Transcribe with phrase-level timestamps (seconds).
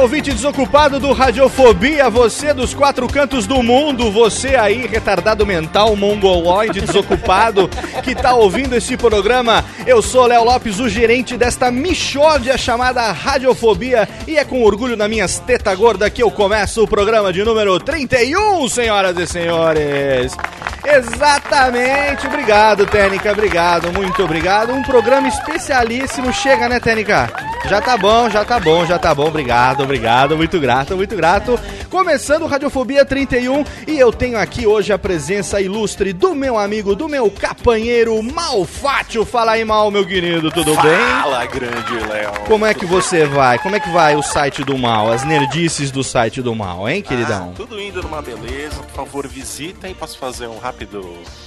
[0.00, 6.80] Ouvinte desocupado do Radiofobia, você dos quatro cantos do mundo, você aí, retardado mental, mongoloide,
[6.80, 7.68] desocupado,
[8.04, 9.64] que tá ouvindo esse programa.
[9.86, 15.08] Eu sou Léo Lopes, o gerente desta michórdia chamada Radiofobia, e é com orgulho na
[15.08, 20.36] minhas teta gorda que eu começo o programa de número 31, senhoras e senhores.
[20.84, 24.72] Exatamente, obrigado, Técnica, obrigado, muito obrigado.
[24.72, 27.30] Um programa especialíssimo, chega, né, Técnica?
[27.66, 31.58] Já tá bom, já tá bom, já tá bom, obrigado, obrigado, muito grato, muito grato.
[31.90, 37.08] Começando Radiofobia 31 e eu tenho aqui hoje a presença ilustre do meu amigo, do
[37.08, 39.24] meu capanheiro Malfátio.
[39.24, 41.22] Fala aí, Mal, meu querido, tudo Fala, bem?
[41.22, 42.32] Fala, grande Léo.
[42.46, 43.58] Como é que você vai?
[43.58, 45.10] Como é que vai o site do Mal?
[45.10, 47.50] As nerdices do site do Mal, hein, queridão?
[47.52, 48.76] Ah, tudo indo numa beleza.
[48.82, 49.94] Por favor, visitem.
[49.94, 51.02] Posso fazer um rápido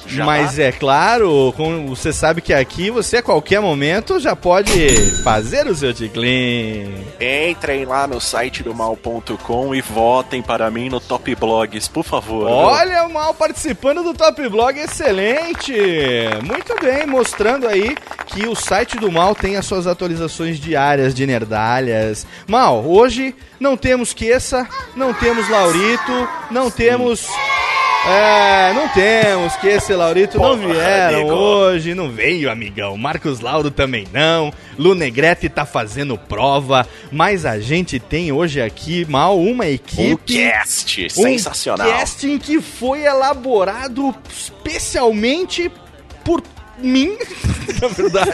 [0.08, 0.26] jabá?
[0.26, 4.72] Mas é claro, com- você sabe que aqui você a qualquer momento já pode
[5.24, 7.06] fazer o seu ticlin.
[7.20, 12.50] Entrem lá no site do mal.com e votem para mim no Top Blogs, por favor.
[12.50, 15.74] Olha o Mal participando do Top Blog, excelente!
[16.44, 17.96] Muito bem, mostrando aí
[18.26, 22.26] que o site do Mal tem as suas atualizações diárias de nerdalhas.
[22.48, 27.28] Mal, hoje não temos Queça, não temos Laurito, não temos...
[28.04, 31.36] É, não temos que esse Laurito não Porra, vieram amigo.
[31.36, 32.98] hoje, não veio, amigão.
[32.98, 34.52] Marcos Lauro também não.
[34.76, 40.34] Lu Negrete tá fazendo prova, mas a gente tem hoje aqui, mal, uma Um equipe.
[40.34, 41.88] cast Um sensacional.
[41.92, 45.72] casting que foi elaborado especialmente
[46.26, 46.42] por
[46.78, 47.16] mim,
[47.82, 48.32] na verdade.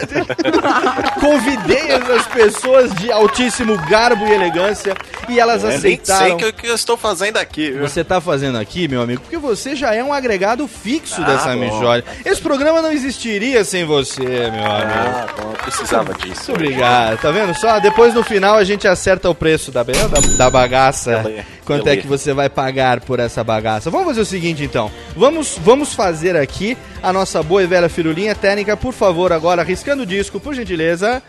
[1.20, 4.94] Convidei essas pessoas de altíssimo garbo e elegância
[5.28, 6.20] e elas Eu nem aceitaram.
[6.26, 7.70] sei o que, que eu estou fazendo aqui.
[7.70, 7.80] viu?
[7.86, 11.54] Você tá fazendo aqui, meu amigo, porque você já é um agregado fixo Ah, dessa
[11.56, 12.04] mijória.
[12.24, 14.92] Esse programa não existiria sem você, meu amigo.
[14.98, 16.50] Ah, bom, eu precisava disso.
[16.50, 17.78] Muito obrigado, tá vendo só?
[17.80, 19.92] Depois no final a gente acerta o preço da, da,
[20.36, 21.18] da bagaça.
[21.18, 22.02] Beleza, Quanto é beleza.
[22.02, 23.90] que você vai pagar por essa bagaça?
[23.90, 24.90] Vamos fazer o seguinte então.
[25.14, 30.04] Vamos, vamos fazer aqui a nossa boa e velha firulinha técnica, por favor, agora riscando
[30.04, 31.22] o disco, por gentileza.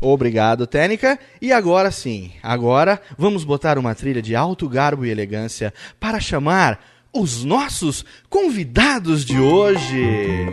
[0.00, 1.18] Obrigado, técnica.
[1.40, 6.78] E agora sim, agora vamos botar uma trilha de alto garbo e elegância para chamar
[7.12, 10.46] os nossos convidados de hoje.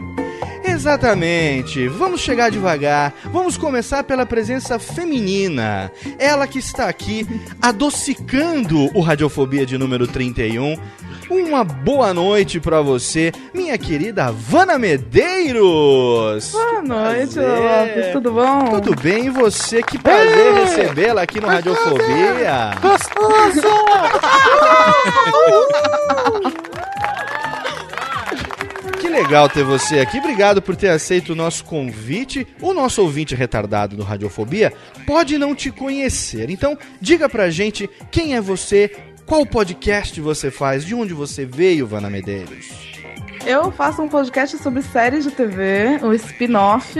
[0.77, 1.87] Exatamente.
[1.87, 3.11] Vamos chegar devagar.
[3.33, 5.91] Vamos começar pela presença feminina.
[6.19, 7.27] Ela que está aqui
[7.59, 10.77] adocicando o Radiofobia de número 31.
[11.31, 16.51] Uma boa noite pra você, minha querida Vana Medeiros.
[16.51, 17.97] Boa noite, Prazer.
[17.97, 18.79] Lopes, tudo bom?
[18.79, 19.81] Tudo bem, e você?
[19.81, 22.71] Que prazer recebê-la aqui no Radiofobia.
[22.79, 22.87] Que
[29.07, 30.17] que legal ter você aqui.
[30.17, 32.45] Obrigado por ter aceito o nosso convite.
[32.61, 34.73] O nosso ouvinte retardado do Radiofobia
[35.05, 36.49] pode não te conhecer.
[36.49, 38.93] Então, diga pra gente quem é você,
[39.25, 42.67] qual podcast você faz, de onde você veio, Vana Medeiros.
[43.45, 46.99] Eu faço um podcast sobre séries de TV, o spin-off.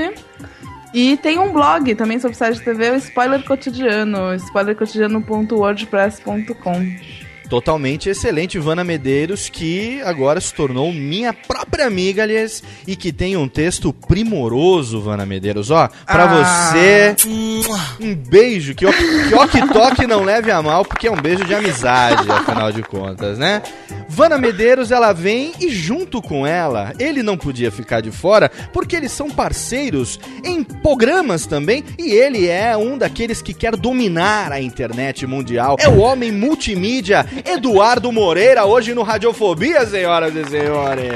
[0.93, 7.26] E tem um blog também sobre séries de TV, o Spoiler Cotidiano, spoilercotidiano.wordpress.com.
[7.49, 13.37] Totalmente excelente, Vana Medeiros, que agora se tornou minha própria amiga, aliás, e que tem
[13.37, 15.71] um texto primoroso, Vana Medeiros.
[15.71, 16.71] Ó, pra Ah.
[16.73, 17.15] você,
[18.01, 21.45] um beijo, que o que que toque não leve a mal, porque é um beijo
[21.45, 23.61] de amizade, afinal de contas, né?
[24.09, 28.95] Vana Medeiros, ela vem e junto com ela, ele não podia ficar de fora, porque
[28.95, 34.61] eles são parceiros em programas também, e ele é um daqueles que quer dominar a
[34.61, 35.77] internet mundial.
[35.79, 41.11] É o homem multimídia, Eduardo Moreira, hoje no Radiofobia, senhoras e senhores.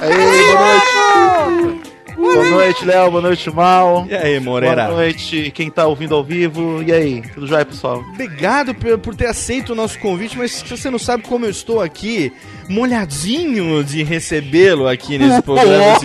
[0.00, 1.94] Aí, boa noite.
[2.16, 3.10] Boa noite, Léo.
[3.10, 4.06] Boa noite, Mal.
[4.08, 4.84] E aí, Moreira?
[4.86, 6.82] Boa noite, quem tá ouvindo ao vivo.
[6.82, 8.02] E aí, tudo jóia, pessoal?
[8.12, 12.32] Obrigado por, ter aceito o nosso convite, mas você não sabe como eu estou aqui,
[12.68, 15.98] molhadinho de recebê-lo aqui nesse programa.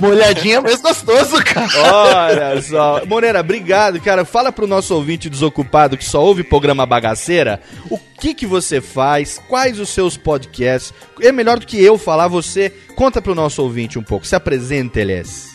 [0.00, 1.68] Molhadinha é mais gostoso, cara.
[1.76, 3.04] Olha só.
[3.06, 4.24] Moreira, obrigado, cara.
[4.24, 7.60] Fala pro nosso ouvinte desocupado que só ouve programa bagaceira,
[7.90, 10.92] o que que você faz, quais os seus podcasts.
[11.20, 14.26] É melhor do que eu falar, você conta pro nosso ouvinte um pouco.
[14.26, 15.52] Se apresenta, Elias.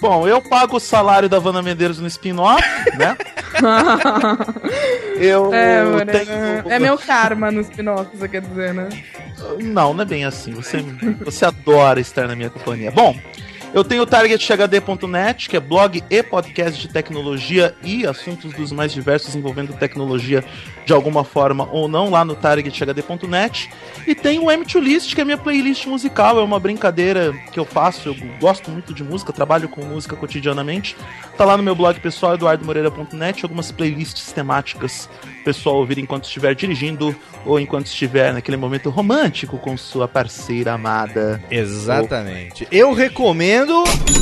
[0.00, 2.62] Bom, eu pago o salário da Vanna Medeiros no spin-off,
[2.98, 3.16] né?
[5.16, 6.72] Eu É, mano, tenho...
[6.72, 8.88] é meu karma no spin-off, você quer dizer, né?
[9.60, 10.52] Não, não é bem assim.
[10.52, 10.84] Você,
[11.24, 12.90] você adora estar na minha companhia.
[12.90, 13.16] Bom,
[13.74, 18.92] eu tenho o targethd.net, que é blog e podcast de tecnologia e assuntos dos mais
[18.92, 20.44] diversos envolvendo tecnologia
[20.84, 23.70] de alguma forma ou não, lá no targethd.net.
[24.06, 28.08] E tem o M2List, que é minha playlist musical, é uma brincadeira que eu faço,
[28.08, 30.96] eu gosto muito de música, trabalho com música cotidianamente.
[31.36, 35.08] Tá lá no meu blog pessoal, eduardomoreira.net, algumas playlists temáticas
[35.42, 37.14] pessoal ouvir enquanto estiver dirigindo
[37.44, 41.42] ou enquanto estiver naquele momento romântico com sua parceira amada.
[41.50, 42.66] Exatamente.
[42.70, 43.61] Eu recomendo,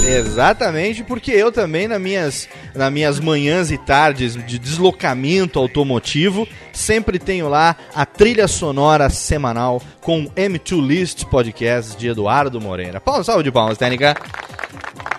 [0.07, 7.19] exatamente, porque eu também, nas minhas, nas minhas manhãs e tardes de deslocamento automotivo, sempre
[7.19, 13.01] tenho lá a trilha sonora semanal com M2 List Podcast de Eduardo Moreira.
[13.01, 14.17] Palmas, salve de palmas, técnica.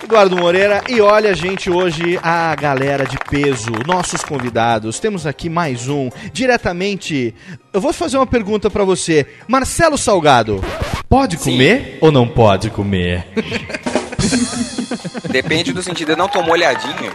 [0.03, 4.99] Eduardo Moreira, e olha, gente, hoje a galera de peso, nossos convidados.
[4.99, 7.33] Temos aqui mais um, diretamente.
[7.71, 9.25] Eu vou fazer uma pergunta pra você.
[9.47, 10.61] Marcelo Salgado,
[11.07, 13.27] pode comer ou não pode comer?
[15.29, 16.11] Depende do sentido.
[16.11, 17.13] Eu não tô molhadinho,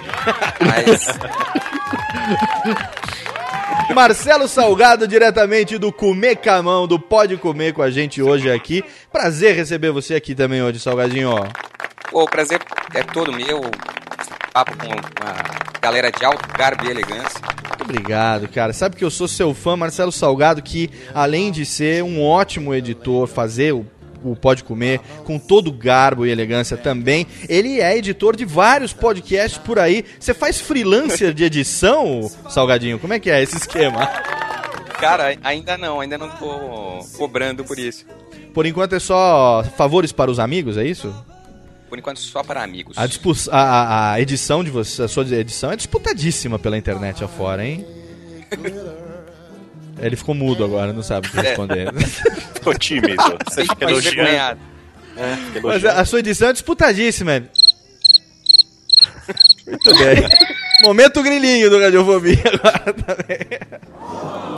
[0.61, 1.09] mas
[3.95, 8.85] Marcelo Salgado, diretamente do Comer Camão, do Pode Comer com a gente hoje aqui.
[9.13, 11.31] Prazer receber você aqui também hoje, Salgadinho.
[11.31, 11.47] ó.
[12.11, 12.61] pô, o prazer
[12.95, 13.63] é todo meu.
[14.53, 15.35] Papo com uma
[15.81, 17.41] galera de alto garbo e elegância.
[17.69, 18.73] Muito obrigado, cara.
[18.73, 23.27] Sabe que eu sou seu fã, Marcelo Salgado, que além de ser um ótimo editor,
[23.27, 23.87] fazer o
[24.33, 27.27] o Pode Comer com todo garbo e elegância também.
[27.49, 30.05] Ele é editor de vários podcasts por aí.
[30.19, 32.99] Você faz freelancer de edição, Salgadinho?
[32.99, 34.07] Como é que é esse esquema?
[34.99, 38.07] Cara, ainda não, ainda não tô cobrando por isso.
[38.55, 41.15] Por enquanto é só favores para os amigos, é isso?
[41.89, 42.97] Por enquanto, só para amigos.
[42.99, 43.05] A,
[43.53, 47.87] a- a edição de você, a sua edição é disputadíssima pela internet afora, hein?
[49.99, 51.89] Ele ficou mudo agora, não sabe o que responder.
[52.63, 53.17] Tô tímido.
[53.49, 54.61] Você fica Mas elogiando.
[55.17, 55.99] É, fica Mas elogiando.
[55.99, 57.43] a, a sua edição é disputadíssima.
[59.67, 60.29] Muito bem.
[60.83, 63.47] Momento grilinho do Radiofobia agora também.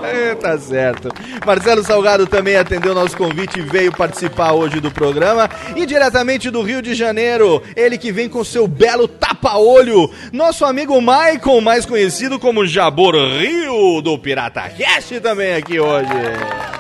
[0.03, 1.09] É, tá certo.
[1.45, 5.51] Marcelo Salgado também atendeu nosso convite e veio participar hoje do programa.
[5.77, 11.01] E diretamente do Rio de Janeiro, ele que vem com seu belo tapa-olho, nosso amigo
[11.01, 16.09] Maicon, mais conhecido como Jabor Rio, do Pirata Cast, também aqui hoje.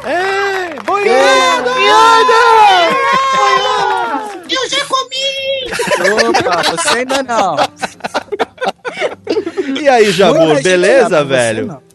[0.04, 1.78] É, boiada!
[6.28, 7.56] Opa, você ainda não.
[9.80, 11.66] E aí, Jabur, gente beleza, velho?
[11.66, 11.82] não.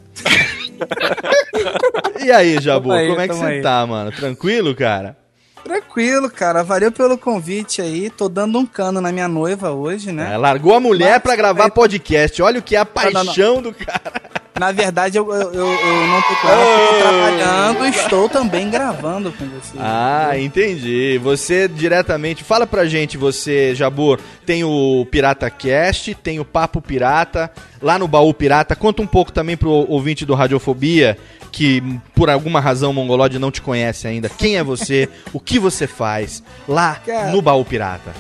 [2.24, 3.62] E aí, Jabur, aí, como é que você aí.
[3.62, 4.12] tá, mano?
[4.12, 5.16] Tranquilo, cara?
[5.64, 6.64] Tranquilo, cara.
[6.64, 8.10] Valeu pelo convite aí.
[8.10, 10.34] Tô dando um cano na minha noiva hoje, né?
[10.34, 12.42] É, largou a mulher Mas- pra gravar aí- podcast.
[12.42, 13.26] Olha o que é a Não, não, não.
[13.26, 14.22] paixão do cara.
[14.60, 17.53] Na verdade, eu, eu, eu, eu não tô com ela, porque eu tô trabalhando
[17.86, 19.78] e estou também gravando com você.
[19.80, 21.20] Ah, entendi.
[21.24, 22.44] Você diretamente.
[22.44, 24.20] Fala pra gente, você, Jabur.
[24.46, 27.52] Tem o Pirata Cast, tem o Papo Pirata,
[27.82, 28.76] lá no Baú Pirata.
[28.76, 31.18] Conta um pouco também pro ouvinte do Radiofobia,
[31.52, 31.82] que
[32.14, 34.30] por alguma razão o Mongolode não te conhece ainda.
[34.30, 35.08] Quem é você?
[35.32, 37.32] o que você faz lá Cara.
[37.32, 38.14] no Baú Pirata?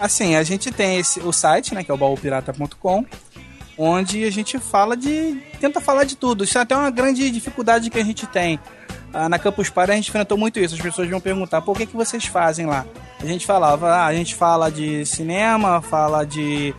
[0.00, 3.04] Assim, a gente tem esse, o site, né, que é o baúpirata.com,
[3.76, 5.40] onde a gente fala de.
[5.60, 6.44] tenta falar de tudo.
[6.44, 8.60] Isso é até uma grande dificuldade que a gente tem.
[9.12, 10.74] Ah, na Campus Party a gente enfrentou muito isso.
[10.74, 12.84] As pessoas vão perguntar por que, que vocês fazem lá.
[13.20, 16.74] A gente falava, ah, a gente fala de cinema, fala de.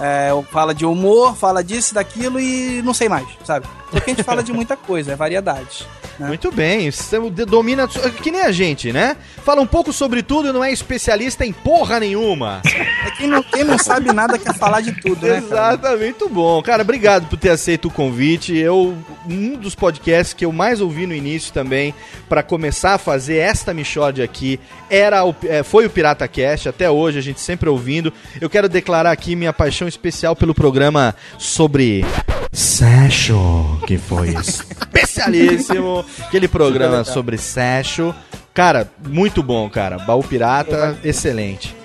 [0.00, 3.66] é, fala de humor, fala disso, daquilo e não sei mais, sabe?
[3.90, 5.86] Porque a gente fala de muita coisa, é variedade.
[6.18, 6.28] Né?
[6.28, 7.88] Muito bem, você domina.
[8.22, 9.16] Que nem a gente, né?
[9.44, 12.62] Fala um pouco sobre tudo e não é especialista em porra nenhuma.
[12.64, 15.38] É quem não, quem não sabe nada quer falar de tudo, né?
[15.38, 16.62] Exatamente, muito bom.
[16.62, 18.56] Cara, obrigado por ter aceito o convite.
[18.56, 21.94] Eu um dos podcasts que eu mais ouvi no início também
[22.28, 26.90] para começar a fazer esta Michord aqui era o, é, foi o Pirata Cast, até
[26.90, 28.12] hoje a gente sempre ouvindo.
[28.40, 32.04] Eu quero declarar aqui minha paixão especial pelo programa sobre
[32.54, 36.04] Session, que foi especialíssimo.
[36.20, 38.12] Aquele programa sobre Session.
[38.54, 39.98] Cara, muito bom, cara.
[39.98, 41.83] Baú Pirata, excelente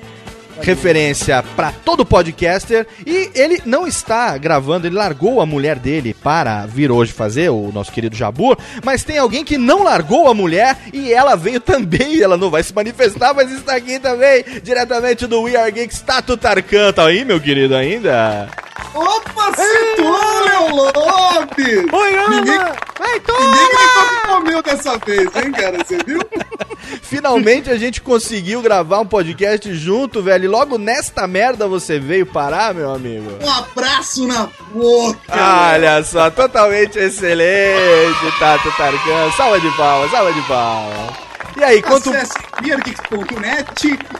[0.62, 6.66] referência para todo podcaster e ele não está gravando, ele largou a mulher dele para
[6.66, 10.78] vir hoje fazer, o nosso querido Jabur, mas tem alguém que não largou a mulher
[10.94, 15.44] e ela veio também, ela não vai se manifestar, mas está aqui também, diretamente do
[15.44, 18.50] We Are Geeks, Tato Tarkan, tá aí, meu querido, ainda?
[18.94, 21.94] Opa, citou, Léo Lopes!
[21.94, 22.58] Oi, Ninguém,
[23.00, 25.78] Vai, ninguém gritou que comeu dessa vez, hein, cara?
[25.78, 26.20] Você viu?
[27.02, 32.74] Finalmente a gente conseguiu gravar um podcast junto, velho, logo nesta merda você veio parar,
[32.74, 33.30] meu amigo.
[33.42, 35.74] Um abraço na boca!
[35.74, 39.32] Olha só, totalmente excelente, Tato Tarkan.
[39.38, 41.30] Salva de palmas, salva de palmas.
[41.58, 42.10] E aí, quanto.
[42.10, 42.38] Acesse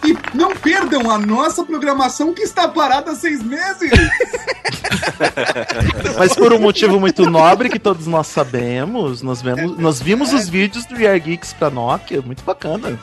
[0.04, 3.92] e não perdam a nossa programação que está parada há seis meses!
[6.18, 10.50] Mas por um motivo muito nobre que todos nós sabemos, nós, vemos, nós vimos os
[10.50, 13.00] vídeos do We Are Geeks pra Nokia, muito bacana.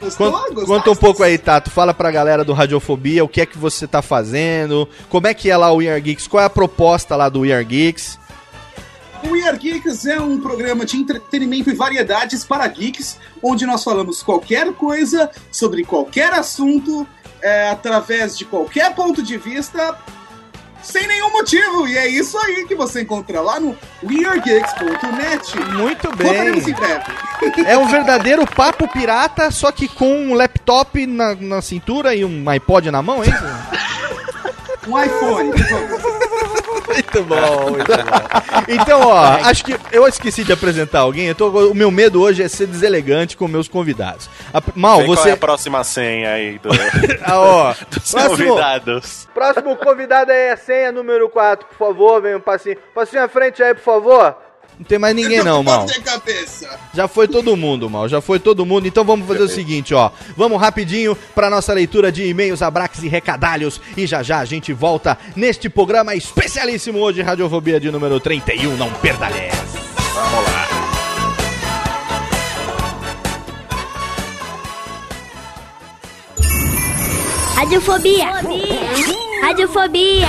[0.00, 0.30] Gostou?
[0.30, 0.66] Conta, Gostaste?
[0.66, 1.70] conta um pouco aí, Tato.
[1.70, 5.50] Fala pra galera do Radiofobia o que é que você tá fazendo, como é que
[5.50, 8.18] é lá o We Are Geeks, qual é a proposta lá do We Are Geeks.
[9.24, 13.82] O We Are Geeks é um programa de entretenimento e variedades para geeks, onde nós
[13.82, 17.06] falamos qualquer coisa sobre qualquer assunto,
[17.42, 19.96] é, através de qualquer ponto de vista,
[20.86, 21.86] sem nenhum motivo.
[21.86, 25.58] E é isso aí que você encontra lá no WeAreGeeks.net.
[25.74, 26.28] Muito bem.
[27.66, 32.48] É um verdadeiro papo pirata, só que com um laptop na, na cintura e um
[32.48, 33.44] iPod na mão, é isso?
[34.88, 36.25] Um iPhone, por favor.
[36.86, 38.62] Muito bom, muito bom.
[38.68, 41.26] Então, ó, acho que eu esqueci de apresentar alguém.
[41.26, 44.28] Eu tô, o meu medo hoje é ser deselegante com meus convidados.
[44.52, 45.30] A- Mal, Vê qual é você.
[45.30, 46.68] a próxima senha aí do,
[47.24, 49.28] Ah, ó, dos próximo, convidados.
[49.34, 52.76] próximo convidado aí é a senha número 4, por favor, vem um passinho.
[52.94, 54.36] Passinho à frente aí, por favor.
[54.78, 55.86] Não tem mais ninguém não, Mal.
[56.92, 58.08] Já foi todo mundo, mal.
[58.08, 58.86] Já foi todo mundo.
[58.86, 60.10] Então vamos fazer o seguinte, ó.
[60.36, 63.80] Vamos rapidinho para nossa leitura de e-mails, abraques e recadalhos.
[63.96, 68.76] E já já a gente volta neste programa especialíssimo hoje, Radiofobia de número 31.
[68.76, 69.78] Não perda essa.
[70.14, 70.66] Vamos lá.
[77.56, 78.26] Radiofobia.
[79.42, 80.28] Radiofobia.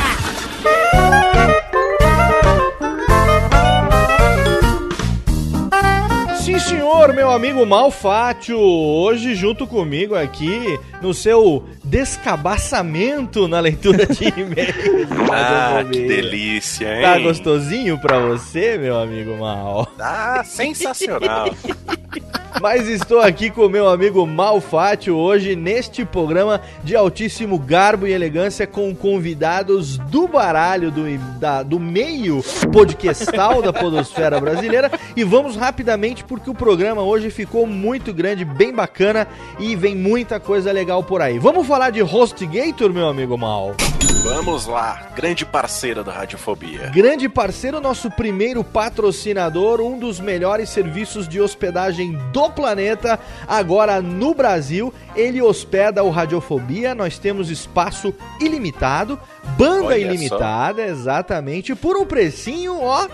[6.48, 14.28] Sim, senhor, meu amigo Malfátio, hoje junto comigo aqui no seu descabaçamento na leitura de
[14.40, 15.10] e-mails.
[15.10, 17.02] do Ah, que delícia, hein?
[17.02, 19.92] Tá gostosinho pra você, meu amigo Mal?
[20.00, 21.50] Ah, sensacional.
[22.62, 28.12] Mas estou aqui com o meu amigo Malfátio hoje neste programa de altíssimo garbo e
[28.14, 35.56] elegância com convidados do baralho do, da- do meio podcastal da podosfera brasileira e vamos
[35.56, 39.28] rapidamente porque o programa hoje ficou muito grande, bem bacana
[39.60, 41.38] e vem muita coisa legal por aí.
[41.40, 43.76] Vamos falar de HostGator, meu amigo Mal?
[44.24, 46.90] Vamos lá, grande parceira da Radiofobia.
[46.94, 54.02] Grande parceiro, nosso primeiro patrocinador, um dos melhores serviços de hospedagem do no planeta, agora
[54.02, 54.94] no Brasil.
[55.16, 56.96] Ele hospeda o Radiofobia.
[56.96, 59.20] Nós temos espaço ilimitado,
[59.58, 63.08] banda Olha ilimitada, exatamente, por um precinho, ó,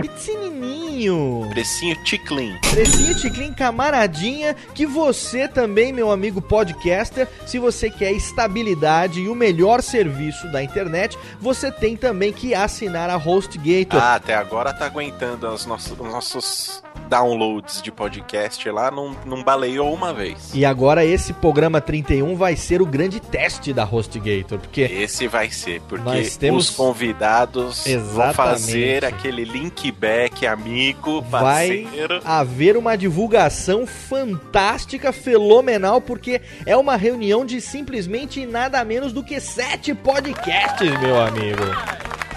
[0.00, 1.48] pequenininho.
[1.50, 2.56] Precinho Ticlin.
[2.70, 9.34] Precinho Ticlin camaradinha, que você também, meu amigo podcaster, se você quer estabilidade e o
[9.34, 14.00] melhor serviço da internet, você tem também que assinar a HostGator.
[14.00, 19.42] Ah, até agora tá aguentando os nossos, os nossos downloads de podcast lá, não, não
[19.42, 20.50] baleou uma vez.
[20.54, 25.50] E agora esse programa 31 vai ser o grande teste da HostGator, porque Esse vai
[25.50, 28.34] ser, porque temos- os convidados vão Exatamente.
[28.36, 32.20] fazer aquele link back amigo, vai parceiro.
[32.24, 39.40] haver uma divulgação fantástica, fenomenal, porque é uma reunião de simplesmente nada menos do que
[39.40, 41.62] sete podcasts, meu amigo.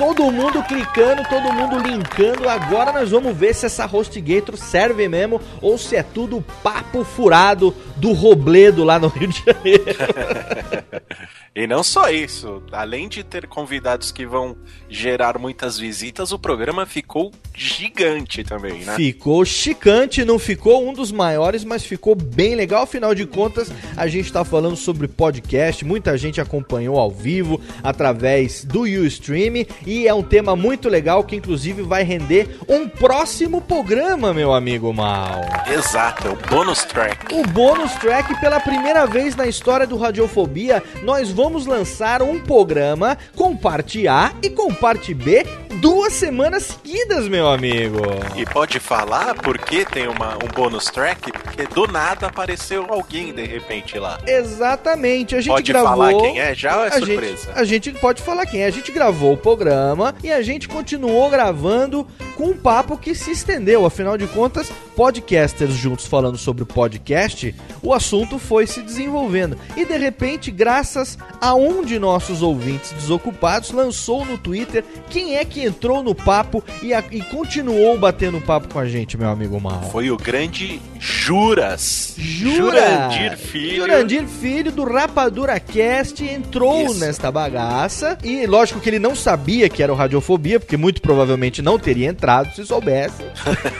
[0.01, 2.49] Todo mundo clicando, todo mundo linkando.
[2.49, 7.71] Agora nós vamos ver se essa HostGator serve mesmo ou se é tudo papo furado
[7.97, 9.85] do Robledo lá no Rio de Janeiro.
[11.53, 14.55] E não só isso, além de ter convidados que vão
[14.87, 18.95] gerar muitas visitas, o programa ficou gigante também, né?
[18.95, 22.83] Ficou chicante, não ficou um dos maiores, mas ficou bem legal.
[22.83, 28.63] Afinal de contas, a gente tá falando sobre podcast, muita gente acompanhou ao vivo através
[28.63, 34.33] do Ustream e é um tema muito legal que inclusive vai render um próximo programa,
[34.33, 35.41] meu amigo Mal.
[35.67, 37.33] Exato, é o bonus track.
[37.33, 43.17] O bônus track, pela primeira vez na história do Radiofobia, nós vamos lançar um programa
[43.35, 45.45] com parte A e com parte B
[45.79, 47.99] duas semanas seguidas, meu amigo.
[48.35, 51.31] E pode falar porque tem uma, um bonus track?
[51.31, 54.19] Porque do nada apareceu alguém de repente lá.
[54.25, 55.89] Exatamente, a gente Pode gravou.
[55.89, 57.47] falar quem é já ou é a surpresa?
[57.47, 58.65] Gente, a gente pode falar quem é.
[58.65, 63.31] A gente gravou o programa e a gente continuou gravando com um papo que se
[63.31, 63.85] estendeu.
[63.85, 69.57] Afinal de contas, podcasters juntos falando sobre podcast, o assunto foi se desenvolvendo.
[69.77, 75.45] E de repente, graças a um de nossos ouvintes desocupados, lançou no Twitter quem é
[75.45, 79.59] que entrou no papo e, a- e continuou batendo papo com a gente, meu amigo
[79.59, 79.81] Mal.
[79.91, 82.13] Foi o grande Juras.
[82.17, 82.79] Jura?
[82.81, 83.75] Jurandir Filho.
[83.77, 86.99] Jurandir Filho do Rapadura Cast entrou Isso.
[86.99, 88.17] nesta bagaça.
[88.23, 92.07] E lógico que ele não sabia que era o Radiofobia, porque muito provavelmente não teria
[92.09, 92.20] entrado
[92.53, 93.23] se soubesse.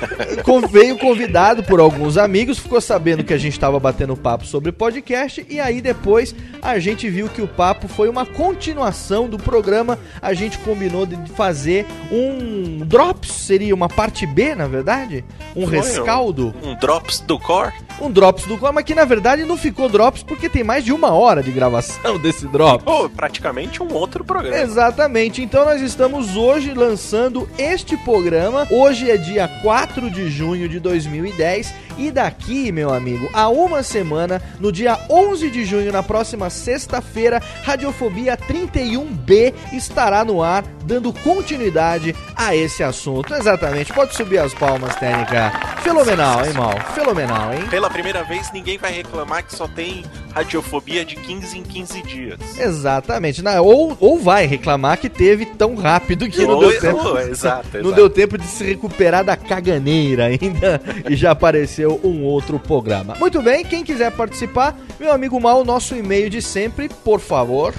[0.72, 5.46] Veio convidado por alguns amigos, ficou sabendo que a gente estava batendo papo sobre podcast.
[5.50, 10.00] E aí depois a gente viu que o papo foi uma continuação do programa.
[10.22, 15.24] A gente combinou de fazer um Drops, seria uma parte B, na verdade?
[15.56, 16.54] Um Foi, rescaldo.
[16.64, 17.74] Um Drops do Core.
[18.00, 20.92] Um Drops do Core, mas que na verdade não ficou Drops porque tem mais de
[20.94, 22.84] uma hora de gravação desse Drops.
[22.84, 24.58] Pô, praticamente um outro programa.
[24.58, 28.68] Exatamente, então nós estamos hoje lançando este programa.
[28.72, 34.42] Hoje é dia 4 de junho de 2010 e daqui, meu amigo, a uma semana,
[34.60, 42.16] no dia 11 de junho, na próxima sexta-feira, Radiofobia 31B estará no ar, dando continuidade
[42.36, 43.34] a esse assunto.
[43.34, 45.52] Exatamente, pode subir as palmas, técnica.
[45.84, 46.80] Fenomenal, hein, Mal?
[46.96, 47.68] Fenomenal, hein?
[47.70, 52.40] Pela primeira vez, ninguém vai reclamar que só tem radiofobia de 15 em 15 dias.
[52.58, 53.42] Exatamente.
[53.42, 56.98] Não, ou, ou vai reclamar que teve tão rápido que não Ou- deu tempo.
[57.08, 57.96] ou- exato, Não exato.
[57.96, 63.16] deu tempo de se recuperar da caganeira ainda e já apareceu um outro programa.
[63.20, 67.74] Muito bem, quem quiser participar, meu amigo Mal, nosso e-mail de sempre, por favor.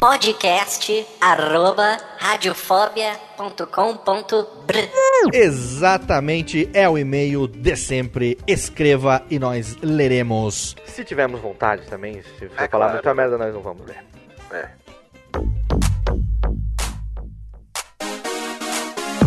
[0.00, 4.76] Podcast arroba radiofobia.com.br
[5.32, 8.38] Exatamente, é o e-mail de sempre.
[8.46, 10.74] Escreva e nós leremos.
[10.86, 14.04] Se tivermos vontade também, se for falar muita merda, nós não vamos ler.
[14.52, 14.68] É.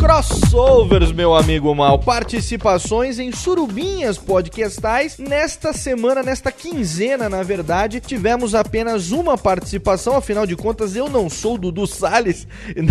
[0.09, 1.99] Crossovers, meu amigo Mal.
[1.99, 5.19] Participações em surubinhas podcastais.
[5.19, 10.15] Nesta semana, nesta quinzena, na verdade, tivemos apenas uma participação.
[10.15, 12.47] Afinal de contas, eu não sou o Dudu Salles.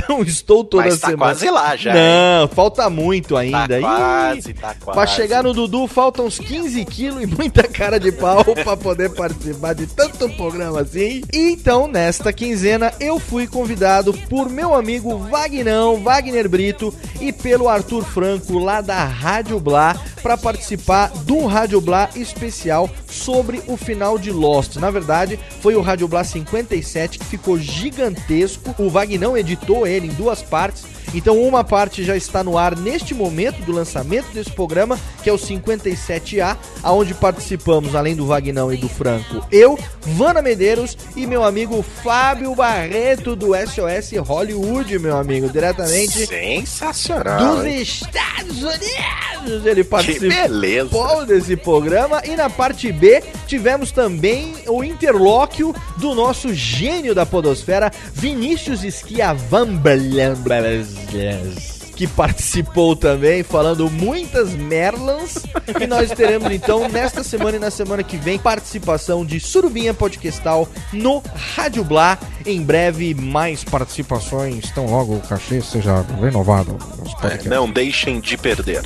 [0.09, 1.33] Não estou toda Mas tá semana.
[1.33, 3.66] quase lá já, Não, falta muito ainda.
[3.66, 4.96] Tá Ih, quase, tá quase.
[4.96, 9.11] Pra chegar no Dudu, faltam uns 15 quilos e muita cara de pau pra poder
[9.11, 11.22] participar de tanto programa assim.
[11.33, 18.05] Então, nesta quinzena, eu fui convidado por meu amigo Vagnão, Wagner Brito, e pelo Arthur
[18.05, 24.33] Franco, lá da Rádio Blá, pra participar um Rádio Blá especial sobre o final de
[24.33, 24.77] Lost.
[24.77, 28.75] Na verdade, foi o Rádio Blá 57 que ficou gigantesco.
[28.77, 30.85] O Vagnão editou ele em duas partes.
[31.14, 35.33] Então uma parte já está no ar neste momento do lançamento desse programa, que é
[35.33, 41.44] o 57A, aonde participamos além do Vagnão e do Franco, eu, Vana Medeiros e meu
[41.44, 47.57] amigo Fábio Barreto do SOS Hollywood, meu amigo, diretamente Sensacional.
[47.57, 47.66] dos?
[47.66, 49.66] Estados Unidos.
[49.66, 52.23] ele participou desse programa.
[52.25, 58.83] E na parte B tivemos também o interlóquio do nosso gênio da podosfera, Vinícius
[61.09, 65.42] Schiavamblamblas que participou também, falando muitas merlans.
[65.81, 70.68] E nós teremos então, nesta semana e na semana que vem, participação de Surubinha Podcastal
[70.92, 71.21] no
[71.57, 72.16] Rádio Blá.
[72.47, 74.71] Em breve, mais participações.
[74.71, 76.79] Então logo o cachê seja renovado.
[77.25, 78.81] É, não deixem de perder.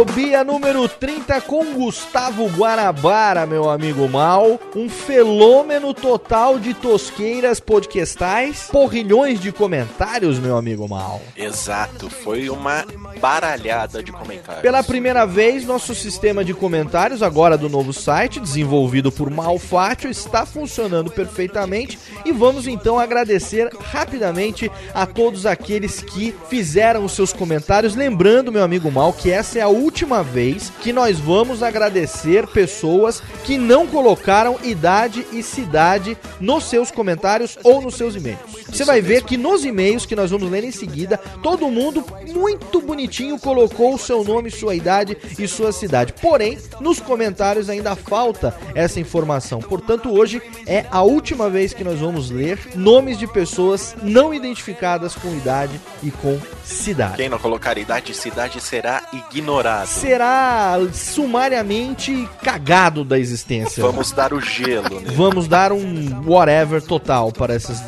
[0.00, 4.58] Radiofobia número 30 com Gustavo Guanabara, meu amigo Mal.
[4.74, 11.20] Um fenômeno total de tosqueiras podcastais, porrilhões de comentários, meu amigo Mal.
[11.36, 12.86] Exato, foi uma
[13.20, 14.62] baralhada de comentários.
[14.62, 20.46] Pela primeira vez, nosso sistema de comentários, agora do novo site, desenvolvido por Malfátio, está
[20.46, 27.94] funcionando perfeitamente e vamos então agradecer rapidamente a todos aqueles que fizeram os seus comentários.
[27.94, 29.89] Lembrando, meu amigo Mal, que essa é a última
[30.24, 37.58] vez que nós vamos agradecer pessoas que não colocaram idade e cidade nos seus comentários
[37.62, 38.40] ou nos seus e-mails.
[38.68, 42.80] Você vai ver que nos e-mails que nós vamos ler em seguida, todo mundo muito
[42.80, 46.14] bonitinho colocou o seu nome, sua idade e sua cidade.
[46.20, 49.60] Porém, nos comentários ainda falta essa informação.
[49.60, 55.14] Portanto, hoje é a última vez que nós vamos ler nomes de pessoas não identificadas
[55.14, 57.16] com idade e com cidade.
[57.16, 59.69] Quem não colocar idade e cidade será ignorado.
[59.86, 63.82] Será sumariamente cagado da existência.
[63.82, 65.12] Vamos dar o gelo, né?
[65.14, 67.80] Vamos dar um whatever total para esses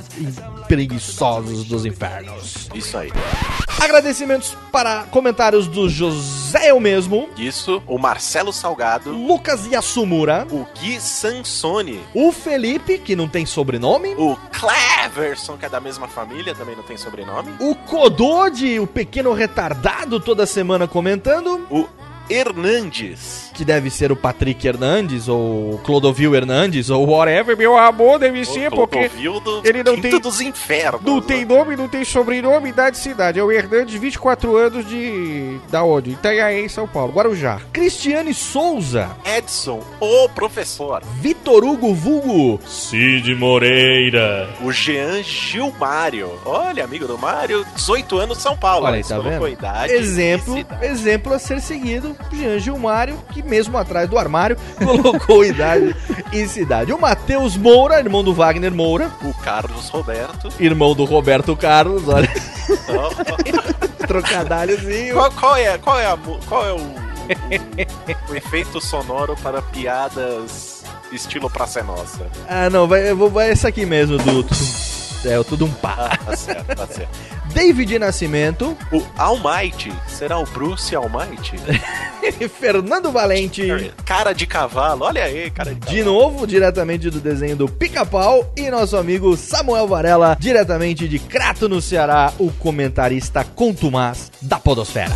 [0.66, 2.68] preguiçosos dos infernos.
[2.75, 3.12] Isso aí.
[3.81, 11.01] Agradecimentos para comentários do José eu mesmo, Isso, o Marcelo Salgado, Lucas Yasumura, o Gui
[11.01, 16.77] Sansoni, o Felipe, que não tem sobrenome, o Cleverson, que é da mesma família, também
[16.77, 21.88] não tem sobrenome, o Codode, o pequeno retardado, toda semana comentando, o
[22.30, 28.44] Hernandes, que deve ser o Patrick Hernandes, ou Clodovil Hernandes, ou whatever, meu amor, deve
[28.44, 31.02] ser, porque Clodovil do ele não tem- dos Infernos.
[31.02, 33.38] não tem nome, não tem sobrenome, idade e cidade.
[33.38, 35.58] É o Hernandes, 24 anos de...
[35.70, 36.11] da onde?
[36.11, 37.61] Itanhaém, São Paulo, Guarujá.
[37.72, 44.48] Cristiane Souza, Edson, o professor, Vitor Hugo Vulgo, Cid Moreira.
[44.62, 46.30] o Jean Gilmário.
[46.44, 48.87] Olha, amigo do Mário, 18 anos, São Paulo.
[48.87, 49.48] Olha aí, tá vendo?
[49.48, 55.94] idade Exemplo, exemplo a ser seguido, Jean Gilmário, que mesmo atrás do armário colocou idade
[56.33, 56.92] e cidade.
[56.92, 60.48] O Matheus Moura, irmão do Wagner Moura, O Carlos Roberto.
[60.59, 62.29] irmão do Roberto Carlos, olha,
[62.88, 63.11] Ó,
[64.07, 65.14] trocadalhozinho.
[65.14, 70.83] qual, qual é, qual é, a, qual é o, o- o efeito sonoro para piadas
[71.12, 72.27] estilo Praça é Nossa?
[72.48, 74.46] Ah, não, vai, eu vou, vai esse aqui mesmo, do.
[75.25, 76.11] É, tudo um pá.
[76.11, 77.11] Ah, tá certo, tá certo.
[77.55, 81.57] David Nascimento, O Almighty, será o Bruce Almighty?
[82.59, 83.62] Fernando Valente,
[84.05, 85.97] Cara de cavalo, olha aí, cara de cavalo.
[85.97, 91.69] de novo, diretamente do desenho do Pica-Pau, e nosso amigo Samuel Varela, diretamente de Crato,
[91.69, 95.12] no Ceará, o comentarista contumaz da Podosfera.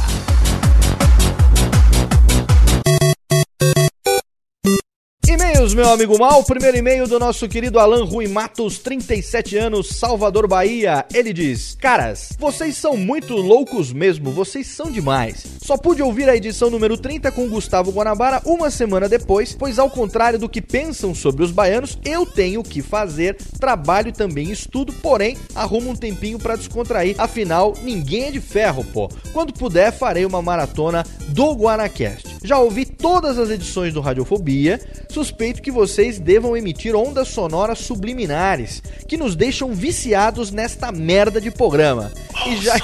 [5.76, 6.42] Meu amigo Mal.
[6.42, 11.04] Primeiro e-mail do nosso querido Alan Rui Matos, 37 anos, Salvador, Bahia.
[11.12, 15.44] Ele diz: Caras, vocês são muito loucos mesmo, vocês são demais.
[15.60, 19.90] Só pude ouvir a edição número 30 com Gustavo Guanabara uma semana depois, pois ao
[19.90, 25.36] contrário do que pensam sobre os baianos, eu tenho que fazer, trabalho também estudo, porém,
[25.54, 27.16] arrumo um tempinho pra descontrair.
[27.18, 29.10] Afinal, ninguém é de ferro, pô.
[29.30, 32.36] Quando puder, farei uma maratona do Guanacast.
[32.42, 38.80] Já ouvi todas as edições do Radiofobia, suspeito que vocês devam emitir ondas sonoras subliminares,
[39.08, 42.12] que nos deixam viciados nesta merda de programa.
[42.46, 42.76] E já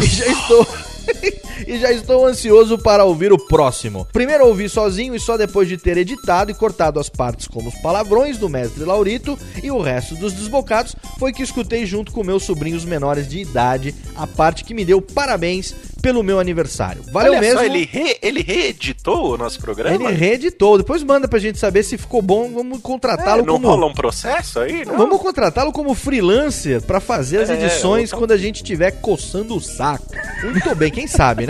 [0.00, 0.66] e já estou
[1.66, 4.06] e já estou ansioso para ouvir o próximo.
[4.12, 7.74] Primeiro ouvi sozinho e só depois de ter editado e cortado as partes como os
[7.76, 12.42] palavrões do mestre Laurito e o resto dos desbocados foi que escutei junto com meus
[12.44, 17.02] sobrinhos menores de idade a parte que me deu parabéns pelo meu aniversário.
[17.12, 17.58] Valeu Olha mesmo.
[17.58, 19.94] só, ele, re- ele reeditou o nosso programa?
[19.94, 20.78] Ele reeditou.
[20.78, 22.50] Depois manda pra gente saber se ficou bom.
[22.54, 23.68] Vamos contratá-lo É, não como.
[23.68, 24.82] rola um processo aí?
[24.86, 24.96] Não?
[24.96, 29.54] Vamos contratá-lo como freelancer pra fazer as É, edições então- quando a gente estiver coçando
[29.54, 30.06] o saco.
[30.42, 31.49] Muito bem, quem sabe, né?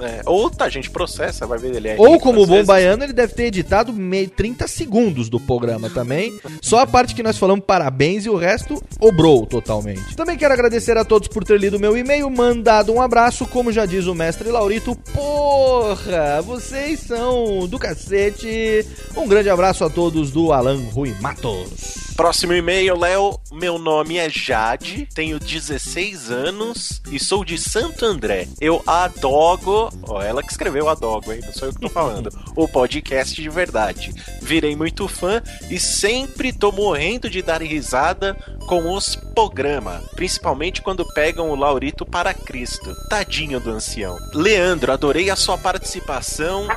[0.00, 3.12] É, ou tá, a gente processa, vai ver ele é Ou como bom baiano, ele
[3.12, 6.38] deve ter editado meio 30 segundos do programa também.
[6.60, 10.16] Só a parte que nós falamos parabéns e o resto obrou totalmente.
[10.16, 13.86] Também quero agradecer a todos por ter lido meu e-mail, mandado um abraço, como já
[13.86, 14.96] diz o mestre Laurito.
[15.12, 18.86] Porra, vocês são do cacete.
[19.16, 22.03] Um grande abraço a todos do Alan Rui Matos.
[22.16, 23.40] Próximo e-mail, Léo.
[23.52, 28.46] Meu nome é Jade, tenho 16 anos e sou de Santo André.
[28.60, 31.40] Eu adogo, ó, ela que escreveu adogo, hein?
[31.44, 32.30] Não sou eu que tô falando.
[32.54, 34.14] o podcast de verdade.
[34.40, 38.36] Virei muito fã e sempre tô morrendo de dar risada
[38.68, 42.94] com os programas, principalmente quando pegam o Laurito para Cristo.
[43.08, 44.16] Tadinho do ancião.
[44.32, 46.68] Leandro, adorei a sua participação.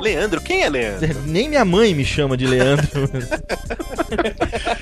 [0.00, 1.20] Leandro, quem é Leandro?
[1.26, 2.88] Nem minha mãe me chama de Leandro.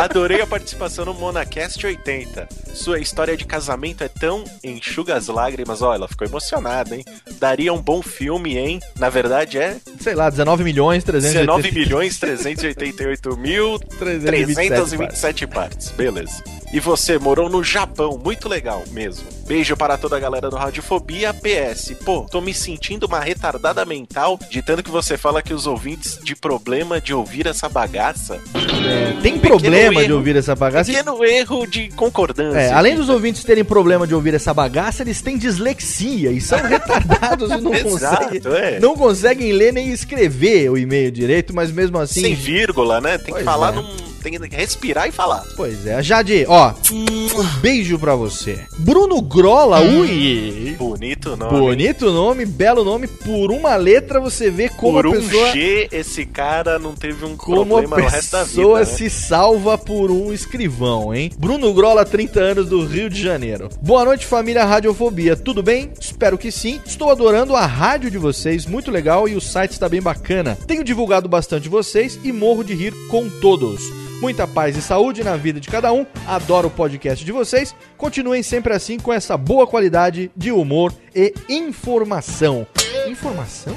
[0.00, 2.48] Adorei a participação no Monacast 80.
[2.72, 5.82] Sua história de casamento é tão enxuga as lágrimas.
[5.82, 7.04] Ó, ela ficou emocionada, hein?
[7.38, 8.80] Daria um bom filme, hein?
[8.98, 11.40] Na verdade é Sei lá, 19 milhões 380.
[11.40, 15.90] 19 milhões 388 mil 327 partes.
[15.90, 16.42] Beleza.
[16.72, 19.26] E você morou no Japão, muito legal mesmo.
[19.44, 21.34] Beijo para toda a galera do Radiofobia.
[21.34, 25.66] PS, pô, tô me sentindo uma retardada mental de tanto que você fala que os
[25.66, 28.40] ouvintes de problema de ouvir essa bagaça.
[28.54, 30.18] É, tem Pequeno problema de erro.
[30.18, 30.90] ouvir essa bagaça.
[30.90, 32.58] Pequeno erro de concordância.
[32.58, 36.58] É, além dos ouvintes terem problema de ouvir essa bagaça, eles têm dislexia e são
[36.60, 38.80] retardados e não Exato, conseguem, é.
[38.80, 42.20] não conseguem ler nem escrever o e-mail direito, mas mesmo assim.
[42.20, 43.18] Sem vírgula, né?
[43.18, 43.76] Tem que falar é.
[43.76, 44.09] num.
[44.22, 45.42] Tem que respirar e falar.
[45.56, 48.66] Pois é, Jade, ó, um beijo pra você.
[48.78, 50.76] Bruno Grola, ui!
[50.78, 51.58] Bonito nome.
[51.58, 53.06] Bonito nome, belo nome.
[53.06, 55.52] Por uma letra você vê como Por a um pessoa.
[55.52, 58.56] G, esse cara não teve um Como problema a no resto da vida.
[58.56, 58.84] pessoa né?
[58.84, 61.30] se salva por um escrivão, hein?
[61.38, 63.70] Bruno Grola, 30 anos do Rio de Janeiro.
[63.80, 65.34] Boa noite, família Radiofobia.
[65.34, 65.92] Tudo bem?
[65.98, 66.78] Espero que sim.
[66.84, 70.58] Estou adorando a rádio de vocês, muito legal e o site está bem bacana.
[70.66, 74.09] Tenho divulgado bastante vocês e morro de rir com todos.
[74.20, 76.04] Muita paz e saúde na vida de cada um.
[76.26, 77.74] Adoro o podcast de vocês.
[77.96, 82.66] Continuem sempre assim com essa boa qualidade de humor e informação.
[83.08, 83.74] Informação?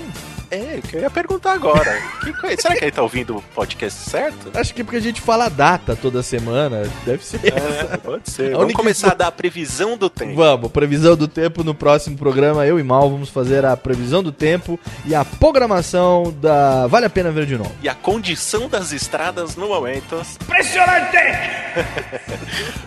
[0.54, 2.00] É, que eu ia perguntar agora.
[2.24, 4.52] Que coisa- Será que ele tá ouvindo o podcast certo?
[4.54, 6.84] Acho que porque a gente fala a data toda semana.
[7.06, 7.40] Deve ser.
[7.46, 8.54] É, pode ser.
[8.54, 10.36] A Vamos começar info- a dar a previsão do tempo.
[10.36, 12.66] Vamos, previsão do tempo no próximo programa.
[12.66, 17.10] Eu e Mal vamos fazer a previsão do tempo e a programação da Vale a
[17.10, 17.72] Pena Ver de Novo.
[17.82, 20.22] E a condição das estradas no momento.
[20.42, 21.18] Impressionante!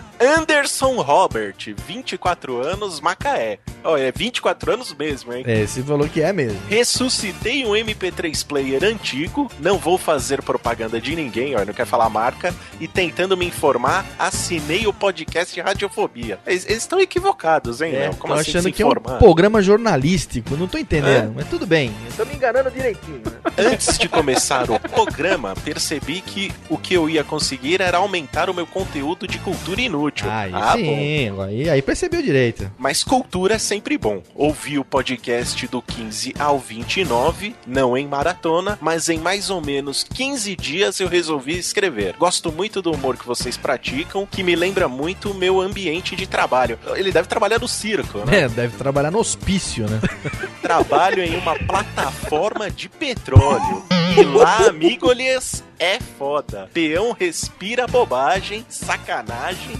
[0.19, 1.55] Anderson Robert,
[1.87, 3.59] 24 anos, Macaé.
[3.83, 5.43] Olha, é 24 anos mesmo, hein?
[5.47, 6.59] É, você falou que é mesmo.
[6.67, 12.09] Ressuscitei um MP3 player antigo, não vou fazer propaganda de ninguém, ó, não quer falar
[12.09, 16.39] marca, e tentando me informar, assinei o podcast Radiofobia.
[16.45, 19.19] Eles eles estão equivocados, hein, É, tô Como assim achando que é um informar?
[19.19, 20.57] programa jornalístico.
[20.57, 21.31] Não tô entendendo, É?
[21.35, 21.93] mas tudo bem.
[22.09, 23.21] Eu tô me enganando direitinho.
[23.23, 23.31] né?
[23.71, 28.53] Antes de começar o programa, percebi que o que eu ia conseguir era aumentar o
[28.53, 30.06] meu conteúdo de cultura inútil.
[30.27, 30.77] Aí Ah, bom.
[30.77, 32.71] sim, aí, aí percebeu direito.
[32.77, 34.21] Mas cultura é sempre bom.
[34.35, 40.03] Ouvi o podcast do 15 ao 29, não em maratona, mas em mais ou menos
[40.03, 42.15] 15 dias eu resolvi escrever.
[42.17, 46.25] Gosto muito do humor que vocês praticam, que me lembra muito o meu ambiente de
[46.27, 46.77] trabalho.
[46.95, 48.41] Ele deve trabalhar no circo, né?
[48.41, 49.99] É, deve trabalhar no hospício, né?
[50.61, 53.83] Trabalho em uma plataforma de petróleo.
[54.17, 56.69] E lá, amigolhas, é foda.
[56.73, 59.75] Peão respira bobagem, sacanagem,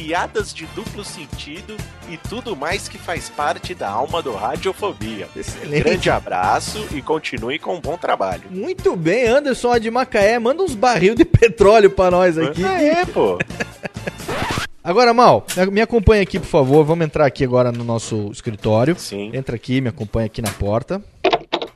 [0.00, 1.76] piadas de duplo sentido
[2.08, 5.28] e tudo mais que faz parte da alma do Radiofobia.
[5.36, 5.82] Excelente.
[5.82, 8.44] Grande abraço e continue com um bom trabalho.
[8.50, 12.64] Muito bem, Anderson de Macaé, manda uns barril de petróleo pra nós aqui.
[12.64, 13.38] Ah, é, pô.
[14.82, 16.82] Agora, Mal, me acompanha aqui, por favor.
[16.82, 18.96] Vamos entrar aqui agora no nosso escritório.
[18.98, 19.30] Sim.
[19.34, 21.02] Entra aqui, me acompanha aqui na porta.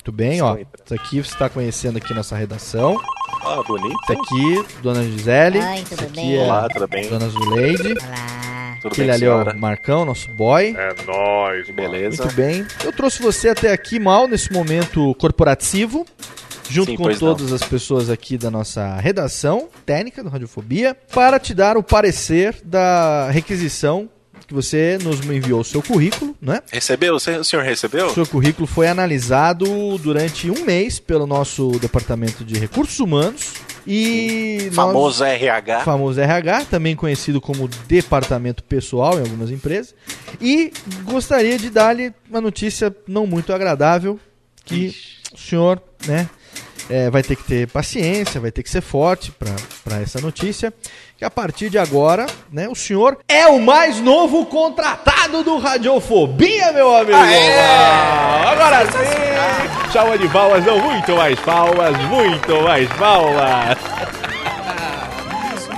[0.05, 0.59] Muito bem, ó.
[0.59, 3.01] Isso aqui você está conhecendo aqui nossa redação.
[3.43, 3.97] Ah, bonito.
[4.03, 5.59] Isso aqui, Dona Gisele.
[5.61, 6.37] Oi, Isso tudo aqui bem?
[6.37, 7.09] é Olá, tudo bem?
[7.09, 7.95] Dona Zuleide.
[7.95, 8.77] Olá.
[8.83, 9.55] Tudo Aquele bem, ali senhora?
[9.55, 10.77] o Marcão, nosso boy.
[10.77, 12.23] É nóis, Beleza.
[12.23, 12.67] Muito bem.
[12.85, 16.05] Eu trouxe você até aqui, Mal, nesse momento corporativo.
[16.69, 21.55] Junto Sim, com todas as pessoas aqui da nossa redação técnica do Radiofobia, para te
[21.55, 24.09] dar o parecer da requisição
[24.47, 26.61] que você nos enviou o seu currículo, né?
[26.71, 27.15] Recebeu?
[27.15, 28.07] O senhor recebeu?
[28.09, 29.65] O seu currículo foi analisado
[29.99, 33.55] durante um mês pelo nosso departamento de recursos humanos
[33.87, 35.81] e nós- Famoso RH.
[35.81, 39.95] famoso RH, também conhecido como departamento pessoal em algumas empresas.
[40.41, 40.73] E
[41.05, 44.19] gostaria de dar-lhe uma notícia não muito agradável
[44.65, 44.95] que
[45.35, 46.29] o senhor, né,
[46.89, 50.73] é, vai ter que ter paciência, vai ter que ser forte para essa notícia.
[51.17, 56.73] Que a partir de agora, né, o senhor é o mais novo contratado do Radiofobia,
[56.73, 57.17] meu amigo!
[57.17, 59.93] Ah, agora sim!
[59.93, 63.79] Salva de palmas, não, muito mais palmas, muito mais palmas!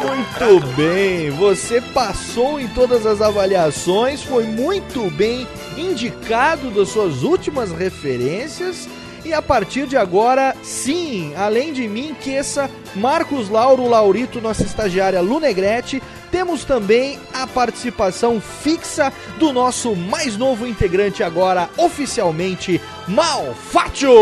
[0.06, 7.72] Muito bem, você passou em todas as avaliações, foi muito bem indicado das suas últimas
[7.72, 8.88] referências.
[9.26, 15.20] E a partir de agora, sim, além de mim, Queça, Marcos Lauro Laurito, nossa estagiária
[15.20, 24.12] Lunegrete, temos também a participação fixa do nosso mais novo integrante agora, oficialmente, Malfátio!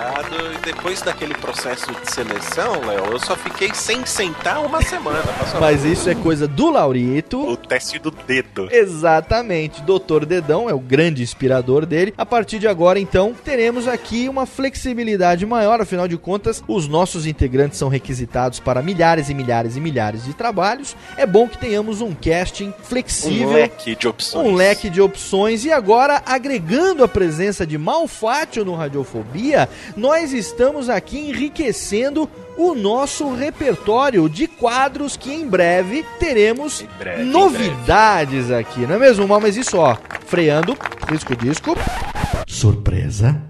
[0.00, 0.54] Obrigado.
[0.54, 5.22] E depois daquele processo de seleção, Léo, eu só fiquei sem sentar uma semana.
[5.60, 7.40] Mas isso é coisa do Laurito.
[7.40, 8.68] O teste do dedo.
[8.70, 12.14] Exatamente, Doutor Dedão é o grande inspirador dele.
[12.16, 17.26] A partir de agora, então, teremos aqui uma flexibilidade maior, afinal de contas, os nossos
[17.26, 20.96] integrantes são requisitados para milhares e milhares e milhares de trabalhos.
[21.16, 24.46] É bom que tenhamos um casting flexível, Um leque de opções.
[24.46, 30.88] um leque de opções e agora agregando a presença de Malfátio no Radiofobia, nós estamos
[30.88, 38.80] aqui enriquecendo o nosso repertório de quadros que em breve teremos breve, em novidades aqui,
[38.80, 39.40] não é mesmo, Mal?
[39.40, 40.76] Mas isso, ó, freando,
[41.10, 41.76] disco, disco.
[42.46, 43.40] Surpresa.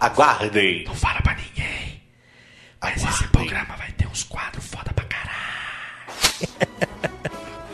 [0.00, 0.84] Aguardem.
[0.84, 2.02] Não fala pra ninguém.
[2.82, 5.34] Mas esse programa vai ter uns quadros foda pra caralho.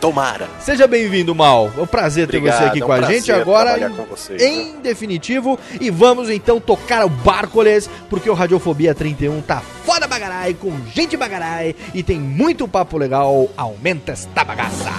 [0.01, 0.49] Tomara.
[0.61, 1.71] Seja bem-vindo, Mal.
[1.77, 3.95] É um prazer ter Obrigado, você aqui é um com a gente agora, trabalhar em,
[3.95, 5.59] com vocês, em definitivo.
[5.79, 11.17] E vamos então tocar o Barcoles, porque o Radiofobia 31 tá foda bagarai, com gente
[11.17, 13.49] bagarai e tem muito papo legal.
[13.57, 14.91] Aumenta esta bagaça.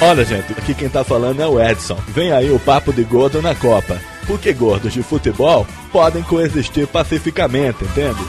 [0.00, 1.96] Olha, gente, aqui quem tá falando é o Edson.
[2.08, 4.11] Vem aí o papo de gordo na Copa.
[4.26, 8.20] Porque gordos de futebol podem coexistir pacificamente, entende?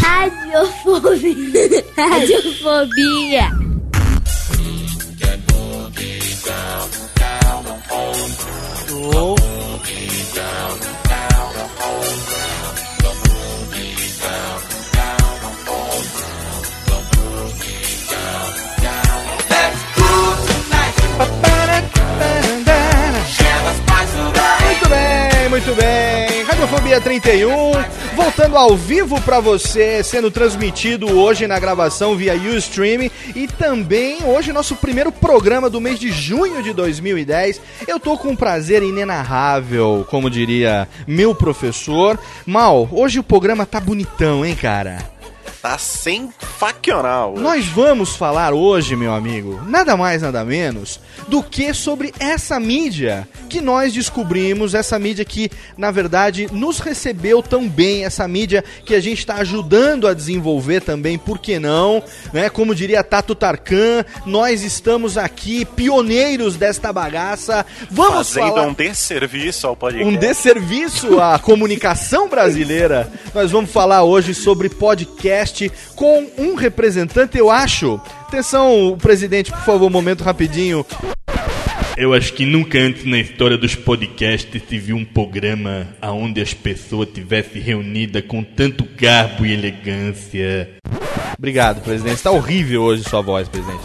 [0.00, 1.84] Radiofobia.
[1.96, 3.50] Radiofobia.
[9.12, 9.63] Muito
[25.54, 26.42] muito bem.
[26.42, 27.48] Radiofobia 31,
[28.16, 34.52] voltando ao vivo pra você, sendo transmitido hoje na gravação via Ustream e também hoje
[34.52, 37.60] nosso primeiro programa do mês de junho de 2010.
[37.86, 42.18] Eu tô com um prazer inenarrável, como diria meu professor.
[42.44, 45.13] Mal, hoje o programa tá bonitão, hein, cara?
[45.64, 47.34] Tá sensacional.
[47.38, 53.26] Nós vamos falar hoje, meu amigo, nada mais nada menos do que sobre essa mídia
[53.48, 58.94] que nós descobrimos, essa mídia que, na verdade, nos recebeu tão bem, essa mídia que
[58.94, 62.02] a gente está ajudando a desenvolver também, por que não?
[62.32, 62.50] Né?
[62.50, 67.64] Como diria Tato Tarkan, nós estamos aqui, pioneiros desta bagaça.
[67.90, 70.06] Vamos Fazendo falar um desserviço ao podcast.
[70.06, 73.10] um desserviço à comunicação brasileira.
[73.34, 75.53] Nós vamos falar hoje sobre podcast
[75.94, 78.00] com um representante, eu acho.
[78.28, 80.84] Atenção, presidente, por favor, um momento rapidinho.
[81.96, 86.52] Eu acho que nunca antes na história dos podcasts se viu um programa onde as
[86.52, 90.70] pessoas tivessem reunidas com tanto garbo e elegância.
[91.38, 92.16] Obrigado, presidente.
[92.16, 93.82] Está horrível hoje sua voz, presidente.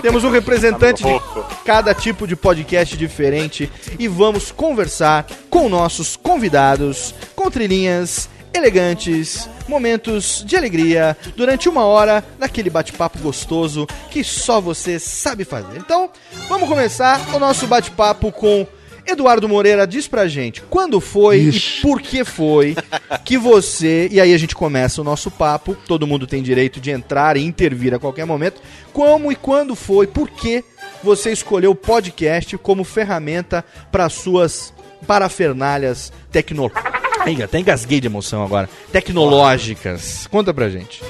[0.00, 1.20] Temos um representante de
[1.64, 10.44] cada tipo de podcast diferente e vamos conversar com nossos convidados com trilhinhas elegantes, momentos
[10.46, 15.78] de alegria durante uma hora daquele bate-papo gostoso que só você sabe fazer.
[15.78, 16.10] Então,
[16.48, 18.66] vamos começar o nosso bate-papo com
[19.06, 19.86] Eduardo Moreira.
[19.86, 22.76] Diz pra gente quando foi e por que foi
[23.24, 24.08] que você.
[24.10, 25.76] E aí a gente começa o nosso papo.
[25.86, 28.60] Todo mundo tem direito de entrar e intervir a qualquer momento.
[28.92, 30.64] Como e quando foi, por que
[31.02, 34.72] você escolheu o podcast como ferramenta para suas
[35.06, 37.01] parafernálias tecnológicas?
[37.24, 38.68] Ai, até engasguei de emoção agora.
[38.92, 40.26] Tecnológicas.
[40.30, 41.02] Conta pra gente.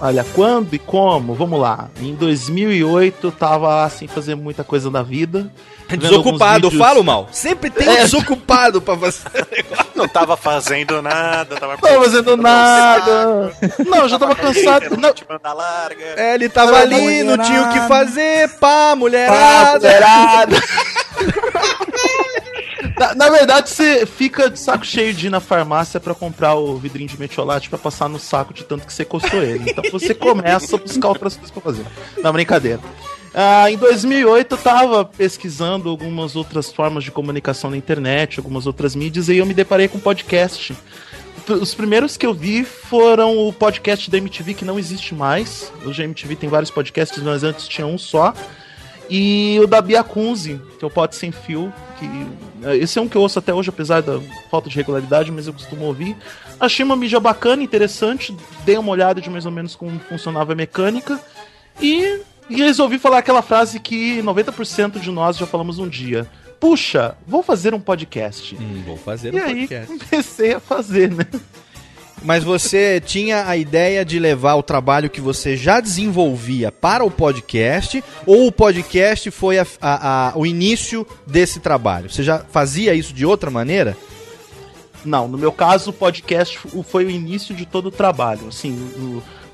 [0.00, 1.32] Olha, quando e como?
[1.34, 1.88] Vamos lá.
[2.00, 5.48] Em 2008 eu tava sem fazer muita coisa na vida.
[5.88, 7.28] vendo Desocupado, eu vídeos- falo mal.
[7.30, 8.02] Sempre tem um É.
[8.02, 9.20] desocupado pra você.
[9.94, 13.52] Não tava fazendo nada, tava Não tava fazendo nada.
[13.86, 14.96] Não, eu já tava cansado.
[14.96, 15.14] Não,
[15.52, 16.04] larga.
[16.16, 19.78] É, ele tava ali, não tinha o que fazer, pá, mulherada.
[19.88, 20.56] mulherada.
[22.98, 26.76] Na, na verdade, você fica de saco cheio de ir na farmácia pra comprar o
[26.76, 29.70] vidrinho de metiolate pra passar no saco de tanto que você costou ele.
[29.70, 31.84] Então você começa a buscar outras coisas pra fazer.
[32.22, 32.80] Na brincadeira.
[33.34, 38.94] Ah, em 2008 eu tava pesquisando algumas outras formas de comunicação na internet, algumas outras
[38.94, 40.76] mídias, e eu me deparei com podcast.
[41.48, 45.72] Os primeiros que eu vi foram o podcast da MTV, que não existe mais.
[45.84, 48.32] Hoje a MTV tem vários podcasts, mas antes tinha um só.
[49.10, 52.06] E o da Bia Kunze, que é o Pote Sem Fio, que
[52.66, 55.46] eh, esse é um que eu ouço até hoje, apesar da falta de regularidade, mas
[55.46, 56.16] eu costumo ouvir.
[56.58, 58.34] Achei uma mídia bacana, interessante,
[58.64, 61.20] dei uma olhada de mais ou menos como funcionava a mecânica
[61.80, 66.28] e, e resolvi falar aquela frase que 90% de nós já falamos um dia.
[66.60, 68.56] Puxa, vou fazer um podcast.
[68.86, 69.68] vou fazer e aí
[70.08, 71.26] comecei a fazer, né?
[72.24, 77.10] Mas você tinha a ideia de levar o trabalho que você já desenvolvia para o
[77.10, 82.08] podcast, ou o podcast foi a- a- a- o início desse trabalho?
[82.10, 83.96] Você já fazia isso de outra maneira?
[85.04, 86.58] Não, no meu caso, o podcast
[86.88, 88.46] foi o início de todo o trabalho.
[88.48, 88.70] Assim,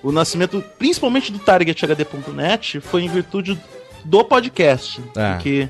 [0.02, 3.58] o, o nascimento, principalmente do TargetHD.net, foi em virtude
[4.04, 5.00] do podcast.
[5.16, 5.34] Ah.
[5.36, 5.68] Porque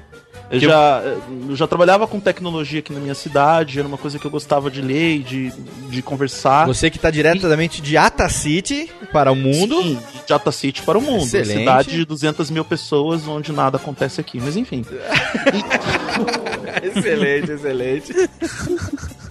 [0.50, 1.02] eu eu- já,
[1.48, 4.70] eu já trabalhava com tecnologia aqui na minha cidade, era uma coisa que eu gostava
[4.70, 5.52] de ler e de,
[5.90, 6.66] de conversar.
[6.66, 9.82] Você que está diretamente de Atacity para o mundo.
[9.82, 11.22] Sim, de Ata City para o mundo.
[11.24, 11.58] Excelente.
[11.60, 14.38] Cidade de 200 mil pessoas onde nada acontece aqui.
[14.40, 14.84] Mas enfim.
[16.82, 18.12] excelente, excelente.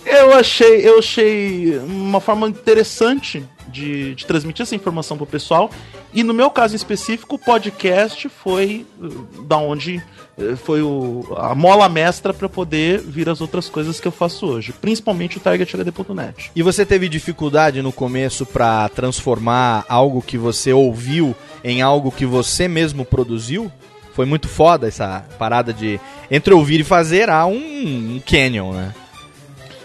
[0.05, 5.69] Eu achei, eu achei uma forma interessante de, de transmitir essa informação pro pessoal.
[6.13, 10.01] E no meu caso específico, o podcast foi uh, da onde
[10.37, 14.45] uh, foi o, a mola mestra para poder vir as outras coisas que eu faço
[14.45, 16.51] hoje, principalmente o TargetHD.net.
[16.55, 22.25] E você teve dificuldade no começo para transformar algo que você ouviu em algo que
[22.25, 23.71] você mesmo produziu?
[24.13, 25.99] Foi muito foda essa parada de
[26.31, 28.95] entre ouvir e fazer há um, um canyon, né?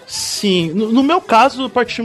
[0.06, 2.02] Sim, no, no meu caso, parti,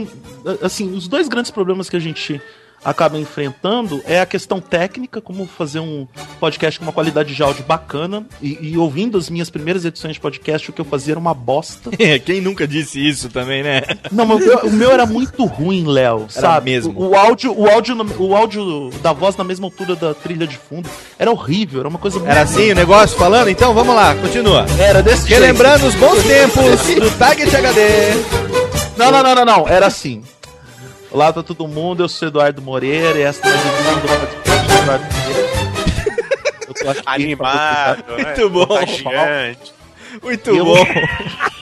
[0.62, 2.40] assim, os dois grandes problemas que a gente
[2.84, 6.06] acaba enfrentando é a questão técnica, como fazer um
[6.38, 8.24] podcast com uma qualidade de áudio bacana.
[8.40, 11.34] E, e ouvindo as minhas primeiras edições de podcast, o que eu fazia era uma
[11.34, 11.90] bosta.
[12.24, 13.82] Quem nunca disse isso também, né?
[14.12, 16.70] Não, mas o meu, o meu era muito ruim, Léo, sabe?
[16.70, 16.98] mesmo.
[16.98, 20.56] O, o áudio, o áudio, o áudio da voz na mesma altura da trilha de
[20.56, 23.48] fundo era horrível, era uma coisa Era assim o negócio falando?
[23.48, 24.66] Então vamos lá, continua.
[24.78, 25.94] Era desse Relembrando jeito.
[25.94, 28.67] os bons tempos do Target HD.
[28.98, 29.68] Não, não, não, não, não.
[29.68, 30.22] Era assim.
[31.10, 33.70] Olá pra todo mundo, eu sou Eduardo Moreira e essa é edição
[34.00, 35.48] do Eduardo Moreira.
[37.06, 38.24] Animado, né?
[38.24, 38.66] Muito bom.
[38.66, 39.72] Contagiante.
[40.22, 40.66] Muito Eu-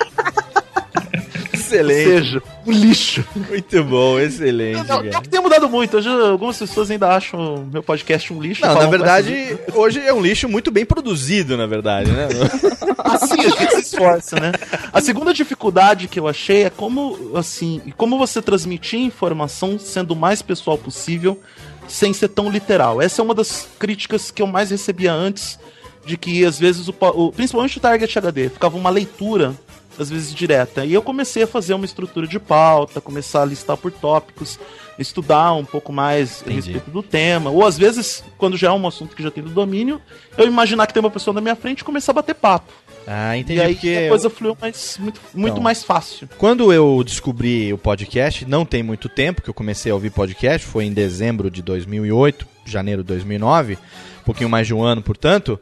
[1.68, 1.74] bom.
[1.76, 2.04] Ou excelente.
[2.24, 3.24] seja, um lixo.
[3.34, 4.86] Muito bom, excelente.
[4.88, 5.96] Não, não que tenha mudado muito.
[5.96, 8.62] Hoje algumas pessoas ainda acham meu podcast um lixo.
[8.64, 12.28] Não, na verdade, hoje é um lixo muito bem produzido, na verdade, né?
[13.04, 14.52] Assim, a gente se esforça, né?
[14.92, 20.16] A segunda dificuldade que eu achei é como, assim, como você transmitir informação sendo o
[20.16, 21.40] mais pessoal possível,
[21.86, 23.00] sem ser tão literal.
[23.00, 25.58] Essa é uma das críticas que eu mais recebia antes,
[26.04, 29.54] de que às vezes, o, o- principalmente o Target HD, ficava uma leitura,
[29.98, 30.84] às vezes direta.
[30.84, 34.58] E eu comecei a fazer uma estrutura de pauta, começar a listar por tópicos,
[34.98, 37.50] estudar um pouco mais a respeito do tema.
[37.50, 40.00] Ou às vezes, quando já é um assunto que já tem do domínio,
[40.36, 42.72] eu imaginar que tem uma pessoa na minha frente e começar a bater papo.
[43.06, 43.60] Ah, entendi.
[43.60, 45.62] E aí porque a coisa fluiu mais, muito, muito Então.
[45.62, 46.28] mais fácil.
[46.38, 50.66] Quando eu descobri o podcast, não tem muito tempo que eu comecei a ouvir podcast,
[50.66, 55.60] foi em dezembro de 2008, janeiro de 2009, um pouquinho mais de um ano, portanto.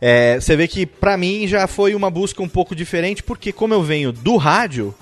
[0.00, 3.74] É, você vê que pra mim já foi uma busca um pouco diferente, porque como
[3.74, 4.94] eu venho do rádio,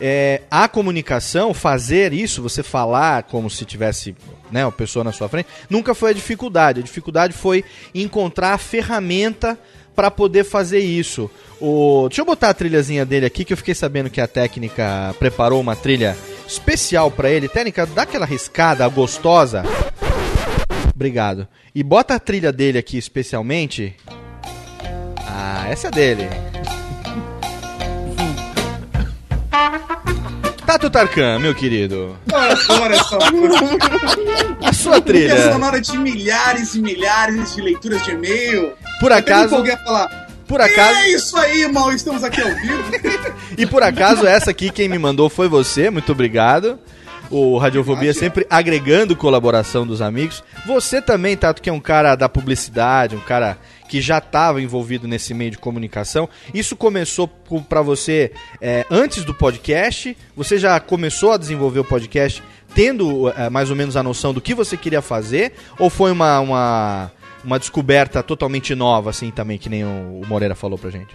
[0.00, 4.14] é, a comunicação, fazer isso, você falar como se tivesse
[4.50, 6.80] né, uma pessoa na sua frente, nunca foi a dificuldade.
[6.80, 9.58] A dificuldade foi encontrar a ferramenta
[9.94, 11.30] para poder fazer isso.
[11.60, 12.06] O...
[12.08, 15.60] Deixa eu botar a trilhazinha dele aqui, que eu fiquei sabendo que a técnica preparou
[15.60, 17.48] uma trilha especial para ele.
[17.48, 19.62] Técnica, dá aquela riscada gostosa.
[20.94, 21.46] Obrigado.
[21.74, 23.96] E bota a trilha dele aqui especialmente.
[25.36, 26.28] Ah, essa é dele.
[30.64, 32.16] Tato Tarkan, meu querido.
[32.32, 33.64] Ora, ora essa música.
[34.64, 35.34] A sua trilha.
[35.34, 38.72] Trilha sonora de milhares e milhares de leituras de e-mail.
[39.00, 40.24] Por acaso- falar.
[40.46, 42.84] Por acaso- É isso aí, mal, estamos aqui ao vivo.
[43.58, 46.78] E por acaso, essa aqui quem me mandou foi você, muito obrigado.
[47.30, 50.42] O Radiofobia sempre agregando colaboração dos amigos.
[50.66, 53.56] Você também, Tato, que é um cara da publicidade, um cara
[53.88, 56.28] que já estava envolvido nesse meio de comunicação.
[56.52, 57.28] Isso começou
[57.68, 60.16] para você é, antes do podcast?
[60.36, 62.42] Você já começou a desenvolver o podcast
[62.74, 65.52] tendo é, mais ou menos a noção do que você queria fazer?
[65.78, 67.12] Ou foi uma, uma,
[67.44, 71.14] uma descoberta totalmente nova, assim, também, que nem o, Moreira falou pra gente?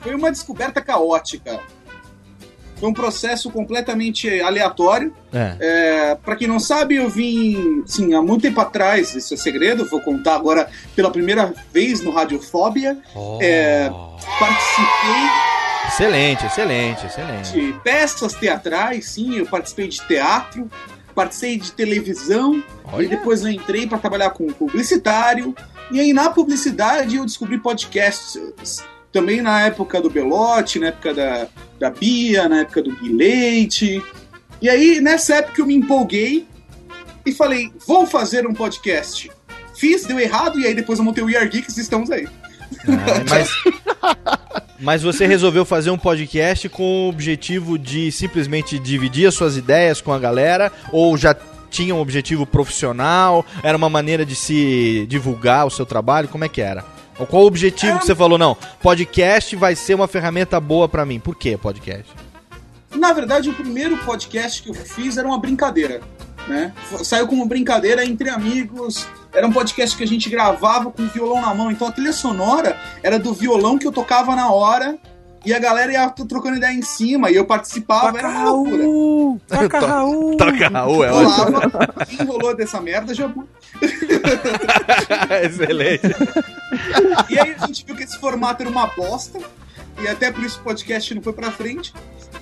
[0.00, 1.60] foi uma descoberta caótica.
[2.80, 5.14] Foi um processo completamente aleatório.
[5.32, 5.56] É.
[5.60, 9.84] É, para quem não sabe, eu vim, sim, há muito tempo atrás, isso é segredo,
[9.84, 10.66] vou contar agora
[10.96, 12.96] pela primeira vez no Radiofóbia.
[13.40, 13.90] É,
[14.38, 15.50] participei
[15.88, 17.52] Excelente, excelente, excelente.
[17.52, 20.70] de peças teatrais, sim, eu participei de teatro,
[21.14, 22.62] participei de televisão,
[22.92, 23.04] Olha.
[23.04, 25.54] e depois eu entrei para trabalhar com publicitário,
[25.90, 31.48] e aí na publicidade eu descobri podcasts, também na época do Belote, na época da,
[31.80, 34.04] da Bia, na época do Gui Leite,
[34.60, 36.46] e aí nessa época eu me empolguei
[37.24, 39.30] e falei, vou fazer um podcast.
[39.74, 42.28] Fiz, deu errado, e aí depois eu montei o We Are Geeks e estamos aí.
[42.86, 43.50] Ah, mas,
[44.78, 50.02] mas você resolveu fazer um podcast com o objetivo de simplesmente dividir as suas ideias
[50.02, 50.70] com a galera?
[50.92, 51.34] Ou já
[51.70, 53.44] tinha um objetivo profissional?
[53.62, 56.28] Era uma maneira de se divulgar o seu trabalho?
[56.28, 56.84] Como é que era?
[57.26, 58.38] Qual o objetivo que você falou?
[58.38, 61.20] Não, podcast vai ser uma ferramenta boa pra mim.
[61.20, 62.10] Por que podcast?
[62.94, 66.00] Na verdade, o primeiro podcast que eu fiz era uma brincadeira.
[66.48, 66.72] Né?
[67.04, 69.06] Saiu como brincadeira entre amigos.
[69.32, 71.70] Era um podcast que a gente gravava com o violão na mão.
[71.70, 74.98] Então a trilha sonora era do violão que eu tocava na hora.
[75.44, 77.30] E a galera ia trocando ideia em cima.
[77.30, 78.18] E eu participava.
[78.18, 79.40] Era uma loucura.
[79.48, 80.36] Toca Raul!
[80.36, 81.44] Toca Raul, é ótimo.
[81.44, 83.30] Rolava, enrolou dessa merda, já.
[85.42, 86.08] Excelente.
[87.28, 89.38] E aí a gente viu que esse formato era uma bosta.
[90.02, 91.92] E até por isso o podcast não foi pra frente.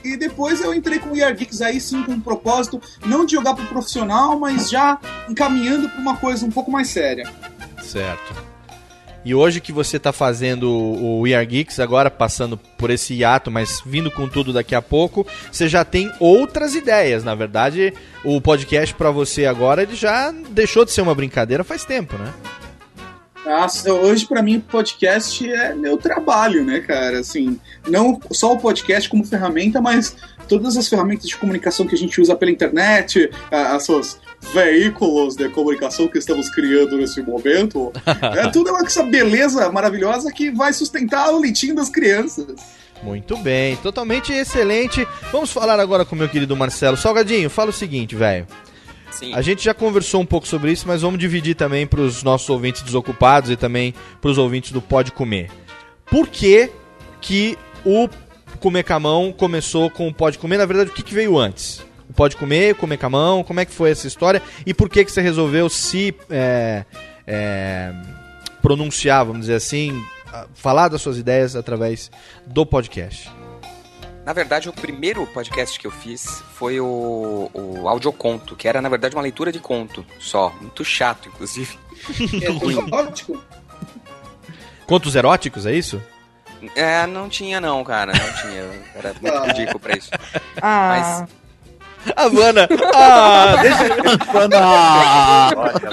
[0.05, 3.33] E depois eu entrei com o ER Geeks aí sim com um propósito, não de
[3.33, 7.29] jogar pro profissional, mas já encaminhando pra uma coisa um pouco mais séria.
[7.83, 8.48] Certo.
[9.29, 13.51] E hoje que você tá fazendo o We Are Geeks, agora passando por esse hiato,
[13.51, 17.23] mas vindo com tudo daqui a pouco, você já tem outras ideias.
[17.23, 17.93] Na verdade,
[18.25, 22.33] o podcast pra você agora, ele já deixou de ser uma brincadeira faz tempo, né?
[23.45, 27.19] Nossa, hoje pra mim o podcast é meu trabalho, né, cara?
[27.21, 30.17] Assim, não só o podcast como ferramenta, mas
[30.49, 35.49] todas as ferramentas de comunicação que a gente usa pela internet, a- esses veículos de
[35.49, 37.93] comunicação que estamos criando nesse momento,
[38.37, 42.57] é tudo uma essa beleza maravilhosa que vai sustentar o leitinho das crianças.
[43.03, 45.07] Muito bem, totalmente excelente.
[45.31, 46.97] Vamos falar agora com o meu querido Marcelo.
[46.97, 48.47] Salgadinho, fala o seguinte, velho.
[49.11, 49.35] Sim.
[49.35, 52.49] A gente já conversou um pouco sobre isso, mas vamos dividir também para os nossos
[52.49, 55.51] ouvintes desocupados e também para os ouvintes do Pode Comer.
[56.07, 56.71] Por que
[57.21, 58.09] que o
[58.61, 60.59] Comer com a Mão começou com o Pode Comer?
[60.59, 61.83] Na verdade, o que, que veio antes?
[62.19, 64.43] Pode Comer, Comer com a Mão, como é que foi essa história?
[64.67, 66.85] E por que que você resolveu se é,
[67.25, 67.95] é,
[68.61, 70.05] pronunciar, vamos dizer assim,
[70.53, 72.11] falar das suas ideias através
[72.45, 73.31] do podcast?
[74.27, 78.89] Na verdade, o primeiro podcast que eu fiz foi o, o audioconto, que era, na
[78.89, 80.53] verdade, uma leitura de conto só.
[80.61, 81.79] Muito chato, inclusive.
[82.43, 83.41] É ótimo.
[84.89, 86.03] Contos eróticos, é isso?
[86.75, 88.13] É, não tinha não, cara.
[88.13, 88.65] Não tinha.
[88.97, 90.11] Era muito ridículo pra isso.
[90.61, 91.29] Ah.
[92.17, 92.69] Havana!
[92.95, 93.89] Ah, deixa,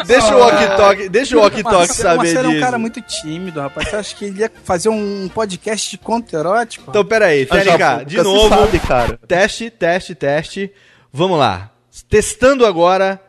[0.05, 2.63] deixa o walkie-talkie, deixa o Marcelo- saber Marcelo é um disso.
[2.65, 3.89] cara muito tímido, rapaz.
[3.89, 6.85] Você acha que ele ia fazer um podcast de conto erótico?
[6.89, 8.49] Então, peraí, Ah, TNK, de novo.
[8.49, 9.19] sabe, cara.
[9.27, 10.71] Teste, teste, teste.
[11.11, 11.71] Vamos lá.
[12.09, 13.19] Testando agora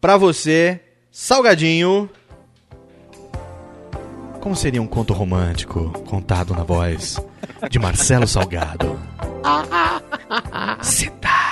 [0.00, 2.08] pra você, Salgadinho.
[4.40, 7.18] Como seria um conto romântico contado na voz
[7.68, 8.98] de Marcelo Salgado?
[10.82, 11.49] Cidade.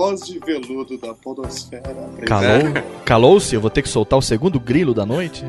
[0.00, 1.94] Voz de veludo da podosfera.
[2.26, 2.72] Calou?
[3.04, 3.54] Calou-se?
[3.54, 5.44] Eu vou ter que soltar o segundo grilo da noite?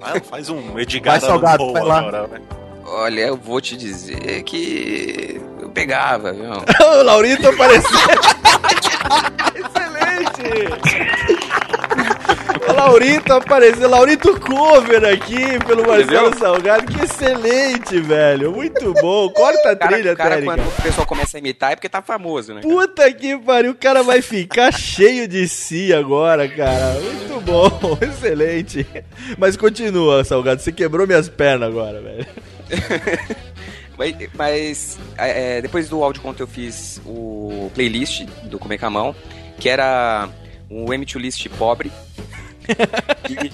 [0.00, 1.98] Ah, faz um Edgar Vai, Salgado, vai Poe lá.
[1.98, 2.40] agora, né?
[2.86, 6.44] Olha, eu vou te dizer que eu pegava, viu?
[6.80, 7.98] o Laurito apareceu.
[9.54, 11.37] Excelente!
[12.74, 16.38] Laurito apareceu, Laurito Cover aqui pelo Marcelo Entendeu?
[16.38, 16.86] Salgado.
[16.86, 18.52] Que excelente, velho.
[18.52, 19.28] Muito bom.
[19.30, 20.54] Corta a Cara, trilha, cara Térica.
[20.54, 22.60] quando o pessoal começa a imitar é porque tá famoso, né?
[22.60, 26.94] Puta que pariu, o cara vai ficar cheio de si agora, cara.
[27.00, 28.86] Muito bom, excelente.
[29.36, 32.26] Mas continua, Salgado, você quebrou minhas pernas agora, velho.
[33.98, 38.90] Mas, mas, é, depois do áudio conto eu fiz o playlist do Comer com a
[38.90, 39.16] Mão,
[39.58, 40.28] que era
[40.70, 41.90] um M2 List pobre.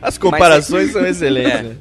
[0.00, 1.62] As comparações Mas- são excelentes, É.
[1.62, 1.76] né?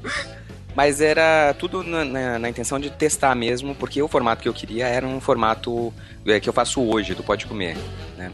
[0.76, 4.54] Mas era tudo na, na- na intenção de testar mesmo, porque o formato que eu
[4.54, 5.94] queria era um formato
[6.26, 7.76] é, que eu faço hoje, do Pode Comer,
[8.18, 8.32] né?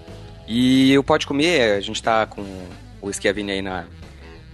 [0.48, 2.46] E o Pode Comer, a gente tá com
[3.02, 3.86] o Schiavini aí na,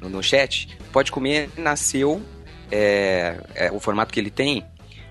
[0.01, 2.21] no, no chat, Pode Comer nasceu,
[2.71, 4.63] é, é, o formato que ele tem,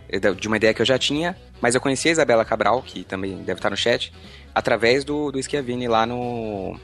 [0.08, 3.04] é de uma ideia que eu já tinha, mas eu conheci a Isabela Cabral, que
[3.04, 4.12] também deve estar no chat,
[4.54, 6.78] através do, do Schiavini lá no,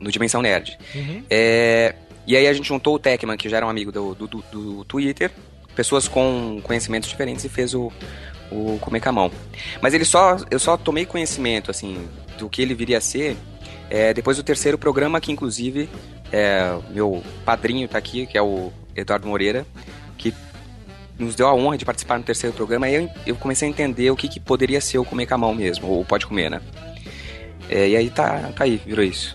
[0.00, 0.78] no Dimensão Nerd.
[0.94, 1.22] Uhum.
[1.30, 1.94] É,
[2.26, 4.44] E aí a gente juntou o Tecman, que já era um amigo do, do, do-
[4.50, 5.30] do Twitter,
[5.74, 7.90] pessoas com conhecimentos diferentes e fez o,
[8.50, 9.32] o Comer com a Mão.
[9.80, 12.06] Mas ele só, eu só tomei conhecimento, assim,
[12.38, 13.36] do que ele viria a ser
[13.88, 15.88] é, depois do terceiro programa, que inclusive
[16.30, 19.64] é, meu padrinho tá aqui, que é o Eduardo Moreira,
[20.18, 20.34] que
[21.18, 24.10] nos deu a honra de participar no terceiro programa, e eu, eu comecei a entender
[24.10, 26.60] o que, que poderia ser o Comer com a Mão mesmo, ou Pode Comer, né?
[27.70, 29.34] É, e aí tá, tá aí, virou isso.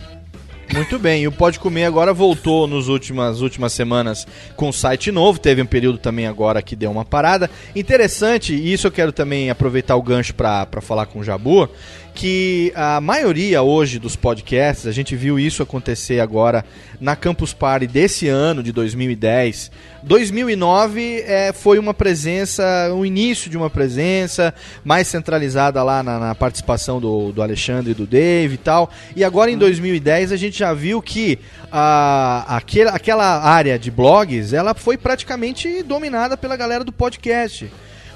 [0.74, 5.40] Muito bem, e o Pode Comer agora voltou nas últimas, últimas semanas com site novo,
[5.40, 7.48] teve um período também agora que deu uma parada.
[7.76, 11.70] Interessante, e isso eu quero também aproveitar o gancho para falar com o Jabu,
[12.14, 16.64] que a maioria hoje dos podcasts, a gente viu isso acontecer agora
[17.02, 19.72] na Campus Party desse ano, de 2010.
[20.04, 24.54] 2009 é, foi uma presença, o início de uma presença
[24.84, 28.90] mais centralizada lá na, na participação do, do Alexandre e do Dave e tal.
[29.16, 31.40] E agora em 2010 a gente já viu que
[31.72, 37.66] a, aquele, aquela área de blogs ela foi praticamente dominada pela galera do podcast.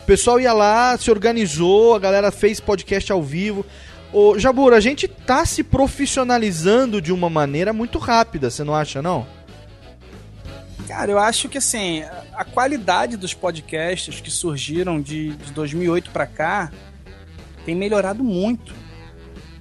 [0.03, 3.65] O pessoal ia lá, se organizou, a galera fez podcast ao vivo.
[4.13, 9.01] Ô, Jabur, a gente tá se profissionalizando de uma maneira muito rápida, você não acha,
[9.01, 9.27] não?
[10.87, 12.03] Cara, eu acho que assim,
[12.33, 16.71] a qualidade dos podcasts que surgiram de, de 2008 pra cá
[17.65, 18.73] tem melhorado muito.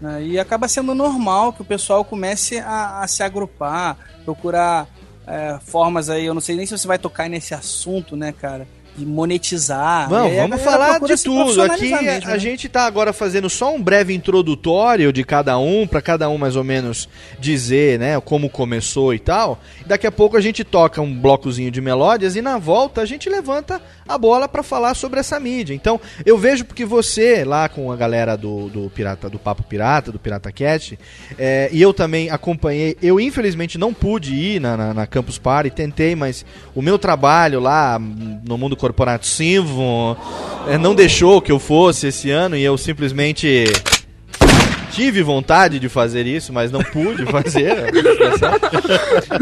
[0.00, 0.22] né?
[0.22, 4.86] E acaba sendo normal que o pessoal comece a, a se agrupar, procurar
[5.26, 6.24] é, formas aí.
[6.24, 8.68] Eu não sei nem se você vai tocar nesse assunto, né, cara?
[8.98, 10.08] Monetizar.
[10.08, 11.62] Vamos, aí a vamos falar de tudo.
[11.62, 12.38] Aqui mesmo, a né?
[12.38, 16.56] gente tá agora fazendo só um breve introdutório de cada um, para cada um mais
[16.56, 19.60] ou menos dizer, né, como começou e tal.
[19.84, 23.28] Daqui a pouco a gente toca um blocozinho de melódias e na volta a gente
[23.28, 25.74] levanta a bola para falar sobre essa mídia.
[25.74, 30.12] Então, eu vejo porque você lá com a galera do, do Pirata do Papo Pirata,
[30.12, 30.98] do Pirata Cat,
[31.38, 32.96] é, e eu também acompanhei.
[33.02, 36.44] Eu infelizmente não pude ir na, na, na Campus Party, tentei, mas
[36.74, 40.16] o meu trabalho lá no mundo corporativo
[40.68, 43.64] é, não deixou que eu fosse esse ano e eu simplesmente
[44.92, 47.92] tive vontade de fazer isso, mas não pude fazer.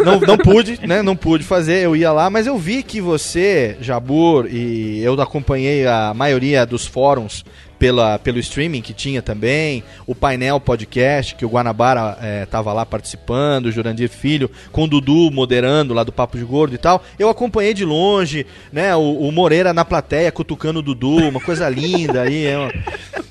[0.03, 1.03] não, não pude, né?
[1.03, 1.85] Não pude fazer.
[1.85, 6.87] Eu ia lá, mas eu vi que você, Jabur, e eu acompanhei a maioria dos
[6.87, 7.45] fóruns
[7.85, 12.87] pela, pelo streaming que tinha também, o painel podcast que o Guanabara eh, tava lá
[12.87, 17.05] participando, o Jurandir Filho, com o Dudu moderando lá do Papo de Gordo e tal.
[17.19, 18.97] Eu acompanhei de longe, né?
[18.97, 22.73] O, o Moreira na plateia cutucando o Dudu, uma coisa linda aí, é uma,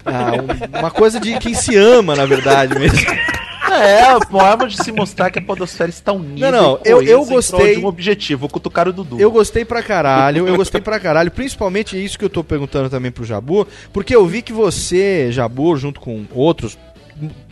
[0.06, 0.32] ah,
[0.76, 3.00] um- uma coisa de quem se ama, na verdade mesmo.
[3.76, 6.52] É, a forma de se mostrar que a podosfera está unida.
[6.52, 9.20] Não, não, eu- eu gostei- um objetivo, cutucar o Dudu.
[9.20, 13.12] Eu gostei pra caralho, eu gostei pra caralho, principalmente isso que eu tô perguntando também
[13.12, 16.78] pro Jabur, porque eu vi que você, Jabur, junto com outros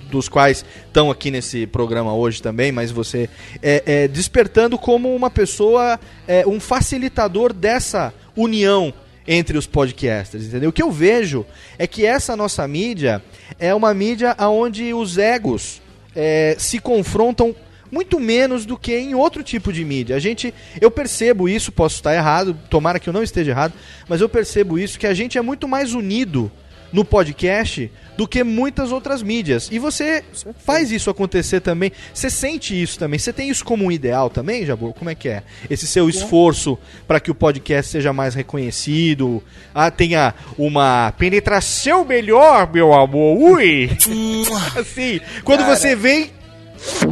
[0.10, 3.30] dos quais estão aqui nesse programa hoje também, mas você
[3.64, 5.98] é, é, despertando como uma pessoa,
[6.28, 8.94] é, um facilitador dessa união
[9.28, 10.72] entre os podcasters, entendeu?
[10.72, 11.46] O que eu vejo
[11.78, 13.22] é que essa nossa mídia
[13.60, 15.82] é uma mídia onde os egos
[16.16, 17.56] é, se confrontam
[17.92, 20.16] muito menos do que em outro tipo de mídia.
[20.16, 23.74] A gente, eu percebo isso, posso estar errado, tomara que eu não esteja errado,
[24.08, 26.50] mas eu percebo isso que a gente é muito mais unido
[26.92, 29.70] no podcast do que muitas outras mídias.
[29.72, 30.24] E você
[30.66, 31.92] faz isso acontecer também.
[32.14, 33.18] Você sente isso também.
[33.18, 34.94] Você tem isso como um ideal também, Jabur?
[34.94, 35.44] Como é que é?
[35.70, 36.78] Esse seu esforço
[37.08, 39.42] para que o podcast seja mais reconhecido,
[39.74, 43.38] ah, tenha uma penetração melhor, meu amor.
[43.38, 43.90] Ui!
[44.78, 45.76] assim, quando Cara.
[45.76, 46.30] você vem,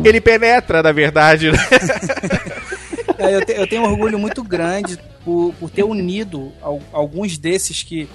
[0.03, 1.51] ele penetra, na verdade.
[1.51, 1.57] né?
[3.17, 7.37] É, eu, te- eu tenho um orgulho muito grande por, por ter unido al- alguns
[7.37, 8.07] desses que,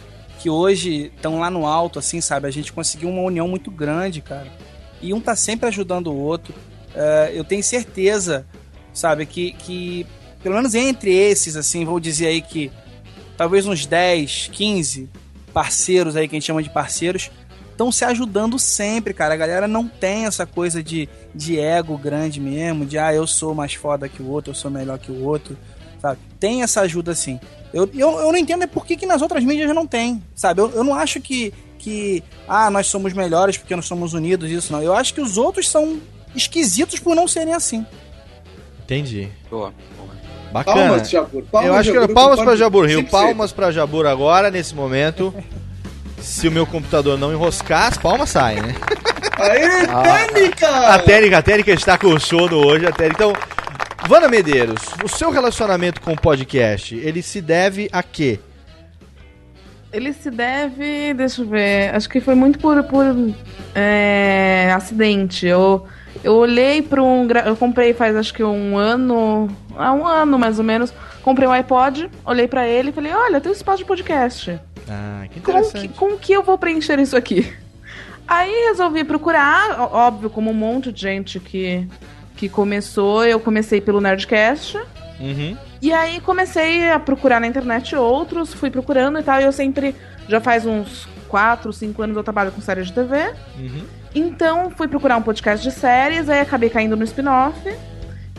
[0.45, 2.47] que hoje estão lá no alto, assim, sabe?
[2.47, 4.53] A gente conseguiu uma união muito grande, cara.
[5.01, 6.55] E um tá sempre ajudando o outro.
[6.95, 8.47] É, eu tenho certeza,
[8.92, 10.07] sabe, que, que
[10.42, 12.70] pelo menos entre esses, assim, vou dizer aí que
[13.38, 15.09] talvez uns 10, 15
[15.51, 17.30] parceiros aí, que a gente chama de parceiros,
[17.70, 19.32] estão se ajudando sempre, cara.
[19.32, 23.55] A galera não tem essa coisa de, de ego grande mesmo, de ah, eu sou
[23.55, 25.57] mais foda que o outro, eu sou melhor que o outro,
[26.03, 26.20] sabe?
[26.38, 27.40] Tem essa ajuda assim.
[27.75, 30.61] Eu, eu, eu não entendo é por que, que nas outras mídias não tem, sabe?
[30.61, 34.72] Eu, eu não acho que, que, ah, nós somos melhores porque nós somos unidos, isso
[34.72, 34.81] não.
[34.81, 35.99] Eu acho que os outros são
[36.37, 37.85] esquisitos por não serem assim.
[38.85, 39.29] Entendi.
[39.51, 39.75] Boa.
[40.53, 40.87] Bacana.
[40.87, 41.43] Palmas, Jabur.
[41.51, 43.11] Palmas, eu acho que Jabur, palmas pra Jabur Rio, 100%.
[43.11, 45.35] palmas pra Jabur agora, nesse momento.
[46.20, 48.75] Se o meu computador não enroscar, as palmas saem, né?
[49.37, 50.68] Aê, Ah, técnica!
[50.68, 53.25] A técnica, a técnica está com sono hoje, a técnica.
[53.25, 53.33] Então,
[54.07, 58.39] Vana Medeiros, o seu relacionamento com o podcast, ele se deve a quê?
[59.91, 63.05] Ele se deve, deixa eu ver, acho que foi muito por, por
[63.75, 65.47] é, acidente.
[65.47, 65.87] Eu,
[66.23, 67.27] Eu olhei para um.
[67.47, 69.49] Eu comprei faz acho que um ano.
[69.77, 70.93] Há um ano mais ou menos.
[71.23, 74.59] Comprei um iPod, olhei pra ele e falei: Olha, tem um espaço de podcast.
[74.89, 75.89] Ah, que interessante.
[75.89, 77.53] que, como que eu vou preencher isso aqui?
[78.27, 81.87] Aí resolvi procurar, óbvio, como um monte de gente que,
[82.45, 83.24] que começou.
[83.24, 84.76] Eu comecei pelo Nerdcast.
[85.18, 85.57] Uhum.
[85.80, 89.40] E aí comecei a procurar na internet outros, fui procurando e tal.
[89.40, 89.95] E eu sempre,
[90.28, 93.32] já faz uns 4, 5 anos eu trabalho com série de TV.
[93.59, 93.84] Uhum.
[94.14, 97.59] Então fui procurar um podcast de séries, aí acabei caindo no spin-off.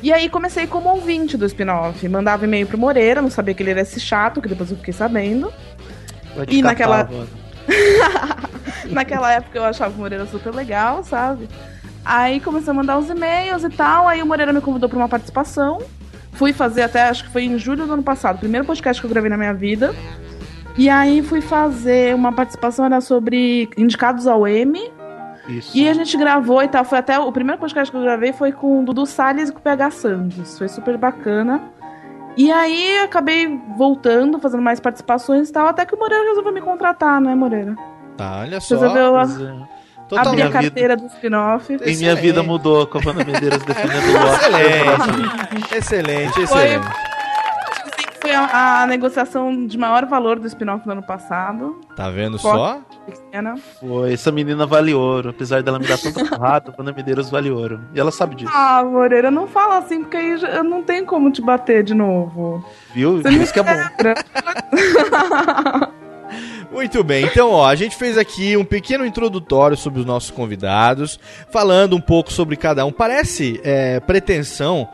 [0.04, 2.08] E aí comecei como ouvinte do spin-off.
[2.08, 4.94] Mandava e-mail pro Moreira, não sabia que ele era esse chato, que depois eu fiquei
[4.94, 5.52] sabendo.
[6.48, 7.10] E naquela-.
[8.86, 11.50] Naquela época eu achava o Moreira super legal, sabe?
[12.06, 14.08] Aí comecei a mandar os e-mails e tal.
[14.08, 15.80] Aí o Moreira me convidou pra uma participação.
[16.34, 19.06] Fui fazer até, acho que foi em julho do ano passado, o primeiro podcast que
[19.08, 19.96] eu gravei na minha vida.
[20.78, 24.92] E aí fui fazer uma participação, era sobre indicados ao M.
[25.48, 25.78] Isso.
[25.78, 26.84] E a gente gravou e tal.
[26.84, 29.60] Foi até o primeiro podcast que eu gravei foi com o Dudu Salles e com
[29.60, 30.58] o PH Santos.
[30.58, 31.62] Foi super bacana.
[32.36, 36.60] E aí acabei voltando, fazendo mais participações e tal, até que o Moreira resolveu me
[36.62, 37.76] contratar, né, Moreira?
[38.18, 38.76] Tá, olha só.
[38.76, 39.22] Resolveu a-
[40.08, 40.24] Pois é.
[40.24, 41.78] Total- abrir a Minha vida- carteira do spin-off.
[41.86, 44.46] E minha vida mudou com a Wanda Medeiros defendendo o Loki.
[45.76, 45.76] Excelente.
[45.76, 46.88] Excelente, Foi- excelente.
[48.22, 51.80] Foi a, a negociação de maior valor do spin-off do ano passado.
[51.96, 52.82] Tá vendo Foto só?
[53.06, 53.54] pequena.
[53.80, 55.30] Foi, essa menina vale ouro.
[55.30, 57.80] Apesar dela me dar tanta porrada, a Wanda Medeiros vale ouro.
[57.94, 58.52] E ela sabe disso.
[58.52, 62.66] Ah, Moreira, não fala assim, porque aí eu não tenho como te bater de novo.
[62.96, 63.22] Viu?
[63.22, 63.72] Você isso que é bom.
[66.72, 71.20] Muito bem, então ó, a gente fez aqui um pequeno introdutório sobre os nossos convidados,
[71.52, 72.92] falando um pouco sobre cada um.
[72.92, 74.90] Parece é, pretensão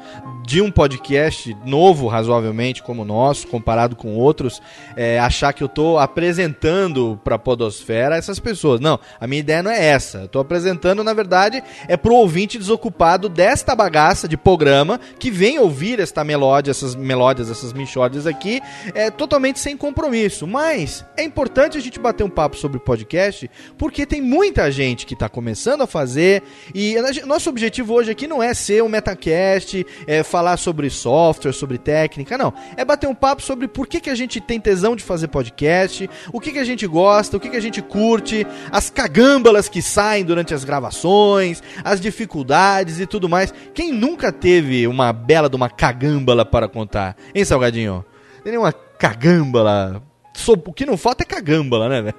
[0.46, 4.62] de um podcast novo, razoavelmente, como o nosso, comparado com outros,
[4.96, 8.80] é, achar que eu tô apresentando pra podosfera essas pessoas.
[8.80, 10.20] Não, a minha ideia não é essa.
[10.20, 15.60] Eu tô apresentando, na verdade, é pro ouvinte desocupado desta bagaça de programa que vem
[15.60, 18.62] ouvir esta melódia, essas melódias, essas michórdias aqui,
[18.94, 20.48] é totalmente sem compromisso.
[20.48, 25.16] Mas é importante a gente bater um papo sobre podcast, porque tem muita gente que
[25.16, 26.44] tá começando a fazer
[26.74, 26.96] e
[27.26, 32.38] nosso objetivo hoje aqui não é ser um metacast, é falar sobre software, sobre técnica,
[32.38, 32.54] não.
[32.76, 36.10] É bater um papo sobre por que, que a gente tem tesão de fazer podcast,
[36.32, 39.82] o que, que a gente gosta, o que, que a gente curte, as cagâmbalas que
[39.82, 43.54] saem durante as gravações, as dificuldades e tudo mais.
[43.74, 47.16] Quem nunca teve uma bela de uma cagâmbala para contar?
[47.34, 48.06] Hein, Salgadinho?
[48.44, 50.11] Tem nenhuma cagâmbala?
[50.34, 52.16] So- O que não falta é cagâmbala, né, velho?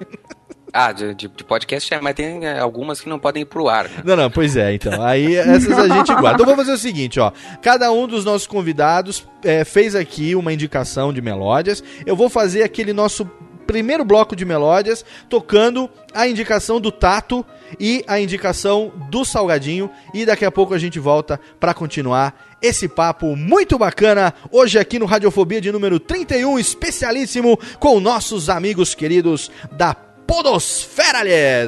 [0.75, 3.83] Ah, de, de- podcast é, mas tem é, algumas que não podem ir pro ar.
[3.87, 4.01] né?
[4.03, 5.03] Não, não, pois é, então.
[5.03, 6.33] Aí essas a gente guarda.
[6.33, 7.31] Então vamos fazer o seguinte, ó.
[7.61, 11.83] Cada um dos nossos convidados é, fez aqui uma indicação de melódias.
[12.07, 13.23] Eu vou fazer aquele nosso
[13.67, 17.45] primeiro bloco de melódias, tocando a indicação do Tato
[17.79, 19.91] e a indicação do Salgadinho.
[20.13, 24.97] E daqui a pouco a gente volta pra continuar esse papo muito bacana hoje aqui
[24.97, 31.19] no Radiofobia de número 31, especialíssimo com nossos amigos queridos da Podosfera.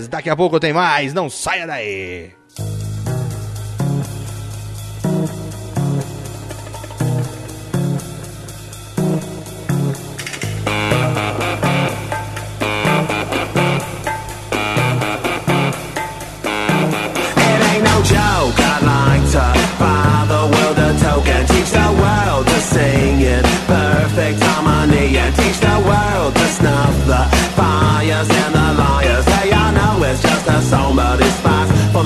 [0.10, 2.32] Daqui a pouco tem mais, não saia daí.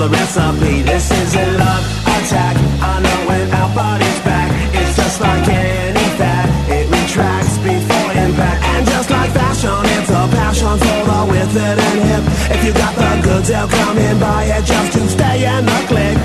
[0.00, 0.80] The recipe.
[0.80, 1.84] This is a love
[2.16, 8.10] attack, I know when our body's back It's just like any fat, it retracts before
[8.16, 12.24] impact And just like fashion, it's a passion for the with it and hip.
[12.48, 15.80] If you got the goods, they'll come in buy it just to stay in the
[15.90, 16.16] click.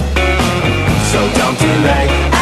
[1.12, 2.35] So don't delay,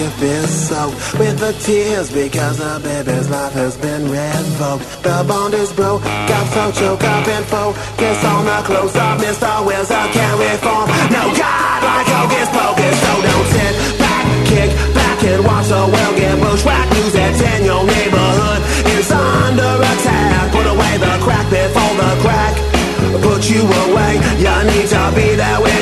[0.00, 4.84] is soaked with the tears because the baby's life has been revoked.
[5.02, 9.20] The bond is broke, got so choke up and focus on the close up.
[9.20, 9.52] Mr.
[9.66, 10.88] Wills, I can't reform.
[11.12, 16.16] No God like hocus pocus, so don't sit back, kick back and watch the world
[16.16, 16.92] get bushwhacked.
[16.96, 18.60] News that's in your neighborhood
[18.96, 20.52] is under attack.
[20.52, 22.80] Put away the crack before the crack
[23.18, 24.20] put you away.
[24.40, 25.79] You need to be there when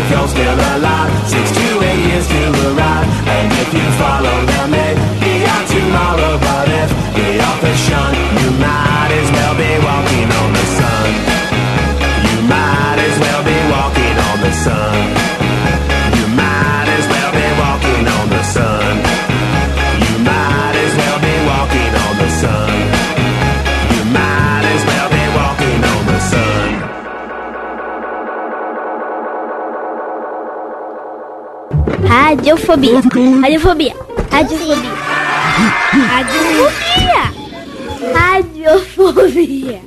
[0.00, 0.89] if you're still alive.
[32.70, 33.40] Radiofobia.
[33.40, 33.94] Radiofobia.
[34.30, 34.94] Radiofobia.
[36.06, 37.24] Radiofobia.
[38.14, 39.82] Radiofobia.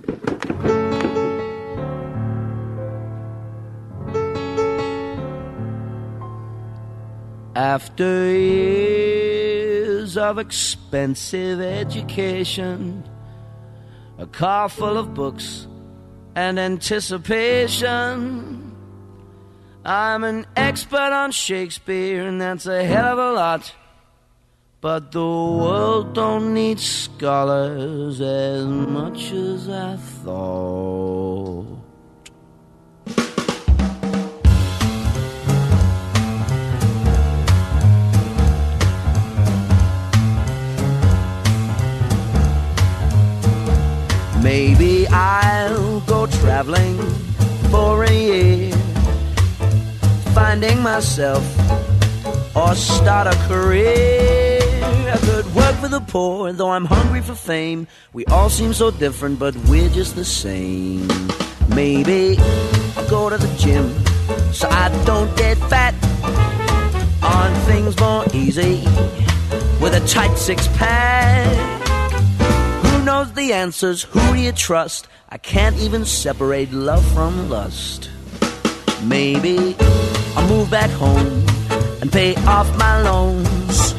[7.56, 13.02] After years of expensive education,
[14.18, 15.68] a car full of books
[16.36, 18.63] and anticipation,
[19.86, 23.74] I'm an expert on Shakespeare, and that's a hell of a lot.
[24.80, 31.84] But the world don't need scholars as much as I thought.
[44.42, 46.98] Maybe I'll go traveling
[47.72, 48.73] for a year,
[50.34, 51.44] finding myself
[52.56, 54.60] or start a career.
[54.84, 57.88] I could work for the poor, though I'm hungry for fame.
[58.14, 61.08] We all seem so different, but we're just the same.
[61.70, 62.38] Maybe
[62.98, 63.94] I'll go to the gym
[64.54, 65.94] so I don't get fat
[67.24, 68.84] on things more easy
[69.80, 71.46] with a tight six pack.
[72.86, 74.04] Who knows the answers?
[74.04, 75.08] Who do you trust?
[75.30, 78.10] I can't even separate love from lust.
[79.06, 79.76] Maybe
[80.36, 81.46] I'll move back home
[82.02, 83.94] and pay off my loans.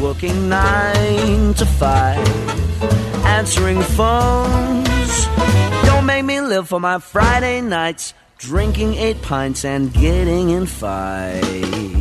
[0.00, 2.26] Working nine to five,
[3.24, 5.26] answering phones.
[5.86, 11.95] Don't make me live for my Friday nights, drinking eight pints and getting in fights.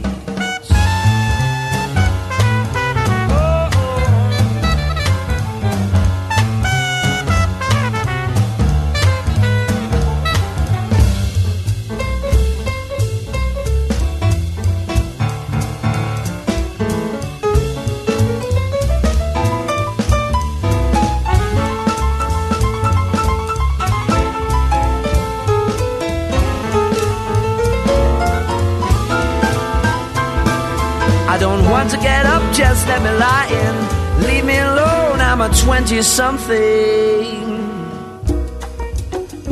[31.85, 34.25] I to get up, just let me lie in.
[34.25, 37.45] Leave me alone, I'm a 20 something.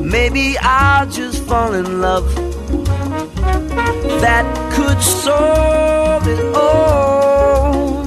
[0.10, 2.26] Maybe I'll just fall in love.
[4.26, 8.04] That could solve it all.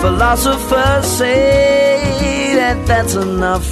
[0.00, 3.70] Philosophers say that that's enough.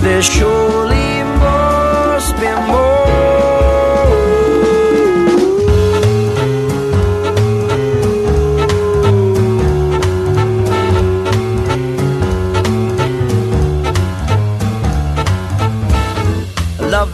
[0.00, 0.95] There's surely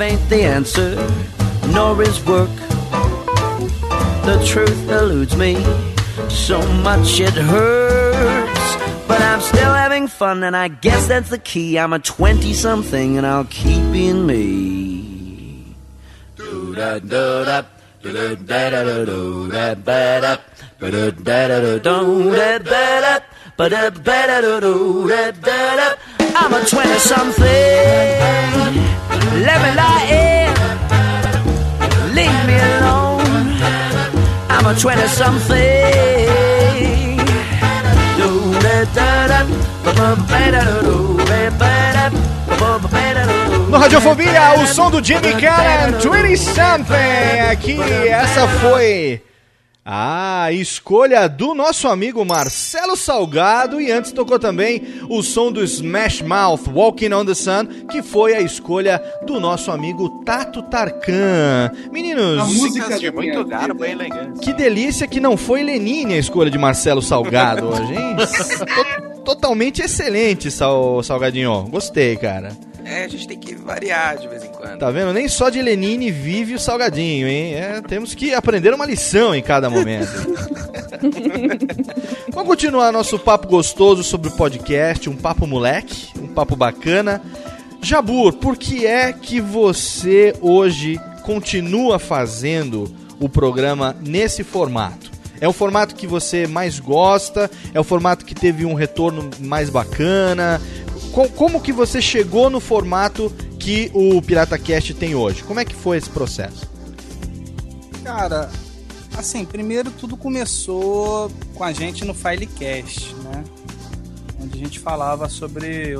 [0.02, 0.96] ain't the answer,
[1.72, 2.50] nor is work.
[4.26, 5.62] The truth eludes me,
[6.28, 8.76] so much it hurts.
[9.06, 11.78] But I'm still having fun, and I guess that's the key.
[11.78, 15.76] I'm a 20 something, and I'll keep being me.
[16.36, 16.74] Do.
[16.74, 17.62] Do do do
[18.12, 18.36] do
[19.06, 19.50] do.
[26.34, 29.01] I'm a 20 something.
[29.40, 30.52] Let me lie in.
[32.14, 33.56] Leave me alone.
[34.50, 36.52] I'm a 20 something.
[43.70, 47.40] No Radiofobia, o som do Jimmy Cannon, 20 Something.
[47.50, 49.22] Aqui, essa foi
[49.84, 56.22] Ah, escolha do nosso amigo Marcelo Salgado e antes tocou também o som do Smash
[56.22, 61.72] Mouth, Walking on the Sun, que foi a escolha do nosso amigo Tato Tarkan.
[61.90, 64.34] Meninos, A música de muito garbo e elegância.
[64.40, 68.16] que delícia que não foi Lenine a escolha de Marcelo Salgado hoje, hein?
[69.16, 71.64] To- Totalmente excelente, Sal- Salgadinho.
[71.70, 72.56] Gostei, cara.
[72.84, 74.78] É, a gente tem que variar de vez em quando.
[74.78, 75.12] Tá vendo?
[75.12, 77.54] Nem só de Lenine vive o Salgadinho, hein?
[77.54, 80.10] É, temos que aprender uma lição em cada momento.
[82.32, 87.22] Vamos continuar nosso papo gostoso sobre o podcast, um papo moleque, um papo bacana.
[87.80, 95.12] Jabur, por que é que você hoje continua fazendo o programa nesse formato?
[95.42, 97.50] É o formato que você mais gosta?
[97.74, 100.62] É o formato que teve um retorno mais bacana?
[101.12, 105.42] Co- Como que você chegou no formato que o PirataCast tem hoje?
[105.44, 106.68] Como é que foi esse processo?
[108.02, 108.50] Cara,
[109.16, 113.44] assim, primeiro tudo começou com a gente no Filecast, né?
[114.40, 115.94] Onde a gente falava sobre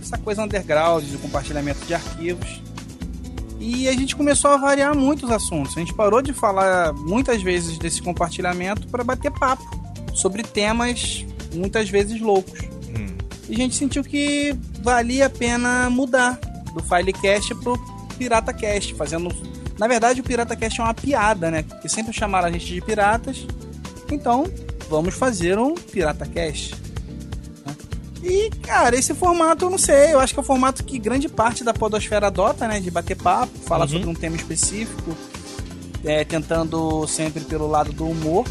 [0.00, 2.62] essa coisa underground de compartilhamento de arquivos.
[3.58, 5.76] E a gente começou a variar muitos assuntos.
[5.76, 9.64] A gente parou de falar muitas vezes desse compartilhamento para bater papo
[10.14, 11.24] sobre temas
[11.54, 12.60] muitas vezes loucos.
[13.48, 16.38] E a gente sentiu que valia a pena mudar
[16.74, 17.78] do Filecast pro
[18.18, 19.28] PirataCast, fazendo.
[19.78, 21.62] Na verdade, o PirataCast é uma piada, né?
[21.62, 23.46] Porque sempre chamaram a gente de piratas.
[24.10, 24.44] Então,
[24.88, 26.74] vamos fazer um PirataCast.
[26.74, 27.76] né?
[28.22, 31.28] E, cara, esse formato, eu não sei, eu acho que é o formato que grande
[31.28, 32.80] parte da podosfera adota, né?
[32.80, 33.90] De bater papo, falar Uhum.
[33.92, 35.16] sobre um tema específico,
[36.04, 38.44] é, tentando sempre pelo lado do humor.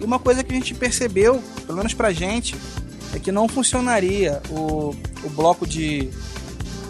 [0.00, 2.56] E uma coisa que a gente percebeu, pelo menos pra gente,
[3.14, 6.10] é que não funcionaria o, o bloco de,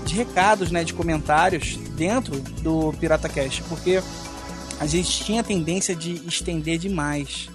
[0.07, 4.03] de recados, né, de comentários dentro do PirataCast, porque
[4.81, 7.49] a gente tinha a tendência de estender demais.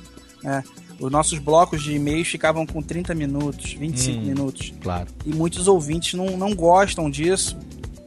[0.43, 0.63] Né?
[0.99, 4.21] Os nossos blocos de e-mails ficavam com 30 minutos, 25 Hum.
[4.21, 4.73] minutos.
[4.81, 5.07] Claro.
[5.25, 7.57] E muitos ouvintes não, não gostam disso.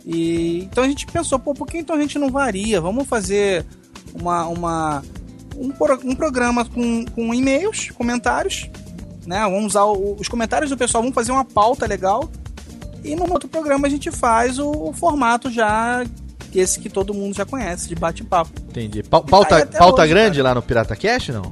[0.04, 2.80] E então a gente pensou, pô, por que então a gente não varia?
[2.80, 3.64] Vamos fazer
[4.14, 5.02] uma, uma
[5.56, 5.72] um,
[6.04, 8.68] um programa com, com e-mails, comentários,
[9.26, 9.40] né?
[9.42, 12.30] Vamos usar o- os comentários do pessoal, vamos fazer uma pauta legal.
[13.04, 16.04] E no outro programa a gente faz o, o formato já
[16.54, 18.50] esse que todo mundo já conhece, de bate-papo.
[18.68, 19.02] Entendi.
[19.02, 21.50] Pau- Pauta, até pauta hoje, grande lá no PirataCast, não?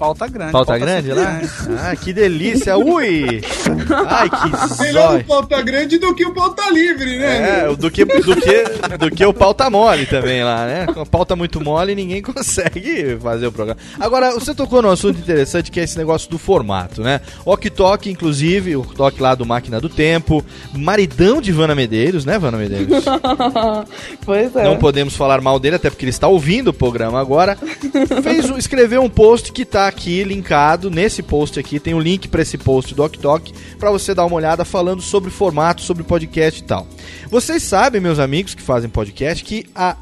[0.00, 0.52] Pauta grande.
[0.52, 1.42] Pauta grande lá?
[1.78, 2.74] Ah, que delícia.
[2.74, 3.42] Ui!
[4.08, 5.20] Ai, que Melhor zóio.
[5.20, 7.64] o pauta grande do que o pauta livre, né?
[7.66, 10.86] É, do que, do, que, do que o pauta mole também lá, né?
[10.86, 13.78] Com a pauta muito mole, ninguém consegue fazer o programa.
[14.00, 17.20] Agora, você tocou num assunto interessante que é esse negócio do formato, né?
[17.44, 20.42] Ok Tok, inclusive, o toque lá do Máquina do Tempo,
[20.72, 23.04] maridão de Vana Medeiros, né, Vana Medeiros?
[24.24, 24.64] pois é.
[24.64, 27.58] Não podemos falar mal dele, até porque ele está ouvindo o programa agora.
[28.22, 30.90] Fez, um- escreveu um post que tá aqui linkado.
[30.90, 34.36] Nesse post aqui tem um link para esse post do OkTok para você dar uma
[34.36, 36.86] olhada falando sobre formato, sobre podcast e tal.
[37.28, 39.96] Vocês sabem, meus amigos que fazem podcast, que a,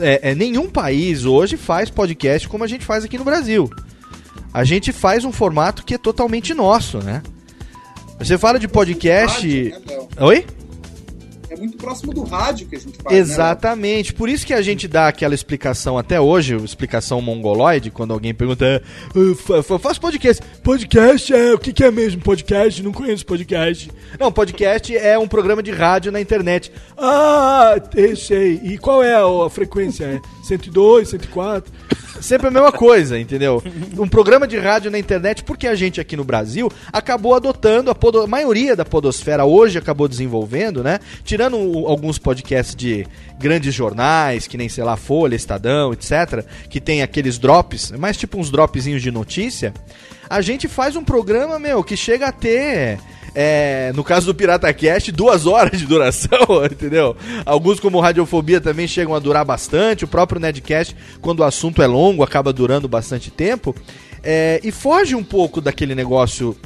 [0.00, 3.70] é, é, nenhum país hoje faz podcast como a gente faz aqui no Brasil.
[4.52, 7.22] A gente faz um formato que é totalmente nosso, né?
[8.18, 9.74] Você fala de podcast.
[9.86, 10.08] Léo?
[10.20, 10.44] Oi?
[11.50, 13.14] É muito próximo do rádio que a gente faz.
[13.14, 14.12] né, Exatamente.
[14.12, 18.82] Por isso que a gente dá aquela explicação até hoje, explicação mongoloide, quando alguém pergunta,
[19.14, 20.42] "Ah, fa- fa- faz podcast.
[20.62, 22.82] Podcast é, o que, que é mesmo podcast?
[22.82, 23.90] Não conheço podcast.
[24.18, 26.70] Não, podcast é um programa de rádio na internet.
[26.96, 28.60] Ah, eu sei.
[28.62, 30.04] E qual é a frequência?
[30.04, 31.72] É 102, 104?
[32.20, 33.62] Sempre a mesma coisa, entendeu?
[33.98, 37.94] Um programa de rádio na internet, porque a gente aqui no Brasil acabou adotando, a,
[37.94, 40.98] podo- a maioria da podosfera hoje acabou desenvolvendo, né?
[41.24, 41.56] Tirando
[41.86, 43.06] alguns podcasts de
[43.38, 48.38] grandes jornais, que nem, sei lá, Folha, Estadão, etc., que tem aqueles drops, mais tipo
[48.38, 49.72] uns dropzinhos de notícia,
[50.28, 52.98] a gente faz um programa, meu, que chega a ter...
[53.34, 57.16] é, no caso do Pirata Cast, duas horas de duração, entendeu?
[57.46, 60.04] Alguns, como Radiofobia, também chegam a durar bastante.
[60.04, 63.74] O próprio Nedcast, quando o assunto é longo, acaba durando bastante tempo.
[64.22, 66.56] É, e foge um pouco daquele negócio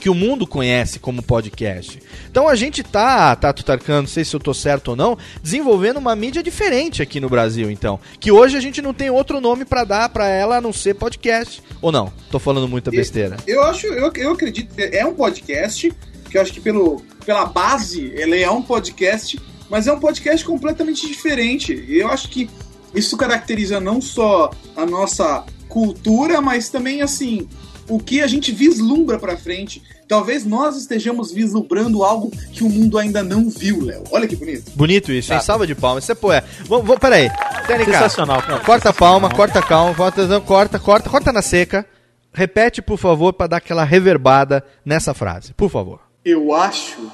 [0.00, 2.00] que o mundo conhece como podcast.
[2.30, 5.98] Então a gente tá, Tato Tarkan, não sei se eu tô certo ou não, desenvolvendo
[5.98, 8.00] uma mídia diferente aqui no Brasil, então.
[8.18, 10.94] Que hoje a gente não tem outro nome pra dar pra ela a não ser
[10.94, 11.62] podcast.
[11.82, 12.12] Ou não?
[12.30, 13.36] Tô falando muita besteira.
[13.46, 15.92] Eu acho, eu, eu acredito é um podcast,
[16.30, 19.38] que eu acho que pelo, pela base ele é um podcast,
[19.68, 21.84] mas é um podcast completamente diferente.
[21.88, 22.48] Eu acho que
[22.94, 27.48] isso caracteriza não só a nossa cultura, mas também assim
[27.90, 29.82] o que a gente vislumbra pra frente.
[30.08, 34.04] Talvez nós estejamos vislumbrando algo que o mundo ainda não viu, Léo.
[34.10, 34.72] Olha que bonito.
[34.74, 35.40] Bonito isso, hein?
[35.40, 36.04] Salva de palmas.
[36.04, 36.42] Isso é poé.
[36.64, 37.28] Vamos, vamos, peraí.
[37.66, 38.42] Sensacional.
[38.48, 41.86] Não, corta a palma, corta a calma, corta, não, corta, corta, corta na seca.
[42.32, 45.52] Repete, por favor, pra dar aquela reverbada nessa frase.
[45.52, 46.00] Por favor.
[46.24, 47.10] Eu acho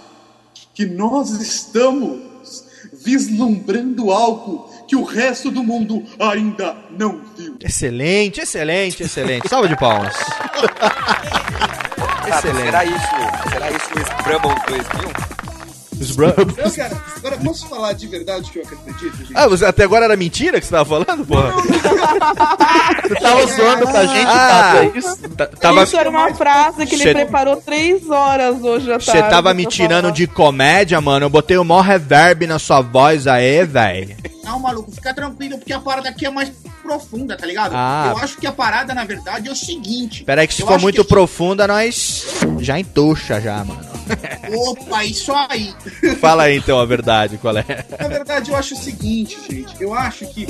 [0.74, 2.20] que nós estamos
[3.03, 7.57] vislumbrando algo que o resto do mundo ainda não viu.
[7.61, 9.49] Excelente, excelente, excelente.
[9.49, 10.14] Salva de palmas.
[12.27, 13.07] Cara, será isso?
[13.51, 15.37] Será isso no Scrubble 2000?
[16.63, 19.33] Não, cara, agora posso falar de verdade que eu acredito, gente?
[19.35, 21.53] Ah, você, até agora era mentira que você tava falando, porra?
[21.53, 25.17] Você tava zoando com a gente, Ah, Tato, é isso?
[25.31, 29.05] Tá- tava- Isso era uma frase que ele Cê- preparou três horas hoje à tarde.
[29.11, 31.25] Você tava me pra tirando de comédia, mano.
[31.27, 34.17] Eu botei o maior reverb na sua voz aí, velho.
[34.45, 36.53] Não, maluco, fica tranquilo, porque a parada aqui é mais
[36.87, 37.72] profunda, tá ligado?
[37.74, 38.12] Ah.
[38.14, 40.24] Eu acho que a parada, na verdade, é o seguinte.
[40.24, 42.24] Pera aí que se for muito que- profunda, nós
[42.61, 43.80] já entuxa já, mano.
[44.68, 45.74] Opa, isso aí.
[46.20, 47.64] Fala aí então a verdade, qual é?
[47.99, 49.74] Na verdade, eu acho o seguinte, gente.
[49.80, 50.47] Eu acho que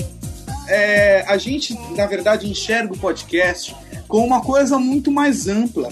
[0.69, 3.75] é, a gente, na verdade, enxerga o podcast
[4.07, 5.89] como uma coisa muito mais ampla.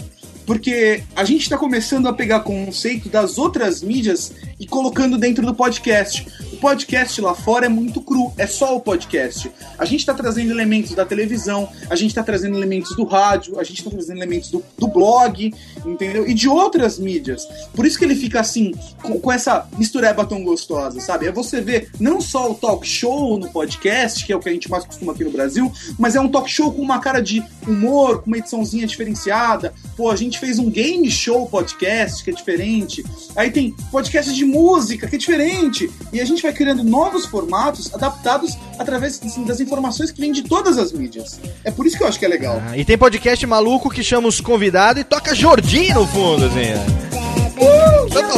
[0.47, 4.31] Porque a gente está começando a pegar conceito das outras mídias
[4.61, 6.27] e colocando dentro do podcast.
[6.55, 9.51] O podcast lá fora é muito cru, é só o podcast.
[9.77, 13.65] A gente está trazendo elementos da televisão, a gente está trazendo elementos do rádio, a
[13.65, 15.53] gente está trazendo elementos do, do blog,
[15.85, 16.29] entendeu?
[16.29, 17.45] E de outras mídias.
[17.75, 21.27] Por isso que ele fica assim, com, com essa mistureba tão gostosa, sabe?
[21.27, 24.53] É você ver não só o talk show no podcast, que é o que a
[24.53, 27.43] gente mais costuma aqui no Brasil, mas é um talk show com uma cara de
[27.67, 29.75] humor, com uma ediçãozinha diferenciada.
[29.97, 33.05] Pô, a gente fez um game show podcast, que é diferente.
[33.35, 35.91] Aí tem podcast de música, que é diferente.
[36.13, 40.43] E a gente vai criando novos formatos adaptados através assim, das informações que vêm de
[40.43, 41.41] todas as mídias.
[41.63, 42.63] É por isso que eu acho que é legal.
[42.67, 46.55] Ah, e tem podcast maluco que chama os convidados e toca Jordi no fundo, assim.
[46.55, 47.05] né?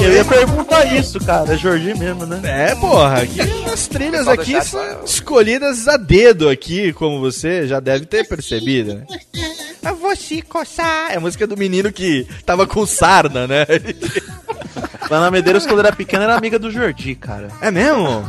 [0.02, 1.54] Eu ia perguntar isso, cara.
[1.54, 2.40] É Jordi mesmo, né?
[2.44, 3.40] É, porra, aqui
[3.72, 9.06] as trilhas aqui são escolhidas a dedo aqui, como você já deve ter percebido, né?
[9.88, 11.12] Eu vou se coçar.
[11.12, 13.66] É a música do menino que tava com sarna, né?
[15.08, 17.48] Vana Medeiros, quando era pequena, era amiga do Jordi, cara.
[17.60, 18.24] É mesmo?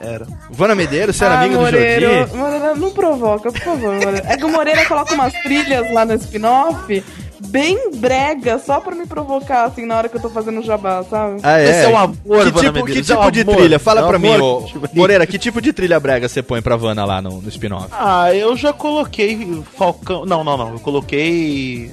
[0.00, 0.26] Era.
[0.50, 2.36] Vana Medeiros, você era Ah, amiga Moreira, do Jordi?
[2.36, 4.22] Moreira, não provoca, por favor, Moreira.
[4.28, 7.04] É que o Moreira coloca umas trilhas lá no spin-off
[7.48, 11.40] bem brega, só pra me provocar, assim, na hora que eu tô fazendo jabá, sabe?
[11.42, 11.70] Ah, é?
[11.70, 12.14] Esse é um amor,
[12.44, 13.56] que Vana tipo, que é um tipo de amor.
[13.56, 13.78] trilha?
[13.78, 16.28] Fala É um pra mim, amor ô, que- tipo, Moreira, que tipo de trilha brega
[16.28, 17.88] você põe pra Vana lá no, no spin-off?
[17.92, 20.24] Ah, eu já coloquei Falcão.
[20.24, 20.72] Não, não, não.
[20.72, 21.90] Eu coloquei.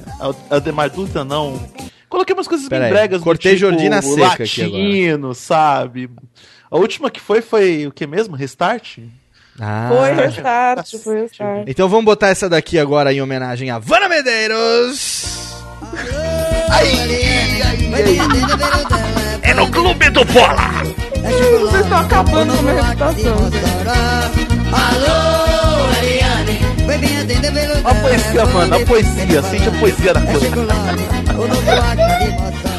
[0.50, 1.60] Ademar Dutra, não.
[2.08, 3.22] Coloquei umas coisas Pera bem aí, bregas.
[3.22, 6.10] cortei Jordi na seca aqui latino, sabe?
[6.72, 8.36] A última que foi foi o que mesmo?
[8.36, 8.98] Restart?
[9.62, 9.90] Ah.
[9.90, 11.64] Foi restart, foi restart.
[11.68, 15.39] Então vamos botar essa daqui agora em homenagem a Vana Medeiros.
[19.42, 20.84] É no Clube do Bola!
[21.60, 23.50] Vocês estão acabando com a minha reputação.
[27.84, 29.44] A poesia, mano, a poesia.
[29.44, 30.50] Sente a poesia da coisa.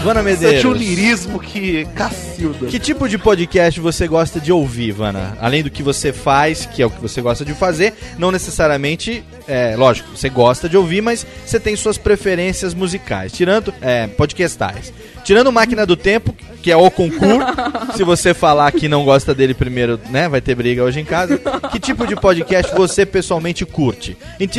[0.02, 0.62] Vana Medeiros.
[0.62, 2.66] Sente um lirismo que cacilda.
[2.66, 5.36] Que tipo de podcast você gosta de ouvir, Vana?
[5.40, 9.22] Além do que você faz, que é o que você gosta de fazer, não necessariamente,
[9.46, 13.30] é, lógico, você gosta de ouvir, mas você tem suas preferências musicais.
[13.32, 14.92] Tirando, é, podcastais.
[15.24, 17.46] Tirando Máquina do Tempo, que é o concurso.
[17.96, 21.40] Se você falar que não gosta dele primeiro, né, vai ter briga hoje em casa.
[21.70, 24.16] Que tipo de podcast você pessoalmente curte?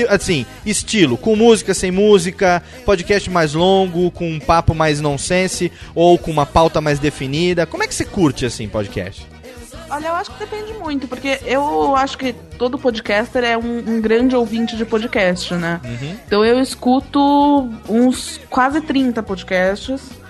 [0.10, 6.18] Assim, estilo, com música, sem música, podcast mais longo, com um papo mais nonsense, ou
[6.18, 7.66] com uma pauta mais definida.
[7.66, 9.26] Como é que você curte, assim, podcast?
[9.90, 14.00] Olha, eu acho que depende muito, porque eu acho que todo podcaster é um, um
[14.02, 15.82] grande ouvinte de podcast, né?
[16.26, 20.21] Então eu escuto uns quase 30 podcasts.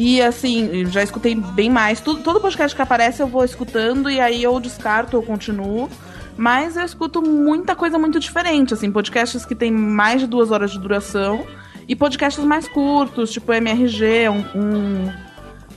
[0.00, 2.00] E assim, já escutei bem mais.
[2.00, 5.88] Tudo, todo podcast que aparece eu vou escutando e aí eu descarto ou continuo.
[6.36, 10.70] Mas eu escuto muita coisa muito diferente, assim, podcasts que tem mais de duas horas
[10.70, 11.44] de duração
[11.88, 15.12] e podcasts mais curtos, tipo MRG, um, um,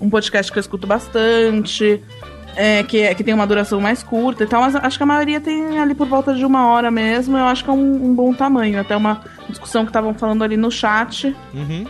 [0.01, 1.99] um podcast que eu escuto bastante,
[2.55, 5.05] é, que, é- que tem uma duração mais curta e tal, mas acho que a
[5.07, 8.13] maioria tem ali por volta de uma hora mesmo, eu acho que é um, um
[8.13, 8.79] bom tamanho.
[8.79, 11.35] Até uma discussão que estavam falando ali no chat.
[11.55, 11.85] Uhum.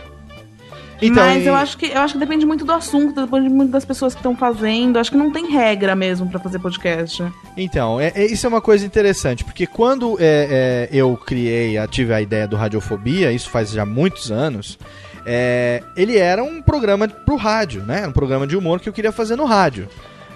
[1.02, 3.70] Então, Mas e- eu acho que eu acho que depende muito do assunto, depende muito
[3.70, 4.98] das pessoas que estão fazendo.
[4.98, 7.24] Acho que não tem regra mesmo pra fazer podcast.
[7.56, 12.14] Então, é, é- isso é uma coisa interessante, porque quando é, é, eu criei, tive
[12.14, 14.78] a ideia do Radiofobia, isso faz já muitos anos,
[15.26, 17.98] é, ele era um programa pro rádio, né?
[17.98, 19.88] Era um programa de humor que eu queria fazer no rádio.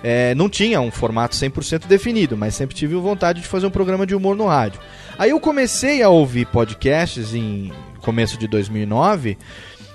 [0.02, 4.06] É, não tinha um formato 100% definido, mas sempre tive vontade de fazer um programa
[4.06, 4.80] de humor no rádio.
[5.18, 7.72] Aí eu comecei a ouvir podcasts em
[8.02, 9.36] começo de 2009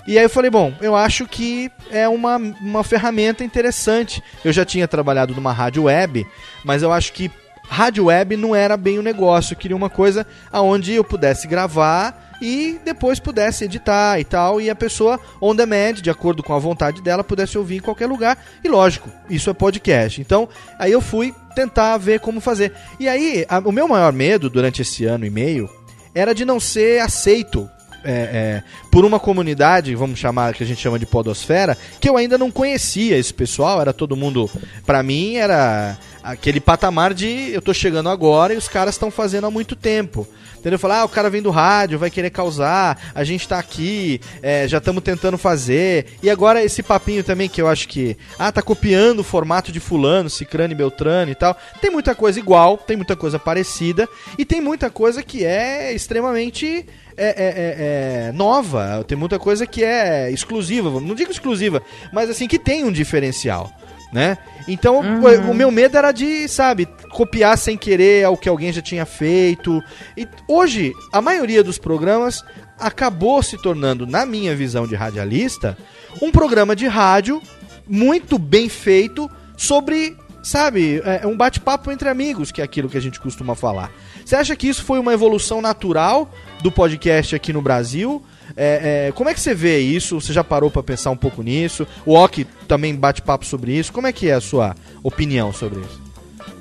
[0.06, 4.22] e aí eu falei, bom, eu acho que é uma, uma ferramenta interessante.
[4.44, 6.26] Eu já tinha trabalhado numa rádio web,
[6.64, 7.30] mas eu acho que
[7.68, 9.54] rádio web não era bem o negócio.
[9.54, 14.68] Eu queria uma coisa aonde eu pudesse gravar e depois pudesse editar e tal, e
[14.68, 18.36] a pessoa on demand, de acordo com a vontade dela, pudesse ouvir em qualquer lugar.
[18.64, 20.20] E lógico, isso é podcast.
[20.20, 22.72] Então, aí eu fui tentar ver como fazer.
[22.98, 25.70] E aí, a- o meu maior medo durante esse ano e meio
[26.12, 27.70] era de não ser aceito
[28.04, 32.16] é, é, por uma comunidade, vamos chamar, que a gente chama de podosfera, que eu
[32.16, 34.50] ainda não conhecia esse pessoal, era todo mundo,
[34.84, 39.46] pra mim era aquele patamar de eu tô chegando agora e os caras estão fazendo
[39.46, 40.26] há muito tempo.
[40.62, 40.78] Entendeu?
[40.78, 44.68] Falar, ah, o cara vem do rádio, vai querer causar, a gente tá aqui, é,
[44.68, 46.06] já estamos tentando fazer.
[46.22, 49.80] E agora esse papinho também que eu acho que, ah, tá copiando o formato de
[49.80, 51.58] fulano, cicrano e beltrano e tal.
[51.80, 54.08] Tem muita coisa igual, tem muita coisa parecida
[54.38, 56.86] e tem muita coisa que é extremamente
[57.16, 61.82] é, é, é, é, nova, tem muita coisa que é exclusiva, não digo exclusiva,
[62.12, 63.70] mas assim, que tem um diferencial,
[64.12, 64.38] né?
[64.68, 68.80] Então, o, o meu medo era de, sabe, copiar sem querer o que alguém já
[68.80, 69.82] tinha feito.
[70.16, 72.44] E hoje, a maioria dos programas
[72.78, 75.76] acabou se tornando, na minha visão de radialista,
[76.20, 77.42] um programa de rádio
[77.88, 83.02] muito bem feito sobre, sabe, é, um bate-papo entre amigos, que é aquilo que a
[83.02, 83.90] gente costuma falar.
[84.24, 86.30] Você acha que isso foi uma evolução natural
[86.62, 88.22] do podcast aqui no Brasil?
[88.56, 90.20] É, é, como é que você vê isso?
[90.20, 91.86] Você já parou pra pensar um pouco nisso?
[92.04, 93.92] O Ok também bate papo sobre isso.
[93.92, 96.00] Como é que é a sua opinião sobre isso?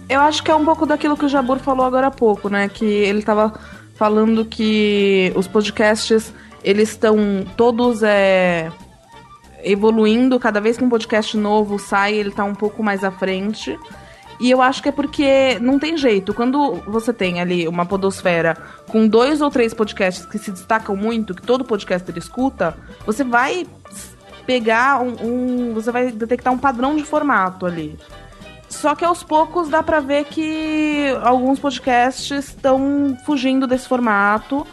[0.09, 2.67] Eu acho que é um pouco daquilo que o Jabur falou agora há pouco, né?
[2.67, 3.53] Que ele tava
[3.95, 6.33] falando que os podcasts,
[6.63, 7.17] eles estão
[7.55, 8.71] todos é,
[9.63, 10.39] evoluindo.
[10.39, 13.77] Cada vez que um podcast novo sai, ele tá um pouco mais à frente.
[14.41, 16.34] E eu acho que é porque não tem jeito.
[16.34, 18.57] Quando você tem ali uma podosfera
[18.89, 23.68] com dois ou três podcasts que se destacam muito, que todo podcaster escuta, você vai
[24.47, 25.15] pegar um,
[25.69, 27.97] um- você vai detectar um padrão de formato ali.
[28.68, 34.65] Só que aos poucos dá pra ver que alguns podcasts estão fugindo desse formato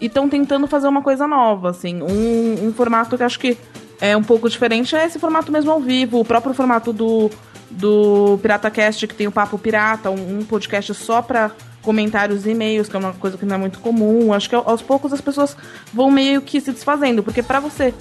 [0.00, 2.00] e estão tentando fazer uma coisa nova, assim.
[2.02, 3.58] Um, um formato que acho que
[4.00, 7.30] é um pouco diferente é esse formato mesmo ao vivo, o próprio formato do,
[7.70, 11.50] do PirataCast, que tem o Papo Pirata, um, um podcast só pra
[11.82, 14.32] comentários e e-mails, que é uma coisa que não é muito comum.
[14.32, 15.56] Acho que aos poucos as pessoas
[15.92, 17.94] vão meio que se desfazendo, porque pra você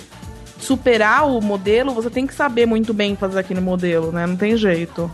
[0.59, 4.25] superar o modelo, você tem que saber muito bem fazer aquele modelo, né?
[4.25, 5.11] Não tem jeito.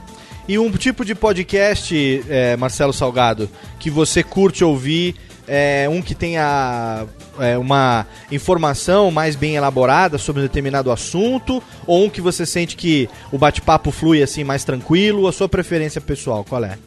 [0.48, 3.50] E um tipo de podcast, é, Marcelo Salgado,
[3.80, 5.16] que você curte ouvir,
[5.48, 7.06] é, um que tenha
[7.40, 12.76] é, uma informação mais bem elaborada sobre um determinado assunto, ou um que você sente
[12.76, 16.78] que o bate-papo flui assim mais tranquilo, a sua preferência pessoal, qual é?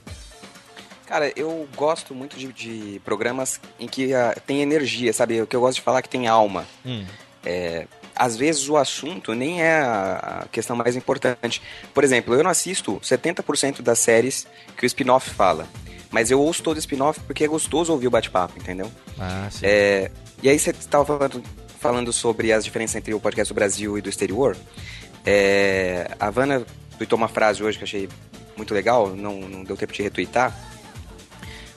[1.07, 5.41] Cara, eu gosto muito de, de programas em que ah, tem energia, sabe?
[5.43, 6.67] O que eu gosto de falar é que tem alma.
[7.45, 7.87] É,
[8.17, 11.63] às vezes o assunto nem é a a questão mais importante.
[11.93, 15.67] Por exemplo, eu não assisto 70% das séries que o spin-off fala.
[16.15, 18.89] Mas eu ouço todo o spin-off porque é gostoso ouvir o bate-papo, entendeu?
[19.19, 19.63] Ah, sim.
[19.65, 21.43] É, e aí você estava falando,
[21.81, 24.57] falando sobre as diferenças entre o podcast do Brasil e do exterior.
[25.27, 26.65] É, a Vanna
[26.97, 28.09] tweetou uma frase hoje que eu achei
[28.57, 30.57] muito legal, não, não deu tempo de retweetar,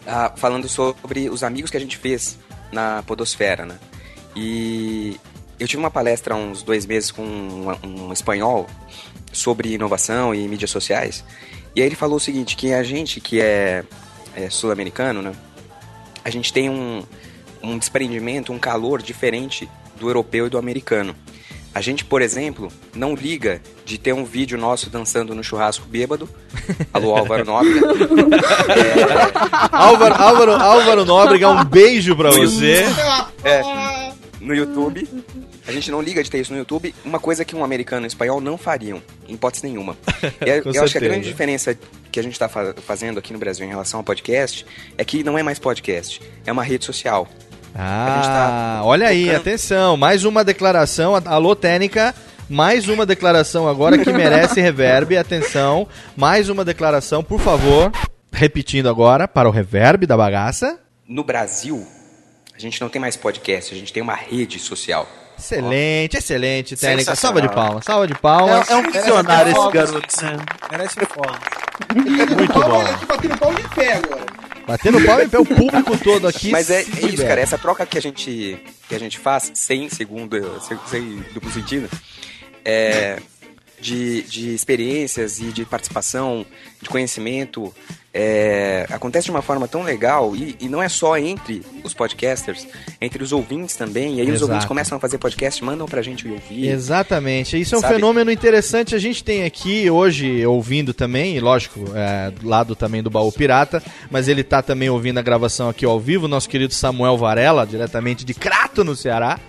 [0.05, 2.37] ah, falando sobre os amigos que a gente fez
[2.71, 3.79] na podosfera, né?
[4.35, 5.19] E
[5.59, 8.67] eu tive uma palestra há uns dois meses com um, um espanhol
[9.33, 11.23] sobre inovação e mídias sociais,
[11.75, 13.83] e aí ele falou o seguinte, que a gente que é,
[14.37, 15.33] é sul-americano, né?
[16.23, 17.03] A gente tem um,
[17.61, 19.67] um desprendimento, um calor diferente
[19.99, 21.15] do europeu e do americano.
[21.73, 26.29] A gente, por exemplo, não liga de ter um vídeo nosso dançando no churrasco bêbado.
[26.93, 27.87] Alô, Álvaro Nóbrega.
[29.71, 32.83] Álvaro, Álvaro, Álvaro Nóbrega, um beijo pra No você.
[33.43, 35.07] É, no YouTube.
[35.67, 36.95] A gente não liga de ter isso no YouTube.
[37.03, 39.97] Uma coisa que um americano e um espanhol não fariam, em hipótese nenhuma.
[40.45, 41.05] E eu Com eu acho que a certeza.
[41.11, 41.77] grande diferença
[42.09, 44.65] que a gente está fazendo aqui no Brasil em relação ao podcast
[44.97, 47.27] é que não é mais podcast, é uma rede social.
[47.75, 52.15] Ah, olha aí, atenção, mais uma declaração, alô técnica,
[52.49, 57.91] mais uma declaração agora que merece reverb, atenção, mais uma declaração, por favor,
[58.31, 60.79] repetindo agora para o reverb da bagaça.
[61.07, 61.85] No Brasil,
[62.55, 65.07] a gente não tem mais podcast, a gente tem uma rede social.
[65.37, 68.69] Excelente, excelente, técnica, salva de palmas, salva de palmas.
[68.69, 70.37] É, é um visionário esse garoto, né?
[70.71, 71.39] Merece folga.
[72.35, 72.83] Muito bom.
[73.07, 74.25] Batendo pau de pé agora.
[74.67, 76.51] Batendo palma em pé, o público todo aqui.
[76.51, 77.39] Mas é, é isso, cara.
[77.39, 81.89] Essa troca que a gente, que a gente faz, sem segundo, sem, sem duplo sentido,
[82.65, 83.19] é,
[83.79, 86.45] de, de experiências e de participação,
[86.81, 87.73] de conhecimento,
[88.13, 92.67] é, acontece de uma forma tão legal e, e não é só entre os podcasters,
[92.99, 94.15] entre os ouvintes também.
[94.15, 94.45] E aí os Exato.
[94.45, 96.67] ouvintes começam a fazer podcast, mandam pra gente ouvir.
[96.67, 97.59] Exatamente.
[97.59, 97.93] Isso é um Sabe?
[97.93, 98.95] fenômeno interessante.
[98.95, 103.31] A gente tem aqui hoje ouvindo também, e lógico, é, do lado também do Baú
[103.31, 107.67] Pirata, mas ele tá também ouvindo a gravação aqui ao vivo, nosso querido Samuel Varela,
[107.67, 109.39] diretamente de Crato, no Ceará.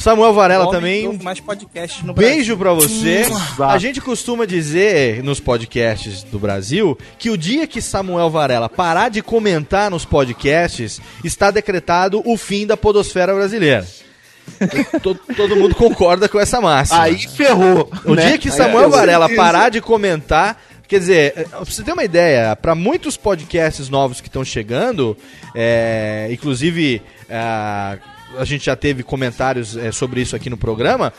[0.00, 3.20] Samuel Varela Homem também, um mais podcasts no beijo pra você.
[3.20, 3.64] Exato.
[3.64, 9.10] A gente costuma dizer nos podcasts do Brasil que o dia que Samuel Varela parar
[9.10, 13.86] de comentar nos podcasts, está decretado o fim da podosfera brasileira.
[15.02, 17.02] todo, todo mundo concorda com essa máxima.
[17.02, 17.90] Aí ferrou.
[18.06, 18.26] O né?
[18.26, 18.90] dia que Aí Samuel ferrou.
[18.92, 20.60] Varela parar de comentar.
[20.88, 25.16] Quer dizer, eh, pra você ter uma ideia, para muitos podcasts novos que estão chegando,
[25.54, 27.00] é, inclusive
[27.30, 27.96] ah,
[28.38, 31.12] a gente já teve comentários eh, sobre isso aqui no programa,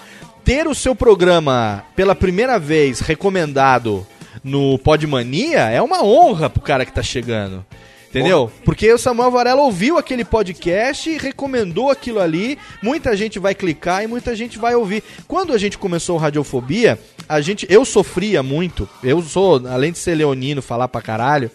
[0.43, 4.05] ter o seu programa pela primeira vez recomendado
[4.43, 7.65] no Podmania é uma honra pro cara que tá chegando.
[8.09, 8.51] Entendeu?
[8.65, 12.57] Porque o Samuel Varela ouviu aquele podcast e recomendou aquilo ali.
[12.83, 15.01] Muita gente vai clicar e muita gente vai ouvir.
[15.29, 18.87] Quando a gente começou o Radiofobia, a gente, eu sofria muito.
[19.01, 21.49] Eu sou, além de ser leonino, falar pra caralho,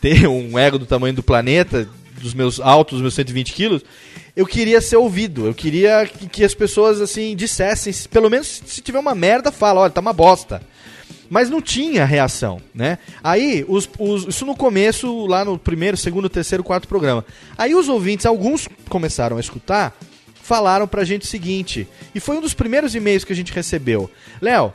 [0.00, 1.88] ter um ego do tamanho do planeta,
[2.20, 3.84] dos meus altos, dos meus 120 quilos,
[4.36, 5.46] eu queria ser ouvido.
[5.46, 9.50] Eu queria que, que as pessoas, assim, dissessem, se- pelo menos se tiver uma merda,
[9.52, 10.62] fala, olha, tá uma bosta.
[11.28, 12.98] Mas não tinha reação, né?
[13.22, 17.24] Aí, os, os- isso no começo, lá no primeiro, segundo, terceiro, quarto programa.
[17.56, 19.96] Aí os ouvintes, alguns começaram a escutar,
[20.42, 24.10] falaram pra gente o seguinte, e foi um dos primeiros e-mails que a gente recebeu.
[24.40, 24.72] Léo,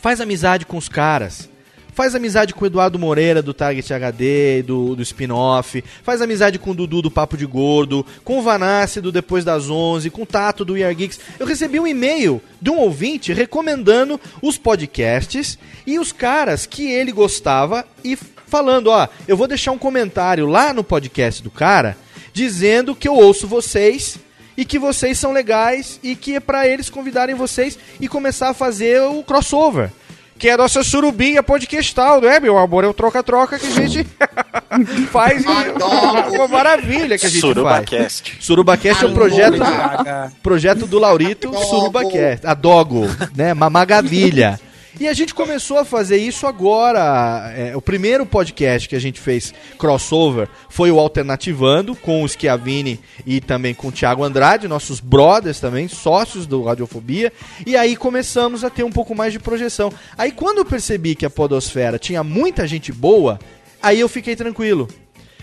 [0.00, 1.48] faz amizade com os caras.
[1.94, 5.82] Faz amizade com o Eduardo Moreira do Target HD, do, do spin-off.
[6.02, 9.70] Faz amizade com o Dudu do Papo de Gordo, com o Vanassi do Depois das
[9.70, 11.20] 11, com o Tato do We Are Geeks.
[11.38, 15.56] Eu recebi um e-mail de um ouvinte recomendando os podcasts
[15.86, 20.72] e os caras que ele gostava e falando, ó, eu vou deixar um comentário lá
[20.72, 21.96] no podcast do cara
[22.32, 24.18] dizendo que eu ouço vocês
[24.56, 28.54] e que vocês são legais e que é pra eles convidarem vocês e começar a
[28.54, 29.90] fazer o crossover.
[30.38, 32.84] Que é a nossa surubinha podcastal, né, meu amor?
[32.84, 34.04] É o troca-troca que a gente
[35.10, 35.44] faz.
[36.32, 38.30] Uma maravilha que a gente Surubacast.
[38.32, 38.44] faz.
[38.44, 39.58] Surubacast é um projeto,
[40.42, 41.54] projeto do Laurito.
[41.64, 42.46] Surubacast.
[42.46, 43.52] A Dogo, né?
[43.52, 44.58] Uma maravilha.
[44.98, 47.52] E a gente começou a fazer isso agora.
[47.56, 53.00] É, o primeiro podcast que a gente fez crossover foi o Alternativando, com o Schiavini
[53.26, 57.32] e também com o Thiago Andrade, nossos brothers também, sócios do Radiofobia.
[57.66, 59.92] E aí começamos a ter um pouco mais de projeção.
[60.16, 63.40] Aí quando eu percebi que a Podosfera tinha muita gente boa,
[63.82, 64.88] aí eu fiquei tranquilo.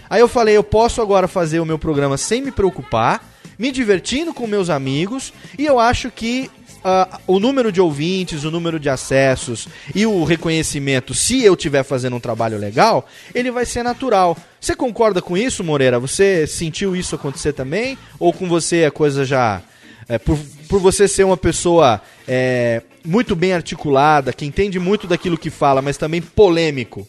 [0.09, 3.29] Aí eu falei, eu posso agora fazer o meu programa sem me preocupar,
[3.59, 6.49] me divertindo com meus amigos, e eu acho que
[6.83, 11.83] ah, o número de ouvintes, o número de acessos e o reconhecimento, se eu estiver
[11.83, 14.35] fazendo um trabalho legal, ele vai ser natural.
[14.59, 15.99] Você concorda com isso, Moreira?
[15.99, 17.97] Você sentiu isso acontecer também?
[18.19, 19.61] Ou com você a coisa já.
[20.09, 20.37] é, por,
[20.67, 25.81] por você ser uma pessoa é, muito bem articulada, que entende muito daquilo que fala,
[25.81, 27.07] mas também polêmico,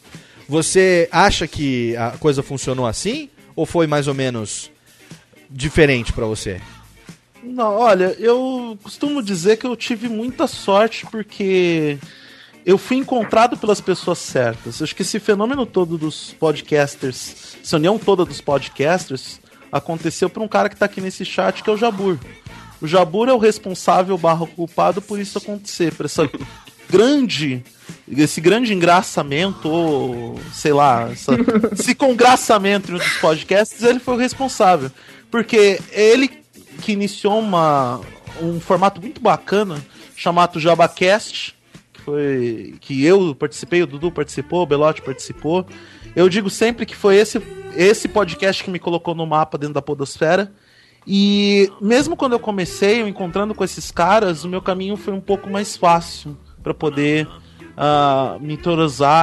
[0.48, 3.30] você acha que a coisa funcionou assim?
[3.56, 4.70] Ou foi mais ou menos
[5.50, 6.60] diferente pra você?
[7.42, 11.98] Não, olha, eu costumo dizer que eu tive muita sorte porque
[12.64, 14.80] eu fui encontrado pelas pessoas certas.
[14.80, 19.40] Acho que esse fenômeno todo dos podcasters, essa união toda dos podcasters,
[19.72, 22.16] aconteceu por um cara que tá aqui nesse chat, que é o Jabur.
[22.80, 26.28] O Jabur é o responsável barra culpado por isso acontecer, por essa
[26.88, 27.62] grande
[28.08, 31.32] esse grande engraçamento, ou sei lá, essa-
[31.72, 34.90] esse congraçamento entre os podcasts, ele foi o responsável.
[35.30, 36.41] Porque ele
[36.82, 38.00] que iniciou uma,
[38.42, 39.82] um formato muito bacana
[40.16, 41.56] chamado JabaCast,
[41.92, 45.64] que foi que eu participei, o Dudu participou, o Belote participou.
[46.14, 47.40] Eu digo sempre que foi esse,
[47.76, 50.52] esse podcast que me colocou no mapa dentro da podosfera.
[51.06, 55.20] E mesmo quando eu comecei, eu encontrando com esses caras, o meu caminho foi um
[55.20, 57.28] pouco mais fácil para poder
[57.76, 58.58] ah, me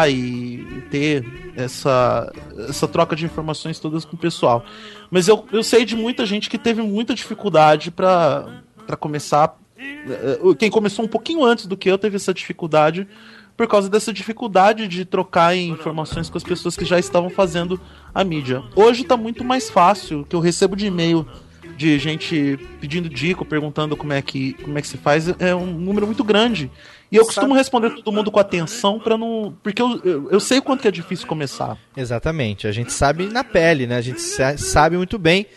[0.09, 2.31] e, e ter essa,
[2.67, 4.65] essa troca de informações todas com o pessoal.
[5.11, 8.61] Mas eu, eu sei de muita gente que teve muita dificuldade para
[8.99, 9.57] começar.
[9.77, 13.07] eh, eh, Quem começou um pouquinho antes do que eu teve essa dificuldade
[13.55, 17.79] por causa dessa dificuldade de trocar informações com as pessoas que já estavam fazendo
[18.15, 18.63] a mídia.
[18.73, 21.27] Hoje está muito mais fácil, que eu recebo de e-mail
[21.75, 25.65] de gente pedindo dica, perguntando como é que como é que se faz, é um
[25.65, 26.71] número muito grande.
[27.11, 30.59] E eu costumo responder todo mundo com atenção para não, porque eu, eu, eu sei
[30.59, 31.77] o quanto que é difícil começar.
[31.97, 33.95] Exatamente, a gente sabe na pele, né?
[33.97, 35.47] A gente sa- sabe muito bem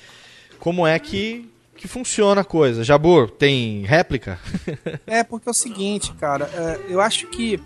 [0.59, 1.47] como é que,
[1.77, 2.83] que funciona a coisa.
[2.83, 4.39] Jabur, tem réplica?
[5.07, 7.61] É, porque é o seguinte, cara, é, eu acho que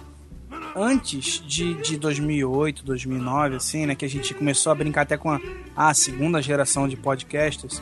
[0.75, 5.31] antes de, de 2008, 2009, assim, né, que a gente começou a brincar até com
[5.31, 5.41] a,
[5.77, 7.81] a segunda geração de podcasters,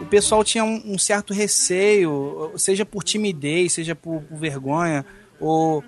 [0.00, 5.04] o pessoal tinha um, um certo receio, seja por timidez, seja por, por vergonha,
[5.40, 5.84] ou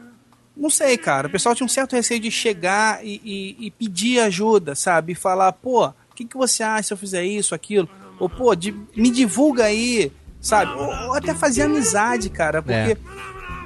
[0.56, 1.26] não sei, cara.
[1.26, 5.12] O pessoal tinha um certo receio de chegar e, e- e pedir ajuda, sabe?
[5.12, 7.88] E falar, pô, o que, que você acha se eu fizer isso, aquilo?
[8.18, 10.72] Ou, pô, di- me divulga aí, sabe?
[10.72, 12.96] Ou, ou até fazer amizade, cara, porque.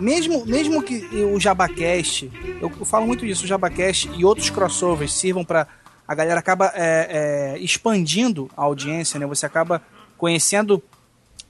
[0.01, 0.97] Mesmo, mesmo que
[1.32, 2.28] o Jabacast,
[2.61, 5.69] eu, eu falo muito disso, o Jabacast e outros crossovers sirvam pra.
[6.06, 9.27] A galera acaba é, é, expandindo a audiência, né?
[9.27, 9.81] Você acaba
[10.19, 10.82] conhecendo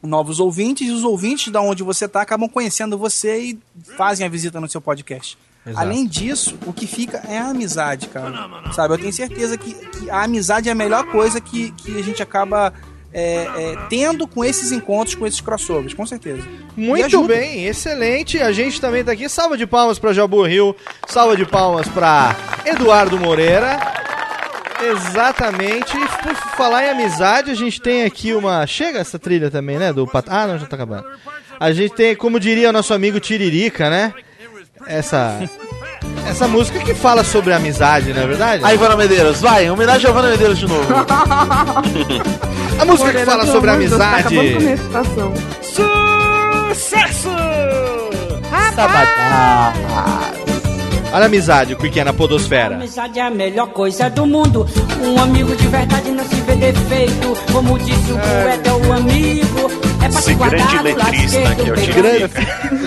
[0.05, 3.59] novos ouvintes e os ouvintes da onde você tá acabam conhecendo você e
[3.97, 5.37] fazem a visita no seu podcast.
[5.67, 5.81] Exato.
[5.81, 8.73] Além disso, o que fica é a amizade, cara.
[8.73, 12.03] Sabe, eu tenho certeza que, que a amizade é a melhor coisa que, que a
[12.03, 12.73] gente acaba
[13.15, 16.43] é, é, tendo com esses encontros, com esses crossovers, com certeza.
[16.77, 18.41] Muito bem, excelente.
[18.41, 19.29] A gente também tá aqui.
[19.29, 20.77] Salva de palmas pra Jabur Rio.
[21.07, 22.37] Salva de palmas pra
[22.67, 23.79] Eduardo Moreira.
[24.91, 25.97] Exatamente.
[25.97, 28.67] E por falar em amizade, a gente tem aqui uma.
[28.67, 29.93] Chega essa trilha também, né?
[29.93, 30.27] Do Pat...
[30.29, 31.05] Ah, não, já tá acabando.
[31.59, 34.13] A gente tem, como diria o nosso amigo Tiririca, né?
[34.87, 35.49] Essa.
[36.29, 38.65] Essa música que fala sobre amizade, não é verdade?
[38.65, 40.85] Aí, Ivana Medeiros, vai, homenagem a Ivana Medeiros de novo.
[42.77, 44.39] A música que fala sobre amor de Deus, tá amizade.
[48.75, 50.54] acabando
[51.15, 52.75] Olha a amizade, o que é na podosfera.
[52.75, 54.67] Amizade é a melhor coisa do mundo.
[55.01, 57.53] Um amigo de verdade não se vê defeito.
[57.53, 59.94] Como disse o poeta, é o amigo.
[60.19, 62.29] Esse grande letrista aqui, eu Eu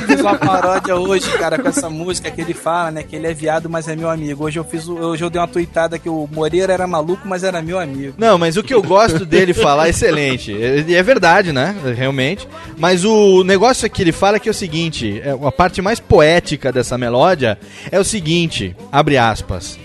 [0.08, 3.04] fiz uma paródia hoje, cara, com essa música que ele fala, né?
[3.04, 4.46] Que ele é viado, mas é meu amigo.
[4.46, 7.62] Hoje eu fiz, hoje eu dei uma tuitada que o Moreira era maluco, mas era
[7.62, 8.16] meu amigo.
[8.18, 10.52] Não, mas o que eu gosto dele falar é excelente.
[10.52, 11.76] E é verdade, né?
[11.96, 12.48] Realmente.
[12.78, 16.00] Mas o negócio que ele fala é que é o seguinte: é, a parte mais
[16.00, 17.60] poética dessa melódia
[17.92, 19.78] é o seguinte: abre aspas.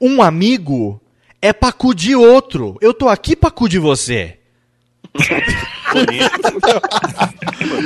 [0.00, 1.00] Um amigo
[1.40, 2.76] é pra acudir outro.
[2.80, 4.36] Eu tô aqui pra acudir você.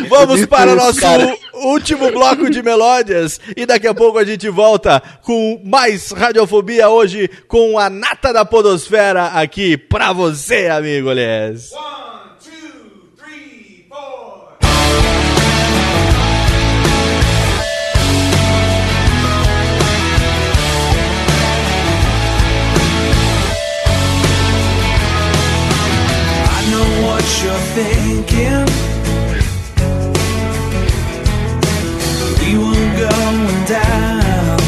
[0.09, 1.37] Vamos Bonito para o nosso cara.
[1.55, 7.29] último bloco de melódias e daqui a pouco a gente volta com mais radiofobia hoje
[7.49, 11.71] com a nata da podosfera aqui pra você, amigo Les.
[26.55, 28.67] I know what you're thinking.
[32.41, 34.59] We were going down.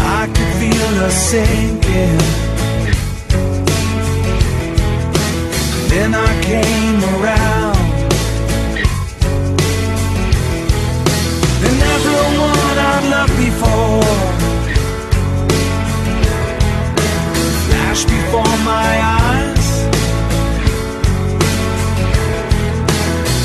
[0.00, 2.22] I could feel us sinking.
[5.90, 7.78] Then I came around.
[11.66, 14.51] And everyone I've loved before
[17.92, 18.90] flash before my
[19.20, 19.68] eyes.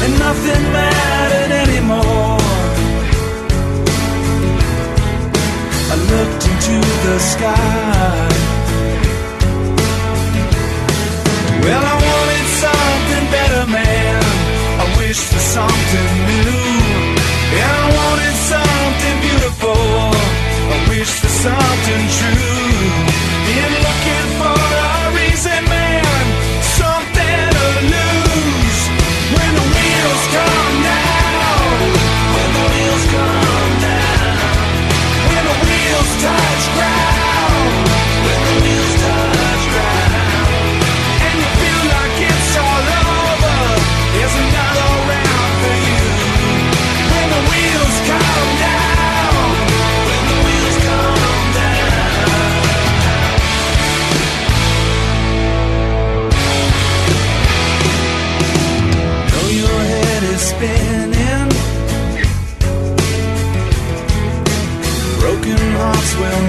[0.04, 2.38] And nothing mattered anymore.
[5.92, 8.30] I looked into the sky.
[11.64, 14.24] Well, I wanted something better, man.
[14.82, 16.58] I wished for something new.
[17.60, 19.82] And I wanted something beautiful.
[20.74, 22.77] I wished for something true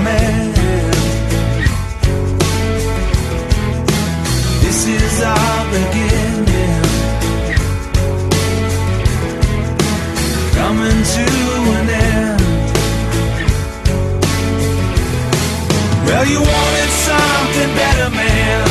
[0.04, 0.58] mend
[4.68, 6.82] This is our beginning.
[10.54, 11.26] Coming to
[11.78, 12.40] an end.
[16.06, 18.68] Well, you wanted something better, man.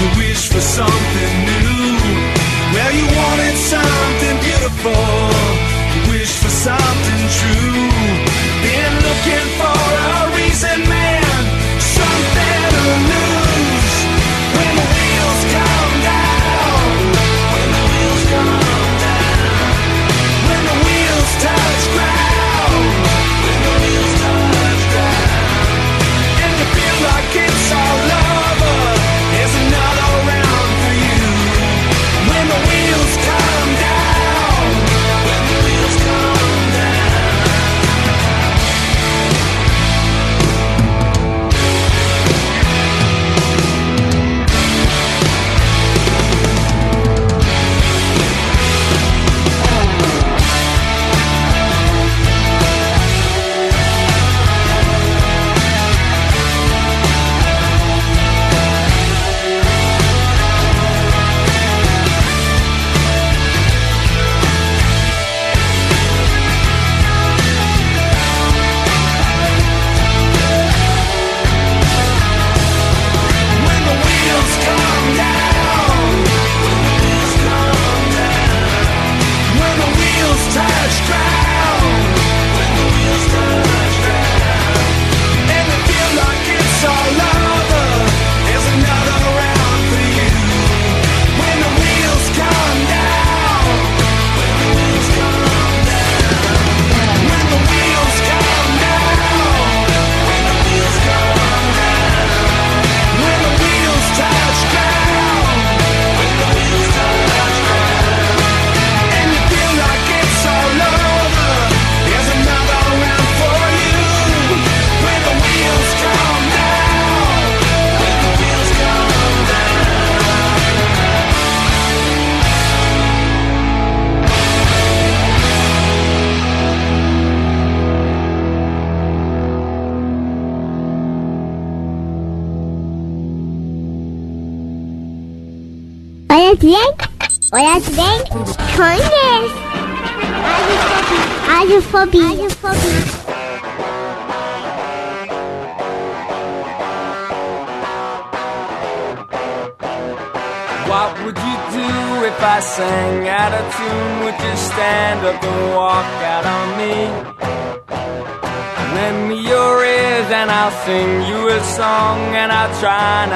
[0.00, 1.98] You wish for something new.
[2.74, 5.06] Well, you wanted something beautiful.
[5.94, 8.22] You wish for something true.
[8.64, 9.48] Been looking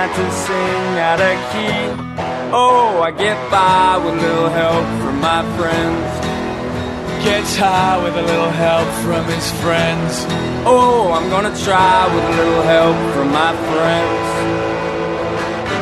[0.06, 2.52] try not to sing out of key.
[2.52, 7.24] Oh, I get by with a little help from my friends.
[7.24, 10.24] Gets high with a little help from his friends.
[10.64, 14.26] Oh, I'm gonna try with a little help from my friends.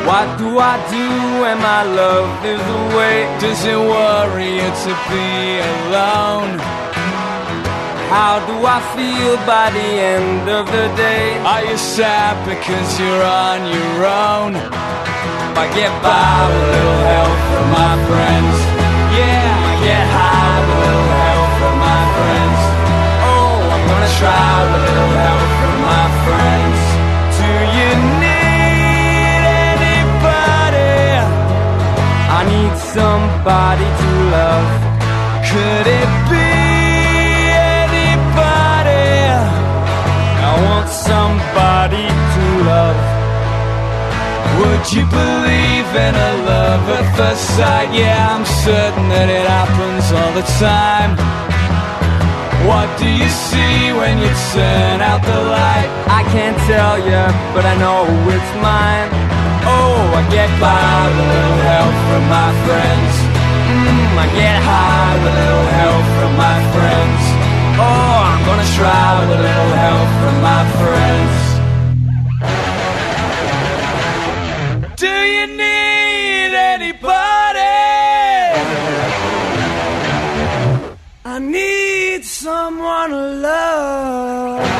[0.07, 1.07] What do I do
[1.41, 3.25] when my love is away?
[3.39, 6.84] Does it worry you to be alone?
[8.09, 11.37] How do I feel by the end of the day?
[11.41, 14.51] Are you sad because you're on your own?
[15.57, 18.55] I get by with a little help from my friends.
[19.09, 22.59] Yeah, I get high with a little help from my friends.
[23.25, 26.79] Oh, I'm gonna try with a little help from my friends.
[27.41, 27.89] Do you
[28.21, 29.41] need
[29.73, 30.93] anybody?
[32.37, 33.87] I need somebody
[44.95, 47.91] you believe in a love at first sight?
[47.91, 51.19] Yeah, I'm certain that it happens all the time.
[52.63, 55.91] What do you see when you turn out the light?
[56.07, 59.11] I can't tell you, but I know it's mine.
[59.67, 60.71] Oh, I get by
[61.11, 63.13] with a little help from my friends.
[63.67, 67.21] Mm, I get high with a little help from my friends.
[67.83, 71.44] Oh, I'm gonna try with a little help from my friends.
[81.51, 84.74] Need someone to love.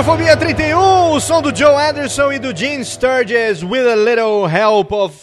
[0.00, 4.90] Radiofobia 31, o som do Joe Anderson e do Gene Sturges with a little help
[4.92, 5.14] of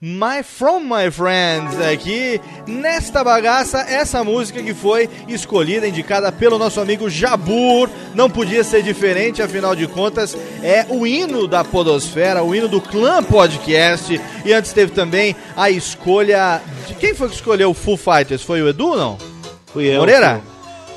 [0.00, 6.80] My From My Friends aqui nesta bagaça, essa música que foi escolhida, indicada pelo nosso
[6.80, 12.54] amigo Jabur, não podia ser diferente, afinal de contas é o hino da podosfera, o
[12.54, 17.72] hino do Clã Podcast e antes teve também a escolha de quem foi que escolheu
[17.72, 18.42] o Foo Fighters?
[18.42, 19.18] Foi o Edu não?
[19.66, 19.98] Fui eu.
[19.98, 20.53] Moreira?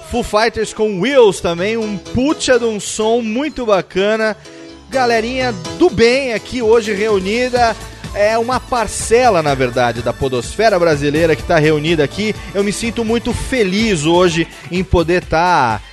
[0.10, 4.38] Foo Fighters com Wheels também, um puta de um som muito bacana.
[4.90, 7.76] Galerinha do bem aqui hoje reunida.
[8.14, 12.34] É uma parcela, na verdade, da podosfera brasileira que está reunida aqui.
[12.56, 15.84] Eu me sinto muito feliz hoje em poder estar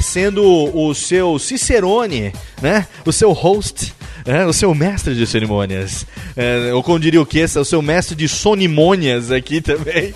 [0.00, 0.42] sendo
[0.74, 2.32] o seu Cicerone,
[2.62, 2.88] né?
[3.04, 3.92] O seu host,
[4.24, 4.46] né?
[4.46, 6.06] o seu mestre de cerimônias.
[6.36, 7.42] É, ou como diria o que?
[7.44, 10.14] O seu mestre de sonimônias aqui também.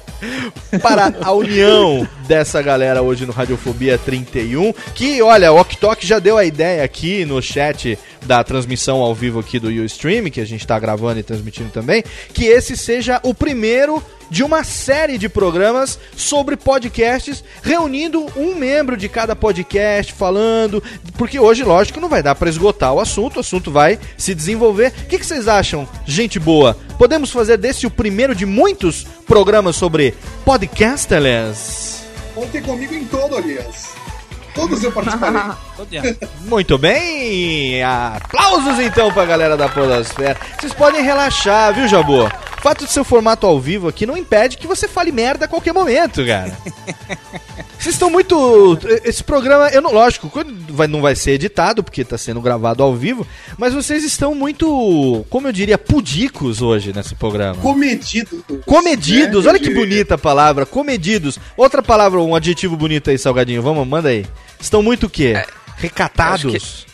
[0.82, 4.72] Para a união dessa galera hoje no Radiofobia 31.
[4.94, 9.38] Que, olha, o Oktok já deu a ideia aqui no chat da transmissão ao vivo
[9.40, 12.02] aqui do Ustream, que a gente está gravando e transmitindo também,
[12.32, 18.96] que esse seja o primeiro de uma série de programas sobre podcasts, reunindo um membro
[18.96, 20.82] de cada podcast, falando,
[21.16, 24.92] porque hoje, lógico, não vai dar para esgotar o assunto, o assunto vai se desenvolver.
[25.04, 26.76] O que, que vocês acham, gente boa?
[26.98, 30.14] Podemos fazer desse o primeiro de muitos programas sobre
[30.44, 32.02] podcasters?
[32.34, 33.93] Contem comigo em todo, aliás.
[34.54, 35.40] Todos eu participarei.
[36.42, 37.82] Muito bem!
[37.82, 40.38] Aplausos então pra galera da Podosfera.
[40.58, 42.24] Vocês podem relaxar, viu, Jabô?
[42.26, 45.48] O fato de seu formato ao vivo aqui não impede que você fale merda a
[45.48, 46.56] qualquer momento, cara.
[47.84, 48.78] Vocês estão muito.
[49.04, 50.32] Esse programa, eu não, lógico,
[50.70, 53.26] vai, não vai ser editado, porque está sendo gravado ao vivo,
[53.58, 57.60] mas vocês estão muito, como eu diria, pudicos hoje nesse programa.
[57.60, 58.42] Comedidos.
[58.64, 59.50] Comedidos, né?
[59.50, 61.38] olha que bonita a palavra, comedidos.
[61.58, 64.24] Outra palavra, um adjetivo bonito aí, Salgadinho, vamos, manda aí.
[64.58, 65.44] Estão muito o quê?
[65.76, 66.86] Recatados?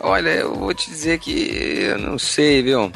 [0.00, 2.90] Olha, eu vou te dizer que eu não sei, viu?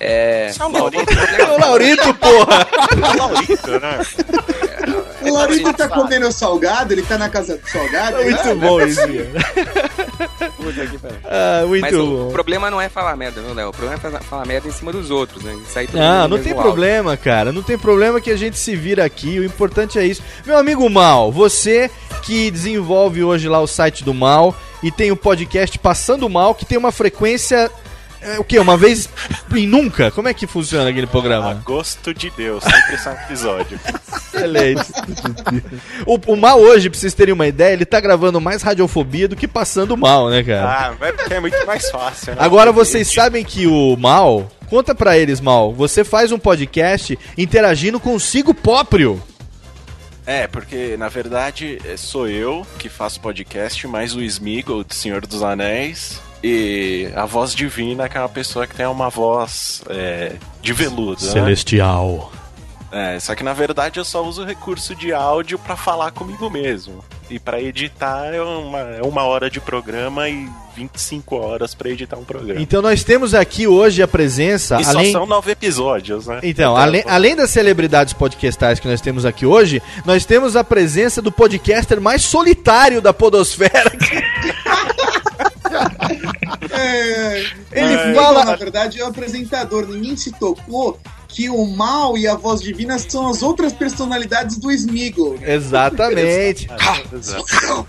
[0.00, 0.50] É.
[0.52, 1.12] São Laurito.
[1.38, 2.66] É o Laurito, porra!
[2.90, 4.00] É o Laurito, né?
[5.22, 8.16] O Laurito tá comendo salgado, ele tá na casa do salgado.
[8.16, 8.54] É muito né?
[8.54, 9.00] bom isso.
[11.24, 12.30] Ah, muito Mas o bom.
[12.30, 13.68] problema não é falar merda, viu, Léo?
[13.68, 15.54] O problema é falar- merda em cima dos outros, né?
[15.68, 17.52] Isso aí todo Não, mundo não no tem problema, cara.
[17.52, 19.38] Não tem problema que a gente se vira aqui.
[19.38, 20.22] O importante é isso.
[20.46, 21.90] Meu amigo Mal, você
[22.22, 26.64] que desenvolve hoje lá o site do Mal e tem o podcast Passando Mal, que
[26.64, 27.70] tem uma frequência.
[28.22, 28.58] É, o quê?
[28.58, 29.08] Uma vez
[29.54, 30.10] em nunca?
[30.10, 31.54] Como é que funciona aquele A programa?
[31.64, 33.80] gosto de Deus, sempre um episódio.
[34.26, 34.92] Excelente.
[36.06, 39.36] o, o Mal hoje, pra vocês terem uma ideia, ele tá gravando mais radiofobia do
[39.36, 40.88] que Passando Mal, né, cara?
[40.88, 42.38] Ah, mas porque é muito mais fácil, né?
[42.40, 47.98] Agora vocês sabem que o Mal, conta pra eles, Mal, você faz um podcast interagindo
[47.98, 49.22] consigo próprio.
[50.26, 55.26] É, porque na verdade é, sou eu que faço podcast, mais o Smeagol do Senhor
[55.26, 60.36] dos Anéis e a voz divina, que é uma pessoa que tem uma voz é,
[60.62, 61.22] de veludo.
[61.22, 61.30] né?
[61.32, 62.32] Celestial.
[62.92, 67.04] É, só que na verdade eu só uso recurso de áudio pra falar comigo mesmo.
[67.30, 72.16] E pra editar é uma, é uma hora de programa e 25 horas pra editar
[72.16, 72.60] um programa.
[72.60, 76.40] Então nós temos aqui hoje a presença, e só além são nove episódios, né?
[76.42, 81.22] Então, além, além das celebridades podcastais que nós temos aqui hoje, nós temos a presença
[81.22, 83.92] do podcaster mais solitário da podosfera.
[86.72, 89.86] É, Ele é, fala- Na verdade, é o apresentador.
[89.88, 90.98] Ninguém se tocou
[91.28, 95.38] que o mal e a voz divina são as outras personalidades do Smeagol.
[95.38, 95.54] né?
[95.54, 96.68] Exatamente.
[97.12, 97.86] Exato.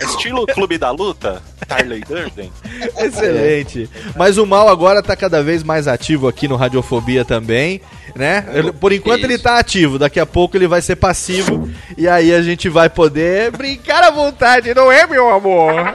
[0.00, 2.52] Estilo Clube da Luta, Tarley Durden.
[2.98, 3.88] Excelente.
[4.14, 7.80] Mas o mal agora tá cada vez mais ativo aqui no Radiofobia também,
[8.14, 8.44] né?
[8.52, 12.34] Ele- por enquanto ele tá ativo, daqui a pouco ele vai ser passivo e aí
[12.34, 15.72] a gente vai poder brincar à vontade, não é, meu amor?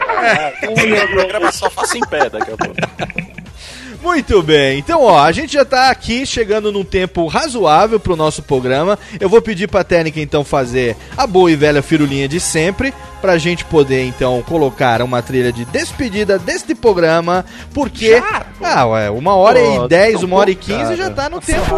[0.69, 3.39] O programa só faço em pé daqui a pouco.
[4.01, 8.41] Muito bem, então ó, a gente já tá aqui chegando num tempo razoável pro nosso
[8.41, 8.97] programa.
[9.19, 13.38] Eu vou pedir pra técnica então fazer a boa e velha firulinha de sempre, pra
[13.38, 18.21] gente poder então colocar uma trilha de despedida deste programa, porque.
[18.61, 21.41] Ah, ué, uma hora Pô, e dez, tão uma hora e quinze já tá no
[21.41, 21.76] tempo,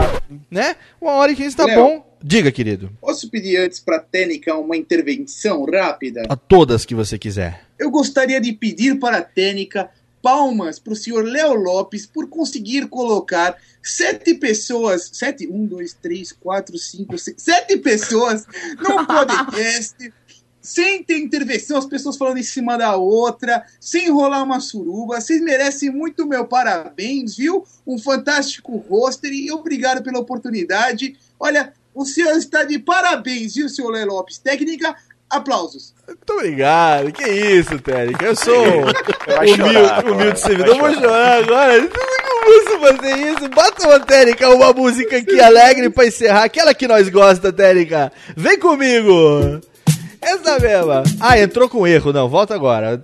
[0.49, 0.75] né?
[1.01, 1.75] Uma hora e quinze tá Léo.
[1.75, 2.11] bom.
[2.23, 2.91] Diga, querido.
[3.01, 6.21] Posso pedir antes pra Tênica uma intervenção rápida?
[6.29, 7.61] A todas que você quiser.
[7.79, 9.89] Eu gostaria de pedir para a Tênica
[10.21, 16.31] palmas para o senhor Léo Lopes por conseguir colocar sete pessoas, sete, um, dois, três,
[16.31, 18.45] quatro, cinco, seis, sete pessoas
[18.79, 20.13] no podcast,
[20.61, 25.19] sem ter intervenção, as pessoas falando em cima da outra, sem rolar uma suruba.
[25.19, 27.65] Vocês merecem muito meu parabéns, viu?
[27.85, 31.17] Um fantástico roster e obrigado pela oportunidade.
[31.39, 34.37] Olha, o senhor está de parabéns, viu, senhor Léo Lopes?
[34.37, 34.95] Técnica,
[35.31, 35.93] aplausos.
[36.07, 37.11] Muito obrigado.
[37.11, 38.25] Que isso, Técnica.
[38.25, 40.75] Eu sou humilde, chorar humilde servidor.
[40.75, 41.37] Eu vou chorar.
[41.43, 41.89] agora.
[42.43, 43.49] Posso fazer isso.
[43.49, 46.43] Bota uma Técnica, uma música aqui alegre pra encerrar.
[46.43, 48.11] Aquela que nós gosta, Técnica.
[48.35, 49.61] Vem comigo.
[50.21, 51.03] Essa mesma.
[51.19, 52.11] Ah, entrou com erro.
[52.13, 53.01] Não, volta agora.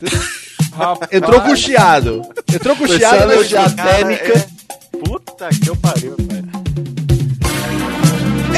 [1.11, 2.21] Entrou com chiado.
[2.53, 4.37] Entrou com chiado Começando na a técnica.
[4.37, 4.57] é-
[5.03, 6.47] Puta que eu pariu, velho.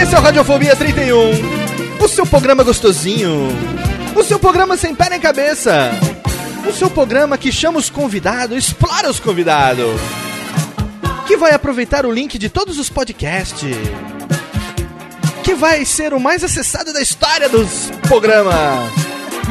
[0.01, 1.58] Esse é o Radiofobia 31.
[1.99, 3.47] O seu programa gostosinho.
[4.15, 5.91] O seu programa sem pé nem cabeça.
[6.67, 9.99] O seu programa que chama os convidados, explora os convidados.
[11.27, 13.75] Que vai aproveitar o link de todos os podcasts.
[15.43, 18.91] Que vai ser o mais acessado da história dos programas.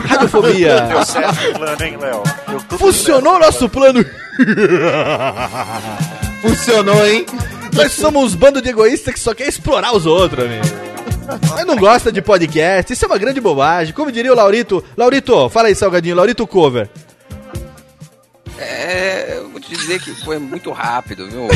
[0.07, 0.81] Radiofobia.
[0.89, 2.23] Deu certo o plano, hein, Léo?
[2.79, 4.05] Funcionou o nosso plano.
[6.41, 7.27] Funcionou, hein?
[7.75, 10.88] Nós somos um bando de egoístas que só quer explorar os outros, amigo.
[11.50, 13.92] Mas não gosta de podcast, isso é uma grande bobagem.
[13.94, 14.82] Como diria o Laurito.
[14.96, 16.16] Laurito, fala aí, Salgadinho.
[16.16, 16.88] Laurito Cover.
[18.60, 21.46] É, eu vou te dizer que foi muito rápido, viu?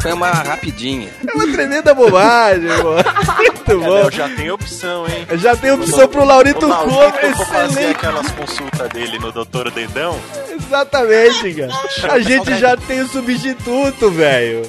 [0.00, 1.08] Foi uma rapidinha.
[1.26, 2.94] É uma tremenda bobagem, pô.
[3.36, 3.94] Muito É, bom.
[3.94, 5.26] Léo, já tem opção, hein?
[5.38, 7.96] Já tem opção pro Laurito O Laurito, Cover, eu vou fazer excelente.
[7.96, 10.18] aquelas consultas dele no Doutor Dedão.
[10.50, 12.12] Exatamente, cara.
[12.14, 14.62] A gente já tem o substituto, velho.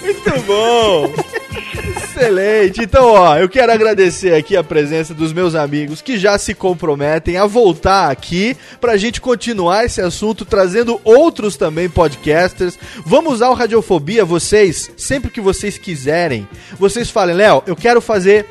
[0.00, 1.12] Muito bom.
[2.16, 2.82] Excelente.
[2.82, 7.36] Então, ó, eu quero agradecer aqui a presença dos meus amigos que já se comprometem
[7.36, 12.78] a voltar aqui pra gente continuar esse assunto, trazendo outros também podcasters.
[13.04, 16.48] Vamos usar o Radiofobia, vocês, sempre que vocês quiserem.
[16.78, 18.46] Vocês falem, Léo, eu quero fazer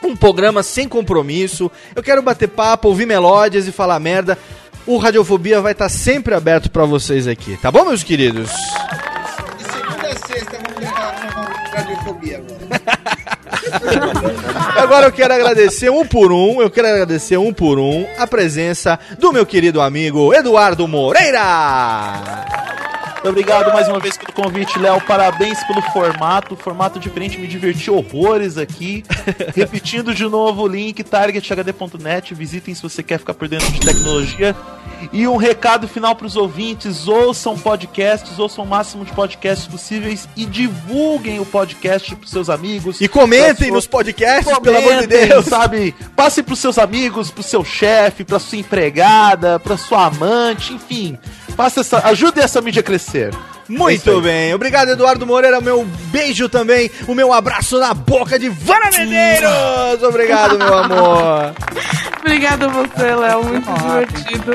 [0.00, 1.72] um programa sem compromisso.
[1.96, 4.38] Eu quero bater papo, ouvir melódias e falar merda.
[4.86, 8.50] O Radiofobia vai estar sempre aberto pra vocês aqui, tá bom, meus queridos?
[12.10, 12.82] Agora.
[14.76, 18.98] Agora eu quero agradecer um por um, eu quero agradecer um por um a presença
[19.18, 22.81] do meu querido amigo Eduardo Moreira.
[23.24, 25.00] Obrigado mais uma vez pelo convite, Léo.
[25.02, 26.56] Parabéns pelo formato.
[26.56, 29.04] Formato diferente, me diverti horrores aqui.
[29.54, 32.34] Repetindo de novo o link targethd.net.
[32.34, 34.56] Visitem se você quer ficar por dentro de tecnologia.
[35.12, 40.28] E um recado final para os ouvintes: ouçam podcasts, ouçam o máximo de podcasts possíveis
[40.36, 43.00] e divulguem o podcast para seus amigos.
[43.00, 45.44] E comentem sua- nos podcasts, pelo amor de Comentem, Deus.
[45.46, 45.94] Sabe?
[46.16, 51.16] Passe pros seus amigos, pro seu chefe, pra sua empregada, pra sua amante, enfim.
[51.56, 53.32] Faça essa, ajude essa mídia a crescer.
[53.34, 54.20] É Muito aí.
[54.20, 60.02] bem, obrigado Eduardo Moreira, meu beijo também, o meu abraço na boca de Vana Medeiros.
[60.02, 61.52] Obrigado, meu amor.
[62.20, 63.44] Obrigada a você, Léo.
[63.44, 64.52] Muito divertido.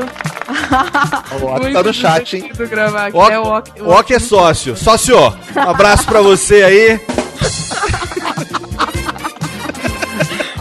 [1.41, 2.51] O Ok Muito tá no chat, hein?
[2.55, 3.17] divertido gravar aqui.
[3.17, 4.75] O É, o Ok- o Ok é sócio.
[4.77, 6.99] Sócio, um abraço pra você aí.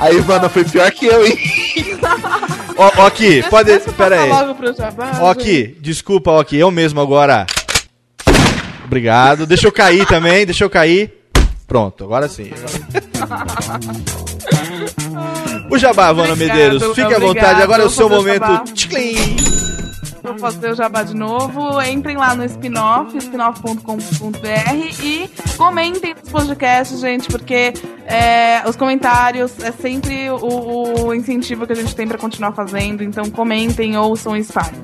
[0.01, 1.39] A Ivana foi pior que eu, hein?
[2.77, 3.71] Ó, Ok, pode.
[3.71, 4.31] Deixa eu Pera aí.
[4.31, 5.21] gente.
[5.21, 7.47] Ok, desculpa, Ok, eu mesmo agora.
[8.85, 9.47] Obrigado.
[9.47, 11.13] Deixa eu cair também, deixa eu cair.
[11.67, 12.51] Pronto, agora sim.
[15.69, 17.61] O Jabá, Vana Medeiros, fique à vontade.
[17.61, 18.47] Agora é o seu momento.
[18.73, 19.37] Tchim.
[20.27, 21.81] Vou fazer o jabá de novo.
[21.83, 27.73] Entrem lá no spin-off, spinoff.com.br e comentem nos podcasts, gente, porque
[28.07, 33.05] é, os comentários é sempre o, o incentivo que a gente tem pra continuar fazendo.
[33.05, 34.83] Então comentem, ouçam e espalhem.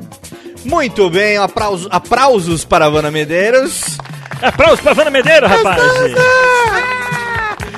[0.64, 3.98] Muito bem, aplausos, aplausos para a Vana Medeiros.
[4.40, 5.82] Aplausos para Vana Medeiros, rapaz.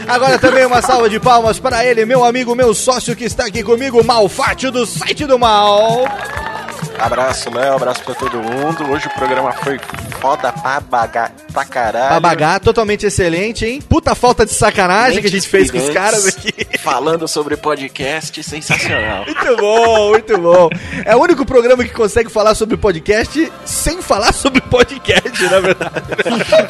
[0.06, 3.62] Agora também uma salva de palmas para ele, meu amigo, meu sócio que está aqui
[3.62, 6.04] comigo, Malfátio do site do Mal.
[6.98, 8.90] Abraço, Léo, abraço pra todo mundo.
[8.90, 9.78] Hoje o programa foi
[10.24, 11.30] foda pra, baga...
[11.52, 12.08] pra caralho.
[12.08, 13.82] Babagá, totalmente excelente, hein?
[13.86, 16.50] Puta falta de sacanagem que a gente fez com os caras aqui.
[16.82, 19.26] Falando sobre podcast, sensacional.
[19.26, 20.70] Muito bom, muito bom.
[21.04, 26.04] É o único programa que consegue falar sobre podcast sem falar sobre podcast, na verdade.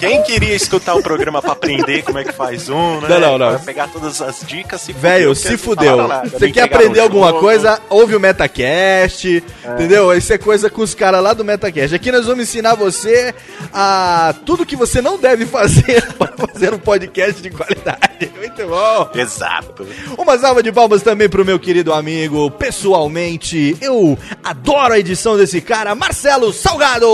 [0.01, 3.09] Quem queria escutar o programa pra aprender como é que faz um, né?
[3.09, 3.51] Não, não, não.
[3.51, 6.09] Pra pegar todas as dicas, se Velho, se fudeu.
[6.09, 7.39] nada, Você quer aprender o alguma jogo.
[7.39, 9.45] coisa, ouve o Metacast,
[9.75, 10.13] entendeu?
[10.13, 11.95] Isso é coisa com os caras lá do Metacast.
[11.95, 13.33] Aqui nós vamos ensinar você
[13.73, 18.31] a tudo que você não deve fazer para fazer um podcast de qualidade.
[18.37, 19.11] Muito bom.
[19.15, 19.87] Exato.
[20.17, 23.77] Uma salva de palmas também pro meu querido amigo, pessoalmente.
[23.81, 27.07] Eu adoro a edição desse cara, Marcelo Salgado.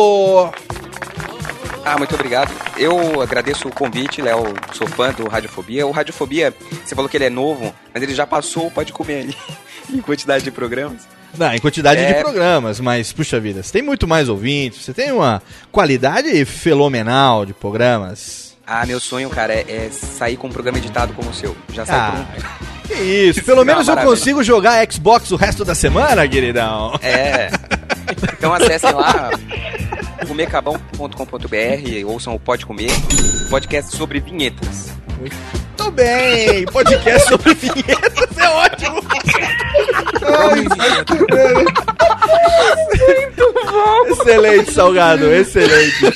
[1.84, 2.52] Ah, muito obrigado.
[2.76, 4.54] Eu agradeço o convite, Léo.
[4.74, 5.86] Sou fã do Radiofobia.
[5.86, 6.54] O Radiofobia,
[6.84, 9.36] você falou que ele é novo, mas ele já passou o Pode Comer ali,
[9.92, 11.08] em quantidade de programas.
[11.36, 12.20] Não, em quantidade de É.
[12.22, 17.52] programas, mas puxa vida, você tem muito mais ouvintes, você tem uma qualidade fenomenal de
[17.54, 18.50] programas.
[18.66, 21.56] Ah, meu sonho, cara, é, é sair com um programa editado como o seu.
[21.72, 22.70] Já sai Ah, pronto.
[22.86, 26.92] Que isso, pelo menos eu consigo jogar Xbox o resto da semana, queridão.
[27.02, 27.48] É.
[28.36, 29.30] Então acessem lá
[30.26, 32.90] comecabão.com.br, ouçam o Pode Comer,
[33.48, 34.90] podcast sobre vinhetas.
[35.76, 39.02] Tô bem, podcast sobre vinhetas é ótimo.
[40.54, 41.64] Muito bom.
[44.06, 46.14] Excelente, Salgado, excelente.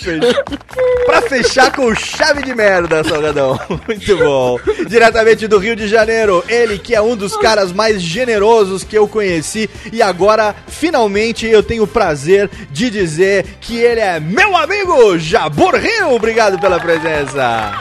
[1.06, 3.58] Pra fechar com chave de merda, Salgadão.
[3.86, 4.58] Muito bom.
[4.86, 9.06] Diretamente do Rio de Janeiro, ele que é um dos caras mais generosos que eu
[9.06, 15.18] conheci e agora, finalmente, eu tenho o prazer de dizer que ele é meu amigo
[15.18, 16.12] Jabor Rio.
[16.12, 17.72] Obrigado pela presença.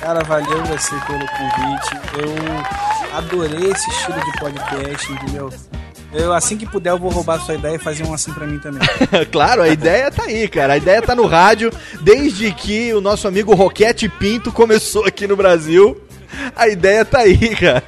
[0.00, 1.90] Cara, valeu você pelo convite.
[2.18, 5.50] Eu adorei esse estilo de podcast, entendeu?
[6.12, 8.58] Eu, assim que puder, eu vou roubar sua ideia e fazer um assim pra mim
[8.58, 8.80] também.
[9.30, 10.72] claro, a ideia tá aí, cara.
[10.72, 11.70] A ideia tá no rádio
[12.00, 16.00] desde que o nosso amigo Roquete Pinto começou aqui no Brasil.
[16.56, 17.82] A ideia tá aí, cara.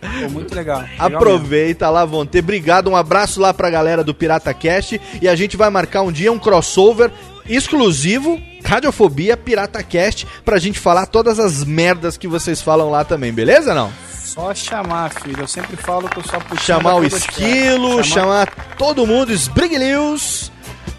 [0.00, 0.80] Pô, muito legal.
[0.80, 2.38] Legal Aproveita lá, vão ter.
[2.38, 5.00] Obrigado, um abraço lá pra galera do Pirata Cast.
[5.20, 7.10] E a gente vai marcar um dia um crossover
[7.48, 13.32] exclusivo, Radiofobia Pirata Cast, pra gente falar todas as merdas que vocês falam lá também,
[13.32, 13.92] beleza não?
[14.24, 15.40] Só chamar, filho.
[15.42, 16.64] Eu sempre falo que eu só puxo.
[16.64, 18.46] Chamar o esquilo, chamar
[18.78, 20.50] todo mundo, esbriguilhos,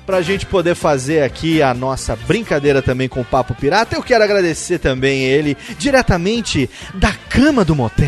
[0.06, 3.95] pra gente poder fazer aqui a nossa brincadeira também com o Papo Pirata.
[3.95, 8.06] Eu quero agradecer também ele, diretamente da cama do motel.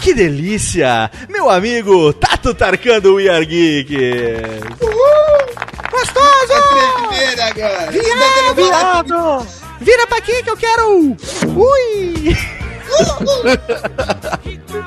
[0.00, 1.08] Que delícia!
[1.28, 3.96] Meu amigo Tato Tarkan do We Are Geek.
[5.92, 6.52] Gostoso!
[6.52, 7.90] É primeira agora.
[7.92, 9.46] Viado, viado!
[9.80, 11.16] Vira pra aqui que eu quero!
[11.56, 12.36] Ui!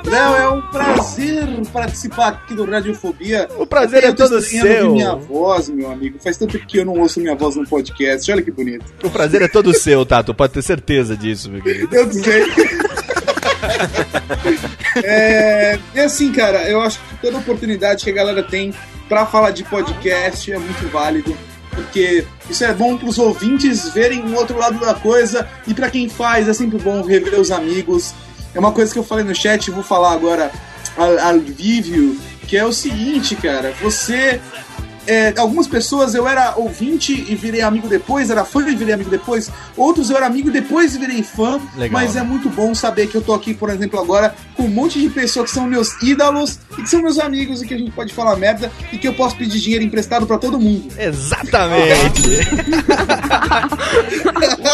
[0.06, 3.48] Léo, é um prazer participar aqui do Radiofobia.
[3.57, 4.91] O prazer é todo seu.
[4.91, 6.19] minha voz, meu amigo.
[6.19, 8.32] Faz tanto tempo que eu não ouço minha voz no podcast.
[8.32, 8.86] Olha que bonito.
[9.03, 10.34] O prazer é todo seu, Tato.
[10.34, 11.95] Pode ter certeza disso, meu querido.
[11.95, 12.45] Eu sei.
[15.03, 18.73] é, e assim, cara, eu acho que toda oportunidade que a galera tem
[19.07, 21.37] pra falar de podcast é muito válido.
[21.71, 25.47] Porque isso é bom pros ouvintes verem o outro lado da coisa.
[25.67, 28.13] E pra quem faz, é sempre bom rever os amigos.
[28.53, 30.49] É uma coisa que eu falei no chat, vou falar agora
[30.95, 32.17] ao, ao vivo,
[32.47, 33.73] que é o seguinte, cara.
[33.81, 34.39] Você
[35.07, 39.10] é, algumas pessoas eu era ouvinte e virei amigo depois, era fã e virei amigo
[39.10, 39.52] depois.
[39.77, 41.60] Outros eu era amigo depois e virei fã.
[41.76, 42.22] Legal, mas né?
[42.22, 45.10] é muito bom saber que eu tô aqui, por exemplo, agora com um monte de
[45.10, 48.14] pessoas que são meus ídolos e que são meus amigos e que a gente pode
[48.14, 50.88] falar merda e que eu posso pedir dinheiro emprestado pra todo mundo.
[50.98, 52.22] Exatamente.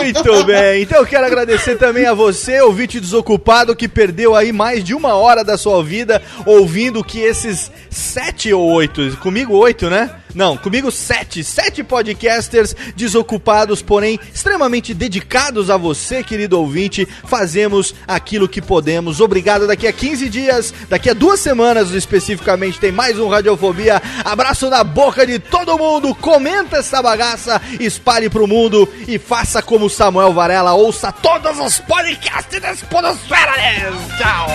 [0.01, 0.83] Muito bem.
[0.83, 5.15] Então eu quero agradecer também a você, ouvinte desocupado, que perdeu aí mais de uma
[5.15, 10.20] hora da sua vida ouvindo que esses sete ou oito, comigo oito, né?
[10.33, 18.47] Não, comigo sete, sete podcasters desocupados, porém extremamente dedicados a você, querido ouvinte, fazemos aquilo
[18.47, 19.19] que podemos.
[19.19, 19.67] Obrigado.
[19.67, 24.01] Daqui a 15 dias, daqui a duas semanas especificamente, tem mais um Radiofobia.
[24.23, 26.15] Abraço na boca de todo mundo.
[26.15, 30.73] Comenta essa bagaça, espalhe pro mundo e faça como Samuel Varela.
[30.73, 33.57] Ouça todos os podcasts da Podosfera.
[33.57, 33.91] né?
[34.17, 34.47] Tchau.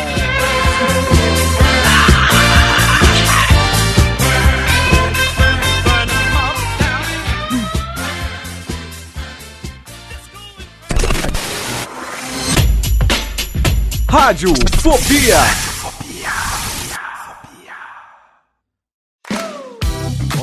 [14.08, 15.75] Rádio Fobia.